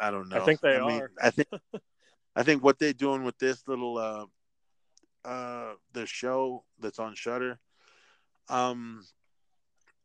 I 0.00 0.10
don't 0.10 0.28
know. 0.28 0.36
I 0.42 0.44
think 0.44 0.60
they 0.60 0.78
mean, 0.78 1.00
are. 1.00 1.12
I 1.22 1.30
think 1.30 1.48
I 2.36 2.42
think 2.42 2.62
what 2.62 2.78
they're 2.78 2.92
doing 2.92 3.24
with 3.24 3.38
this 3.38 3.66
little 3.68 3.98
uh 3.98 4.26
uh 5.28 5.74
the 5.92 6.06
show 6.06 6.64
that's 6.80 6.98
on 6.98 7.14
Shudder, 7.14 7.58
um, 8.48 9.04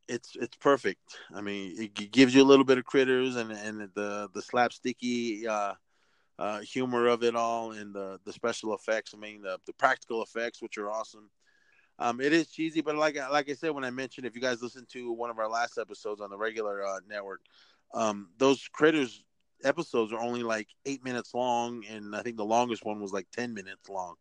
it's 0.08 0.36
it's 0.36 0.58
perfect. 0.58 1.18
I 1.34 1.42
mean, 1.42 1.76
it 1.78 1.96
g- 1.96 2.08
gives 2.08 2.34
you 2.36 2.42
a 2.42 2.46
little 2.46 2.66
bit 2.66 2.78
of 2.78 2.86
critters 2.86 3.36
and 3.36 3.52
and 3.52 3.90
the 3.94 4.30
the 4.34 4.42
slapsticky 4.42 5.46
uh, 5.48 5.74
uh, 6.40 6.60
humor 6.60 7.08
of 7.08 7.24
it 7.24 7.36
all 7.36 7.72
and 7.72 7.94
the 7.94 8.20
the 8.26 8.34
special 8.34 8.74
effects. 8.74 9.14
I 9.14 9.18
mean, 9.18 9.42
the 9.42 9.60
the 9.66 9.74
practical 9.74 10.22
effects, 10.24 10.62
which 10.62 10.78
are 10.78 10.92
awesome. 10.92 11.30
Um, 12.00 12.22
it 12.22 12.32
is 12.32 12.50
cheesy, 12.50 12.82
but 12.82 12.96
like 12.96 13.18
I- 13.18 13.30
like 13.30 13.50
I 13.50 13.54
said 13.54 13.72
when 13.72 13.84
I 13.84 13.90
mentioned, 13.90 14.28
if 14.28 14.36
you 14.36 14.42
guys 14.42 14.62
listen 14.62 14.86
to 14.92 15.12
one 15.12 15.30
of 15.32 15.40
our 15.40 15.50
last 15.50 15.78
episodes 15.78 16.22
on 16.22 16.30
the 16.30 16.38
regular 16.38 16.86
uh, 16.86 17.00
network, 17.08 17.42
um, 17.94 18.30
those 18.38 18.68
critters 18.72 19.24
episodes 19.64 20.12
are 20.14 20.20
only 20.20 20.44
like 20.44 20.68
eight 20.86 21.04
minutes 21.04 21.34
long, 21.34 21.84
and 21.90 22.16
I 22.16 22.22
think 22.22 22.38
the 22.38 22.46
longest 22.46 22.86
one 22.86 23.00
was 23.02 23.12
like 23.14 23.28
ten 23.32 23.54
minutes 23.54 23.90
long. 23.90 24.16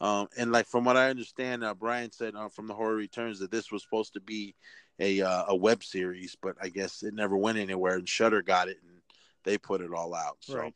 Um, 0.00 0.28
and 0.36 0.52
like 0.52 0.66
from 0.66 0.84
what 0.84 0.96
I 0.96 1.08
understand, 1.10 1.64
uh, 1.64 1.74
Brian 1.74 2.12
said 2.12 2.34
uh, 2.34 2.48
from 2.48 2.66
the 2.66 2.74
Horror 2.74 2.96
Returns 2.96 3.38
that 3.38 3.50
this 3.50 3.72
was 3.72 3.82
supposed 3.82 4.12
to 4.14 4.20
be 4.20 4.54
a 4.98 5.22
uh, 5.22 5.44
a 5.48 5.56
web 5.56 5.82
series, 5.82 6.36
but 6.40 6.56
I 6.60 6.68
guess 6.68 7.02
it 7.02 7.14
never 7.14 7.36
went 7.36 7.58
anywhere, 7.58 7.96
and 7.96 8.08
Shudder 8.08 8.42
got 8.42 8.68
it, 8.68 8.78
and 8.82 9.00
they 9.44 9.58
put 9.58 9.80
it 9.80 9.92
all 9.92 10.14
out. 10.14 10.36
So 10.40 10.58
Right. 10.58 10.74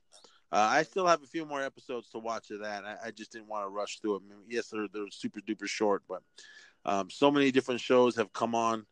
uh, 0.53 0.69
I 0.71 0.83
still 0.85 1.07
have 1.07 1.23
a 1.23 1.27
few 1.27 1.45
more 1.45 1.63
episodes 1.63 2.09
to 2.11 2.19
watch 2.19 2.51
of 2.51 2.61
that. 2.61 2.85
I, 2.85 2.97
I 3.07 3.11
just 3.11 3.33
didn't 3.33 3.49
want 3.49 3.65
to 3.65 3.69
rush 3.69 4.01
through 4.01 4.17
it. 4.17 4.23
I 4.25 4.29
mean, 4.29 4.45
yes, 4.49 4.69
they're 4.69 4.89
they're 4.93 5.11
super 5.11 5.41
duper 5.41 5.67
short, 5.67 6.03
but 6.09 6.23
um, 6.85 7.11
so 7.11 7.31
many 7.31 7.51
different 7.51 7.81
shows 7.81 8.17
have 8.17 8.33
come 8.33 8.55
on 8.55 8.87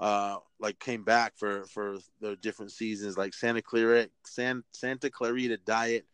uh, 0.00 0.36
like 0.60 0.78
came 0.78 1.04
back 1.04 1.34
for 1.36 1.64
for 1.66 1.98
the 2.20 2.36
different 2.36 2.72
seasons, 2.72 3.16
like 3.16 3.34
Santa 3.34 3.62
Clarita, 3.62 4.10
San, 4.24 4.64
Santa 4.72 5.10
Clarita 5.10 5.58
Diet. 5.58 6.06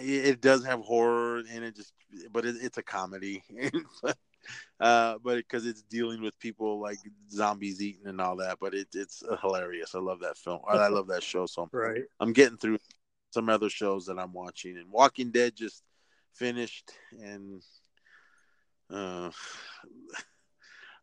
It, 0.00 0.26
it 0.26 0.40
does 0.40 0.64
have 0.64 0.80
horror 0.80 1.42
and 1.50 1.64
it 1.64 1.76
just, 1.76 1.92
but 2.32 2.44
it, 2.44 2.56
it's 2.60 2.78
a 2.78 2.82
comedy. 2.82 3.42
uh, 4.80 5.18
but 5.22 5.36
because 5.36 5.66
it's 5.66 5.82
dealing 5.82 6.20
with 6.20 6.38
people 6.38 6.80
like 6.80 6.98
zombies 7.30 7.80
eating 7.80 8.06
and 8.06 8.20
all 8.20 8.36
that, 8.36 8.58
but 8.60 8.74
it, 8.74 8.88
it's 8.94 9.22
hilarious. 9.40 9.94
I 9.94 10.00
love 10.00 10.20
that 10.20 10.36
film. 10.36 10.60
I 10.68 10.88
love 10.88 11.08
that 11.08 11.22
show. 11.22 11.46
So 11.46 11.68
right. 11.72 12.02
I'm 12.20 12.32
getting 12.32 12.58
through 12.58 12.78
some 13.30 13.48
other 13.48 13.70
shows 13.70 14.06
that 14.06 14.18
I'm 14.18 14.32
watching, 14.32 14.76
and 14.76 14.90
Walking 14.90 15.30
Dead 15.30 15.54
just 15.54 15.82
finished, 16.34 16.92
and 17.20 17.62
uh, 18.90 19.30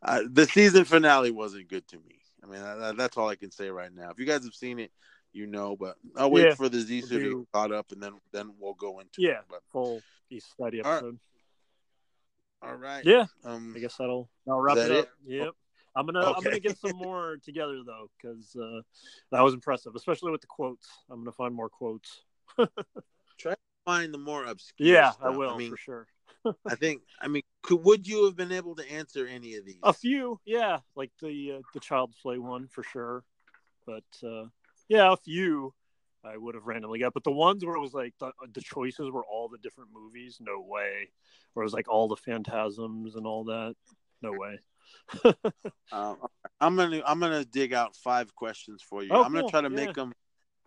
I, 0.01 0.23
the 0.29 0.45
season 0.45 0.85
finale 0.85 1.31
wasn't 1.31 1.67
good 1.69 1.87
to 1.89 1.97
me. 1.97 2.19
I 2.43 2.47
mean, 2.47 2.61
I, 2.61 2.91
that's 2.91 3.17
all 3.17 3.27
I 3.29 3.35
can 3.35 3.51
say 3.51 3.69
right 3.69 3.93
now. 3.93 4.09
If 4.11 4.19
you 4.19 4.25
guys 4.25 4.43
have 4.43 4.53
seen 4.53 4.79
it, 4.79 4.91
you 5.33 5.47
know, 5.47 5.75
but 5.75 5.95
I'll 6.15 6.31
wait 6.31 6.45
Yeah, 6.45 6.55
for 6.55 6.69
the 6.69 6.79
Z 6.79 7.01
to 7.03 7.19
get 7.19 7.51
caught 7.53 7.71
up, 7.71 7.91
and 7.91 8.01
then 8.01 8.13
then 8.31 8.53
we'll 8.59 8.73
go 8.75 8.99
into 8.99 9.21
Yeah, 9.21 9.39
it. 9.39 9.45
But 9.49 9.61
full 9.71 10.01
East 10.29 10.51
Study 10.51 10.81
All 10.81 10.91
right. 10.91 10.97
episode. 10.97 11.19
all 12.61 12.75
right, 12.75 13.05
Yeah, 13.05 13.25
um, 13.43 13.73
I 13.75 13.79
guess 13.79 13.95
that'll 13.97 14.29
that'll 14.45 14.61
wrap 14.61 14.77
Is 14.77 14.85
it 14.85 14.87
that 14.89 14.99
up. 14.99 15.09
Yep. 15.25 15.53
I'm 15.97 16.05
gonna 16.05 16.31
I'm 16.31 16.43
gonna 16.43 16.59
get 16.59 16.77
some 16.77 16.95
more 16.97 17.37
together 17.43 17.79
though, 17.85 18.09
because 18.17 18.55
uh, 18.55 18.81
that 19.31 19.41
was 19.41 19.53
impressive, 19.53 19.95
especially 19.95 20.31
with 20.31 20.41
the 20.41 20.47
quotes. 20.47 20.87
I'm 21.09 21.19
gonna 21.21 21.31
find 21.31 21.53
more 21.55 21.69
quotes. 21.69 22.23
Try 23.37 23.51
to 23.53 23.57
find 23.85 24.13
the 24.13 24.17
more 24.17 24.45
obscure. 24.45 24.87
Yeah, 24.89 25.11
stuff. 25.11 25.25
I 25.25 25.29
will 25.29 25.51
I 25.51 25.57
mean, 25.57 25.71
for 25.71 25.77
sure. 25.77 26.07
I 26.65 26.75
think. 26.75 27.01
I 27.21 27.27
mean, 27.27 27.43
could 27.61 27.83
would 27.83 28.07
you 28.07 28.25
have 28.25 28.35
been 28.35 28.51
able 28.51 28.75
to 28.75 28.91
answer 28.91 29.27
any 29.27 29.55
of 29.55 29.65
these? 29.65 29.79
A 29.83 29.93
few, 29.93 30.39
yeah, 30.45 30.79
like 30.95 31.11
the 31.21 31.53
uh, 31.57 31.61
the 31.73 31.79
child's 31.79 32.15
play 32.21 32.37
one 32.37 32.67
for 32.67 32.83
sure, 32.83 33.23
but 33.85 34.03
uh, 34.23 34.45
yeah, 34.87 35.11
a 35.11 35.17
few 35.17 35.73
I 36.23 36.37
would 36.37 36.55
have 36.55 36.65
randomly 36.65 36.99
got. 36.99 37.13
But 37.13 37.23
the 37.23 37.31
ones 37.31 37.63
where 37.63 37.75
it 37.75 37.81
was 37.81 37.93
like 37.93 38.13
the, 38.19 38.31
the 38.53 38.61
choices 38.61 39.11
were 39.11 39.25
all 39.25 39.47
the 39.47 39.57
different 39.59 39.91
movies, 39.93 40.37
no 40.39 40.61
way. 40.61 41.09
Where 41.53 41.63
it 41.63 41.65
was 41.65 41.73
like 41.73 41.87
all 41.87 42.07
the 42.07 42.15
phantasms 42.15 43.15
and 43.15 43.25
all 43.25 43.45
that, 43.45 43.75
no 44.21 44.33
way. 44.33 44.59
Uh, 45.91 46.15
I'm 46.61 46.75
gonna 46.75 47.01
I'm 47.05 47.19
gonna 47.19 47.45
dig 47.45 47.73
out 47.73 47.95
five 47.95 48.33
questions 48.35 48.81
for 48.81 49.03
you. 49.03 49.09
Oh, 49.11 49.23
I'm 49.23 49.31
gonna 49.31 49.41
cool. 49.41 49.49
try 49.49 49.61
to 49.61 49.69
Yeah. 49.69 49.75
make 49.75 49.93
them 49.93 50.13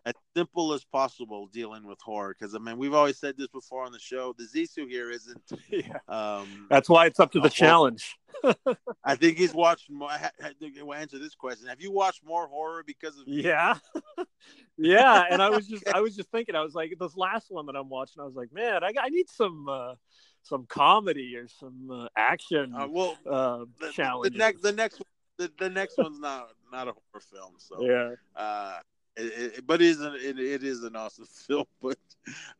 as 0.08 0.14
simple 0.36 0.72
as 0.72 0.84
possible 0.84 1.46
dealing 1.52 1.86
with 1.86 1.98
horror 2.00 2.34
because 2.38 2.54
I 2.54 2.58
mean 2.58 2.78
we've 2.78 2.94
always 2.94 3.18
said 3.18 3.36
this 3.36 3.48
before 3.48 3.84
on 3.84 3.92
the 3.92 3.98
show. 3.98 4.34
The 4.38 4.44
Zissou 4.44 4.88
here 4.88 5.10
isn't. 5.10 5.40
yeah, 5.70 5.98
Um, 6.08 6.66
that's 6.70 6.88
why 6.88 7.06
it's 7.06 7.20
up 7.20 7.32
to 7.32 7.38
the 7.38 7.42
well- 7.44 7.50
challenge. 7.50 8.16
I 9.04 9.16
think 9.16 9.36
he's 9.38 9.52
watched 9.54 9.90
more. 9.90 10.10
I, 10.10 10.30
I 10.42 10.52
we'll 10.82 10.94
answer 10.94 11.18
this 11.18 11.34
question. 11.34 11.66
Have 11.68 11.80
you 11.80 11.90
watched 11.90 12.22
more 12.24 12.46
horror 12.46 12.84
because 12.86 13.18
of? 13.18 13.24
Yeah. 13.26 13.74
yeah. 14.78 15.24
And 15.30 15.42
I 15.42 15.50
was 15.50 15.66
just 15.66 15.86
I 15.88 16.00
was 16.00 16.14
just 16.16 16.30
thinking, 16.30 16.54
I 16.54 16.62
was 16.62 16.74
like, 16.74 16.92
this 17.00 17.16
last 17.16 17.46
one 17.50 17.66
that 17.66 17.74
I'm 17.76 17.88
watching, 17.88 18.20
I 18.22 18.24
was 18.26 18.34
like, 18.36 18.52
man, 18.52 18.84
I, 18.84 18.92
I 19.00 19.08
need 19.08 19.28
some 19.28 19.68
uh 19.68 19.94
some 20.42 20.66
comedy 20.68 21.34
or 21.36 21.48
some 21.48 21.90
uh, 21.90 22.06
action 22.16 22.72
Uh, 22.74 22.86
well, 22.88 23.16
uh 23.28 23.64
the, 23.80 24.20
the 24.30 24.30
next 24.38 24.62
the 24.62 24.72
next 24.72 25.02
the, 25.36 25.50
the 25.58 25.68
next 25.68 25.98
one's 25.98 26.20
not 26.20 26.48
not 26.72 26.88
a 26.88 26.92
horror 26.92 27.22
film. 27.32 27.54
So 27.58 27.80
Yeah. 27.80 28.14
uh 28.36 28.78
it, 29.18 29.54
it, 29.58 29.66
but 29.66 29.80
it 29.82 29.86
is 29.86 30.00
an 30.00 30.14
it, 30.14 30.38
it 30.38 30.62
is 30.62 30.84
an 30.84 30.96
awesome 30.96 31.26
film 31.46 31.64
but 31.82 31.96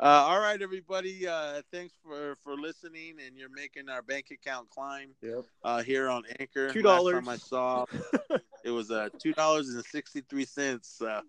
uh 0.00 0.02
all 0.02 0.40
right 0.40 0.60
everybody 0.62 1.26
uh 1.26 1.62
thanks 1.72 1.94
for 2.02 2.34
for 2.42 2.56
listening 2.56 3.16
and 3.24 3.36
you're 3.36 3.48
making 3.54 3.88
our 3.88 4.02
bank 4.02 4.30
account 4.30 4.68
climb 4.70 5.10
Yep. 5.22 5.44
uh 5.64 5.82
here 5.82 6.08
on 6.08 6.24
anchor 6.40 6.68
$2. 6.72 7.28
i 7.28 7.36
saw 7.36 7.84
it 8.64 8.70
was 8.70 8.90
uh 8.90 9.08
two 9.18 9.32
dollars 9.32 9.68
and 9.70 9.84
63 9.84 10.44
cents 10.44 11.00
uh 11.02 11.20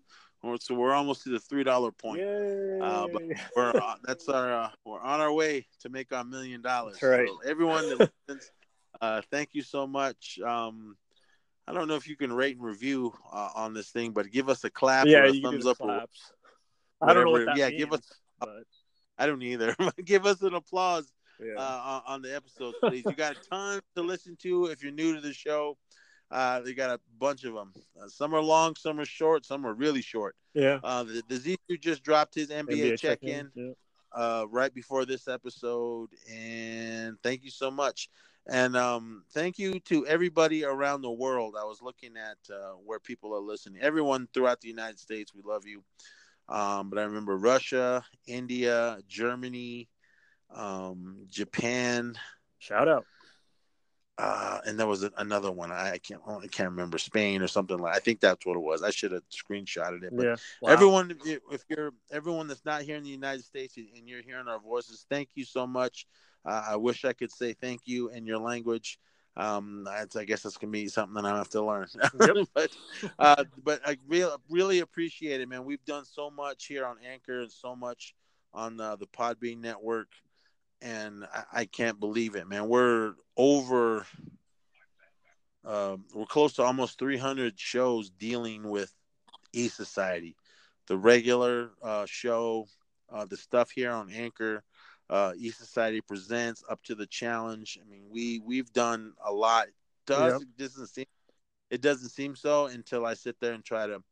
so 0.58 0.74
we're 0.74 0.94
almost 0.94 1.22
to 1.24 1.28
the 1.30 1.38
three 1.38 1.64
dollar 1.64 1.92
point 1.92 2.20
Yay. 2.20 2.78
Uh, 2.80 3.06
but- 3.12 3.22
we're 3.54 3.70
uh, 3.70 3.94
that's 4.04 4.28
our 4.28 4.52
uh, 4.52 4.70
we're 4.84 5.00
on 5.00 5.20
our 5.20 5.32
way 5.32 5.66
to 5.80 5.88
make 5.90 6.12
our 6.12 6.24
million 6.24 6.62
dollars 6.62 6.94
That's 7.00 7.04
right. 7.04 7.28
so 7.28 7.40
everyone 7.48 7.88
that 7.90 8.10
listens 8.28 8.50
uh 9.00 9.20
thank 9.30 9.50
you 9.52 9.62
so 9.62 9.86
much 9.86 10.38
um 10.44 10.96
I 11.70 11.72
don't 11.72 11.86
know 11.88 11.94
if 11.94 12.08
you 12.08 12.16
can 12.16 12.32
rate 12.32 12.56
and 12.56 12.64
review 12.64 13.12
uh, 13.32 13.50
on 13.54 13.74
this 13.74 13.90
thing, 13.90 14.10
but 14.12 14.30
give 14.30 14.48
us 14.48 14.64
a 14.64 14.70
clap 14.70 15.06
yeah, 15.06 15.20
or 15.20 15.24
a 15.26 15.40
thumbs 15.40 15.66
up. 15.66 15.76
Or, 15.80 15.86
claps. 15.86 16.32
I 17.00 17.14
don't 17.14 17.24
know 17.24 17.30
what 17.30 17.40
whatever. 17.42 17.58
Yeah, 17.58 17.68
means. 17.68 17.78
give 17.78 17.92
us- 17.92 18.12
but 18.40 18.64
I 19.18 19.26
don't 19.26 19.42
either. 19.42 19.76
give 20.04 20.26
us 20.26 20.42
an 20.42 20.54
applause 20.54 21.12
yeah. 21.40 21.54
uh, 21.56 22.00
on- 22.06 22.22
the 22.22 22.34
episode, 22.34 22.74
please. 22.80 23.04
You 23.06 23.12
got 23.12 23.36
a 23.36 23.48
ton 23.48 23.80
to 23.96 24.02
listen 24.02 24.36
to 24.42 24.66
if 24.66 24.82
you're 24.82 24.92
new 24.92 25.14
to 25.14 25.20
the 25.20 25.32
show. 25.32 25.76
Uh, 26.30 26.60
they 26.60 26.74
got 26.74 26.90
a 26.90 27.00
bunch 27.18 27.44
of 27.44 27.54
them. 27.54 27.72
Uh, 28.00 28.08
some 28.08 28.34
are 28.34 28.40
long, 28.40 28.74
some 28.76 28.98
are 29.00 29.04
short, 29.04 29.44
some 29.44 29.66
are 29.66 29.74
really 29.74 30.00
short. 30.02 30.36
yeah. 30.54 30.78
Uh, 30.82 31.02
the, 31.04 31.22
the 31.28 31.36
Z2 31.68 31.80
just 31.80 32.02
dropped 32.02 32.34
his 32.34 32.48
NBA, 32.50 32.98
check 33.00 33.22
in 33.22 33.50
Yeah. 33.54 33.70
uh, 34.14 34.44
right 34.48 34.72
before 34.72 35.04
this 35.04 35.26
episode, 35.28 36.08
and 36.32 37.16
thank 37.22 37.42
you 37.44 37.50
so 37.50 37.70
much. 37.70 38.08
And 38.48 38.76
um, 38.76 39.24
thank 39.32 39.58
you 39.58 39.78
to 39.80 40.06
everybody 40.06 40.64
around 40.64 41.02
the 41.02 41.10
world. 41.10 41.54
I 41.58 41.64
was 41.64 41.82
looking 41.82 42.16
at 42.16 42.38
uh, 42.52 42.72
where 42.84 42.98
people 42.98 43.34
are 43.34 43.40
listening. 43.40 43.82
Everyone 43.82 44.28
throughout 44.32 44.60
the 44.60 44.68
United 44.68 44.98
States, 44.98 45.34
we 45.34 45.42
love 45.44 45.66
you. 45.66 45.82
Um, 46.48 46.90
but 46.90 46.98
I 46.98 47.02
remember 47.02 47.36
Russia, 47.36 48.04
India, 48.26 48.98
Germany, 49.06 49.88
um, 50.52 51.26
Japan, 51.28 52.16
Shout 52.60 52.88
out. 52.88 53.06
Uh, 54.20 54.60
and 54.66 54.78
there 54.78 54.86
was 54.86 55.02
another 55.16 55.50
one. 55.50 55.72
I, 55.72 55.98
can't, 55.98 56.20
I 56.26 56.46
can't 56.46 56.70
remember 56.70 56.98
Spain 56.98 57.40
or 57.42 57.48
something 57.48 57.78
like. 57.78 57.96
I 57.96 58.00
think 58.00 58.20
that's 58.20 58.44
what 58.44 58.56
it 58.56 58.60
was. 58.60 58.82
I 58.82 58.90
should 58.90 59.12
have 59.12 59.22
screenshotted 59.30 60.02
it. 60.04 60.14
But 60.14 60.24
Yeah. 60.26 60.36
Wow. 60.60 60.72
everyone 60.72 61.10
if 61.10 61.24
you- 61.26 61.40
if 61.50 61.64
you're 61.68 61.92
everyone 62.10 62.46
that's 62.48 62.64
not 62.64 62.82
here 62.82 62.96
in 62.96 63.02
the 63.02 63.08
united 63.10 63.44
states 63.44 63.76
and 63.76 64.08
you're 64.08 64.22
hearing 64.22 64.48
our 64.48 64.58
voices 64.58 65.06
thank 65.08 65.30
you 65.34 65.44
so 65.44 65.66
much 65.66 66.06
uh, 66.44 66.64
i 66.68 66.76
wish 66.76 67.04
i 67.04 67.12
could 67.12 67.30
say 67.30 67.52
thank 67.52 67.82
you 67.86 68.08
in 68.10 68.26
your 68.26 68.38
language 68.38 68.98
um 69.36 69.86
I, 69.88 70.04
I 70.16 70.24
guess 70.24 70.42
that's 70.42 70.56
gonna 70.56 70.70
be 70.72 70.88
something 70.88 71.14
that 71.14 71.24
i 71.24 71.36
have 71.36 71.48
to 71.50 71.62
learn 71.64 71.86
Yep. 72.20 72.48
but 72.54 72.70
uh 73.18 73.44
but 73.64 73.80
i 73.86 73.96
really 74.08 74.34
really 74.50 74.78
appreciate 74.80 75.40
it 75.40 75.48
man 75.48 75.64
we've 75.64 75.84
done 75.84 76.04
so 76.04 76.30
much 76.30 76.66
here 76.66 76.84
on 76.84 76.96
anchor 77.10 77.40
and 77.40 77.52
so 77.52 77.74
much 77.76 78.14
on 78.52 78.80
uh, 78.80 78.96
the 78.96 79.06
podbean 79.06 79.60
network 79.60 80.08
and 80.82 81.24
I, 81.32 81.44
I 81.52 81.64
can't 81.64 81.98
believe 82.00 82.34
it 82.36 82.48
man 82.48 82.68
we're 82.68 83.14
over 83.36 84.06
um, 85.64 86.04
we're 86.14 86.26
close 86.26 86.54
to 86.54 86.62
almost 86.62 86.98
300 86.98 87.58
shows 87.58 88.10
dealing 88.10 88.68
with 88.70 88.92
E 89.52 89.68
Society, 89.68 90.36
the 90.86 90.96
regular 90.96 91.72
uh, 91.82 92.06
show, 92.06 92.66
uh, 93.12 93.26
the 93.26 93.36
stuff 93.36 93.70
here 93.70 93.90
on 93.90 94.10
Anchor, 94.10 94.62
uh, 95.10 95.32
E 95.36 95.50
Society 95.50 96.00
presents 96.00 96.64
up 96.70 96.82
to 96.84 96.94
the 96.94 97.06
challenge. 97.06 97.78
I 97.80 97.88
mean, 97.88 98.04
we 98.08 98.40
we've 98.40 98.72
done 98.72 99.12
a 99.24 99.32
lot. 99.32 99.66
To 100.06 100.16
us, 100.16 100.32
Yep. 100.32 100.42
it 100.42 100.56
doesn't 100.56 100.86
seem 100.86 101.06
it 101.70 101.80
doesn't 101.82 102.08
seem 102.08 102.34
so 102.34 102.66
until 102.66 103.04
I 103.04 103.14
sit 103.14 103.38
there 103.38 103.52
and 103.52 103.64
try 103.64 103.86
to 103.86 104.02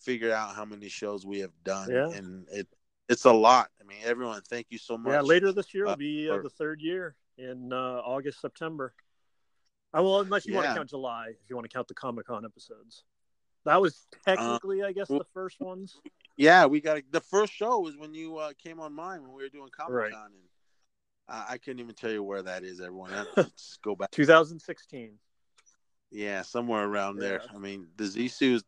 figure 0.00 0.32
out 0.32 0.54
how 0.56 0.64
many 0.64 0.88
shows 0.88 1.26
we 1.26 1.40
have 1.40 1.52
done, 1.64 1.90
Yeah. 1.90 2.08
and 2.08 2.48
it 2.50 2.66
it's 3.08 3.24
a 3.24 3.32
lot. 3.32 3.68
I 3.80 3.84
mean, 3.84 3.98
everyone, 4.04 4.40
thank 4.42 4.66
you 4.70 4.78
so 4.78 4.96
much. 4.96 5.12
Yeah, 5.12 5.20
later 5.20 5.52
this 5.52 5.74
year 5.74 5.84
will 5.84 5.92
uh, 5.92 5.96
be 5.96 6.30
uh, 6.30 6.38
the 6.38 6.50
third 6.50 6.80
year 6.80 7.16
in 7.38 7.72
uh, 7.72 7.76
August, 8.04 8.40
September. 8.40 8.94
Uh, 9.96 10.02
well, 10.02 10.20
unless 10.20 10.46
you 10.46 10.54
want 10.54 10.66
to 10.66 10.74
count 10.74 10.90
July, 10.90 11.28
if 11.30 11.48
you 11.50 11.56
want 11.56 11.68
to 11.68 11.74
count 11.74 11.88
the 11.88 11.94
Comic 11.94 12.26
Con 12.26 12.44
episodes. 12.44 13.04
That 13.64 13.80
was 13.80 14.06
technically, 14.24 14.82
I 14.82 14.92
guess, 14.92 15.08
well- 15.08 15.20
the 15.20 15.26
first 15.32 15.60
ones. 15.60 15.96
Yeah, 16.36 16.66
we 16.66 16.80
got 16.80 17.00
the 17.12 17.20
first 17.20 17.52
show 17.52 17.78
was 17.78 17.96
when 17.96 18.12
you 18.12 18.38
uh, 18.38 18.52
came 18.60 18.80
on 18.80 18.92
mine 18.92 19.22
when 19.22 19.32
we 19.32 19.44
were 19.44 19.48
doing 19.48 19.68
Comic 19.70 19.92
Con, 19.92 19.94
Right. 19.96 20.12
and 20.12 20.34
uh, 21.28 21.44
I 21.48 21.58
couldn't 21.58 21.78
even 21.78 21.94
tell 21.94 22.10
you 22.10 22.24
where 22.24 22.42
that 22.42 22.64
is. 22.64 22.80
Everyone, 22.80 23.12
let's 23.36 23.78
go 23.84 23.94
back. 23.94 24.10
2016. 24.10 25.12
Yeah, 26.10 26.42
somewhere 26.42 26.84
around 26.84 27.18
there. 27.18 27.40
I 27.54 27.58
mean, 27.58 27.86
the 27.96 28.04
Zissou. 28.04 28.60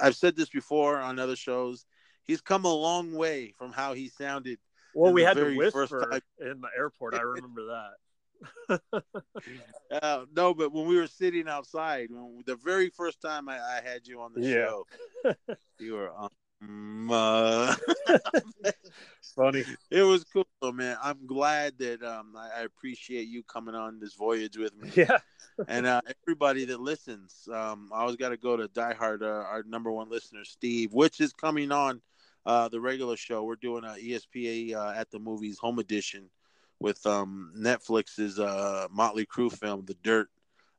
I've 0.00 0.16
said 0.16 0.34
this 0.34 0.48
before 0.48 0.98
on 0.98 1.18
other 1.18 1.36
shows. 1.36 1.84
He's 2.26 2.40
come 2.40 2.64
a 2.64 2.72
long 2.72 3.12
way 3.14 3.52
from 3.58 3.72
how 3.72 3.92
he 3.94 4.08
sounded. 4.08 4.58
Well, 4.94 5.12
we 5.12 5.22
had 5.22 5.36
to 5.36 5.44
first 5.70 5.92
whisper 5.92 6.08
time- 6.10 6.20
in 6.50 6.60
the 6.60 6.68
airport. 6.76 7.14
I 7.14 7.20
remember 7.22 7.62
that. 7.66 8.80
Uh, 10.02 10.24
no, 10.34 10.52
but 10.54 10.72
when 10.72 10.86
we 10.86 10.96
were 10.96 11.06
sitting 11.06 11.46
outside, 11.46 12.08
when, 12.10 12.42
the 12.46 12.56
very 12.56 12.88
first 12.90 13.20
time 13.20 13.48
I, 13.48 13.58
I 13.60 13.80
had 13.84 14.06
you 14.06 14.20
on 14.20 14.32
the 14.34 14.40
Yeah. 14.40 14.66
show, 14.66 14.86
you 15.78 15.92
were 15.94 16.10
um, 16.18 17.10
uh, 17.12 17.74
Funny. 19.36 19.64
it 19.90 20.02
was 20.02 20.24
cool, 20.24 20.46
man. 20.72 20.96
I'm 21.02 21.26
glad 21.26 21.78
that 21.78 22.02
um, 22.02 22.34
I, 22.36 22.60
I 22.60 22.62
appreciate 22.62 23.28
you 23.28 23.42
coming 23.44 23.74
on 23.74 24.00
this 24.00 24.14
voyage 24.14 24.56
with 24.56 24.74
me. 24.76 24.90
Yeah. 24.94 25.18
and 25.68 25.86
uh, 25.86 26.00
everybody 26.24 26.64
that 26.64 26.80
listens. 26.80 27.46
Um, 27.52 27.90
I 27.94 28.00
always 28.00 28.16
got 28.16 28.30
to 28.30 28.36
go 28.36 28.56
to 28.56 28.66
Die 28.68 28.94
Hard, 28.94 29.22
uh, 29.22 29.26
our 29.26 29.62
number 29.64 29.92
one 29.92 30.08
listener, 30.10 30.44
Steve, 30.44 30.92
which 30.92 31.20
is 31.20 31.32
coming 31.32 31.70
on 31.70 32.00
uh, 32.46 32.68
the 32.68 32.80
regular 32.80 33.16
show. 33.16 33.44
We're 33.44 33.56
doing 33.56 33.84
a 33.84 33.94
ESPA 33.94 34.74
uh, 34.74 34.92
at 34.96 35.10
the 35.10 35.18
movies 35.18 35.58
home 35.58 35.78
edition 35.78 36.30
with 36.80 37.04
um, 37.06 37.52
Netflix's 37.56 38.38
uh, 38.38 38.86
Motley 38.90 39.26
Crue 39.26 39.52
film, 39.52 39.84
The 39.84 39.96
Dirt. 40.02 40.28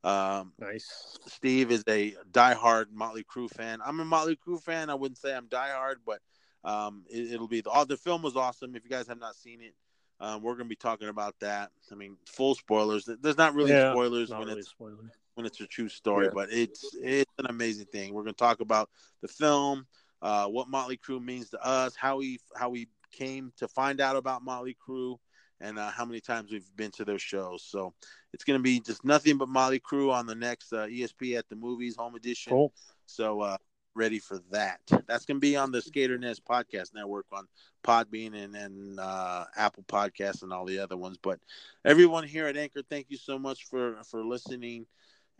Um, 0.04 0.54
nice. 0.60 1.18
Steve 1.26 1.72
is 1.72 1.84
a 1.88 2.16
diehard 2.32 2.86
Motley 2.94 3.24
Crue 3.24 3.50
fan. 3.50 3.80
I'm 3.84 4.00
a 4.00 4.06
Motley 4.06 4.38
Crue 4.38 4.62
fan. 4.62 4.90
I 4.90 4.96
wouldn't 4.96 5.18
say 5.18 5.36
I'm 5.36 5.48
diehard, 5.48 5.96
but 6.06 6.20
um, 6.64 7.04
it, 7.10 7.40
will 7.40 7.48
be 7.48 7.62
the, 7.62 7.72
oh, 7.72 7.86
the 7.86 7.98
film 7.98 8.22
was 8.22 8.36
awesome. 8.36 8.76
If 8.76 8.84
you 8.84 8.90
guys 8.90 9.08
have 9.08 9.20
not 9.20 9.36
seen 9.36 9.62
it, 9.62 9.74
um, 10.20 10.42
we're 10.42 10.54
going 10.54 10.66
to 10.66 10.70
be 10.70 10.76
talking 10.76 11.10
about 11.10 11.36
that. 11.42 11.72
I 11.92 11.96
mean, 11.96 12.18
full 12.26 12.56
spoilers. 12.56 13.10
There's 13.22 13.38
not 13.38 13.54
really 13.54 13.72
yeah, 13.72 13.92
spoilers 13.92 14.30
not 14.30 14.40
when 14.40 14.48
really 14.48 14.60
it's 14.60 14.70
spoiler. 14.70 15.12
when 15.34 15.46
it's 15.46 15.60
a 15.60 15.68
true 15.68 15.90
story, 15.90 16.26
yeah. 16.26 16.32
but 16.34 16.50
it's 16.52 16.96
it's 17.02 17.32
an 17.38 17.48
amazing 17.50 17.88
thing. 17.88 18.14
We're 18.14 18.24
going 18.24 18.34
to 18.34 18.40
talk 18.40 18.62
about 18.62 18.90
the 19.22 19.28
film, 19.28 19.86
uh, 20.26 20.48
what 20.48 20.68
Motley 20.68 20.98
Crue 20.98 21.24
means 21.24 21.52
to 21.52 21.64
us, 21.64 21.96
how 21.96 22.18
we 22.18 22.40
how 22.58 22.70
we 22.70 22.88
came 23.12 23.54
to 23.58 23.68
find 23.68 24.02
out 24.02 24.16
about 24.16 24.44
Motley 24.44 24.76
Crue, 24.76 25.18
and 25.62 25.78
uh, 25.78 25.92
how 25.92 26.04
many 26.04 26.20
times 26.20 26.52
we've 26.52 26.76
been 26.76 26.90
to 26.94 27.06
their 27.06 27.20
shows. 27.20 27.62
So 27.62 27.94
it's 28.34 28.44
going 28.44 28.58
to 28.58 28.64
be 28.64 28.80
just 28.80 29.06
nothing 29.06 29.38
but 29.38 29.50
Motley 29.50 29.80
Crue 29.80 30.12
on 30.12 30.26
the 30.26 30.34
next 30.34 30.74
uh, 30.74 30.88
ESP 30.88 31.38
at 31.38 31.48
the 31.48 31.56
movies 31.56 31.96
home 31.96 32.16
edition. 32.16 32.54
Cool. 32.54 32.74
So 33.06 33.42
uh, 33.42 33.58
ready 33.94 34.18
for 34.18 34.40
that. 34.50 34.80
That's 35.06 35.26
going 35.26 35.38
to 35.38 35.48
be 35.48 35.56
on 35.58 35.72
the 35.72 35.80
Skater 35.80 36.18
Nest 36.18 36.42
podcast 36.44 36.96
network 36.96 37.28
on 37.32 37.46
Podbean 37.84 38.34
and, 38.34 38.56
and 38.56 39.00
uh, 39.00 39.46
Apple 39.56 39.84
Podcasts 39.84 40.42
and 40.42 40.52
all 40.52 40.66
the 40.66 40.80
other 40.80 40.98
ones. 40.98 41.20
But 41.22 41.40
everyone 41.86 42.24
here 42.24 42.48
at 42.48 42.58
Anchor, 42.58 42.82
thank 42.90 43.12
you 43.12 43.18
so 43.18 43.38
much 43.38 43.66
for 43.66 43.98
for 44.10 44.26
listening. 44.26 44.88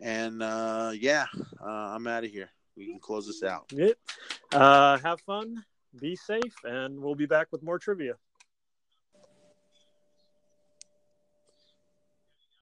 And 0.00 0.44
uh, 0.44 0.92
yeah, 0.94 1.26
uh, 1.60 1.68
I'm 1.68 2.06
out 2.06 2.22
of 2.22 2.30
here. 2.30 2.50
We 2.76 2.86
can 2.86 3.00
close 3.00 3.26
this 3.26 3.42
out. 3.42 3.72
Yep. 3.72 3.96
Uh, 4.52 4.98
have 4.98 5.20
fun, 5.22 5.64
be 5.98 6.14
safe, 6.14 6.54
and 6.64 7.00
we'll 7.00 7.14
be 7.14 7.26
back 7.26 7.48
with 7.50 7.62
more 7.62 7.78
trivia. 7.78 8.14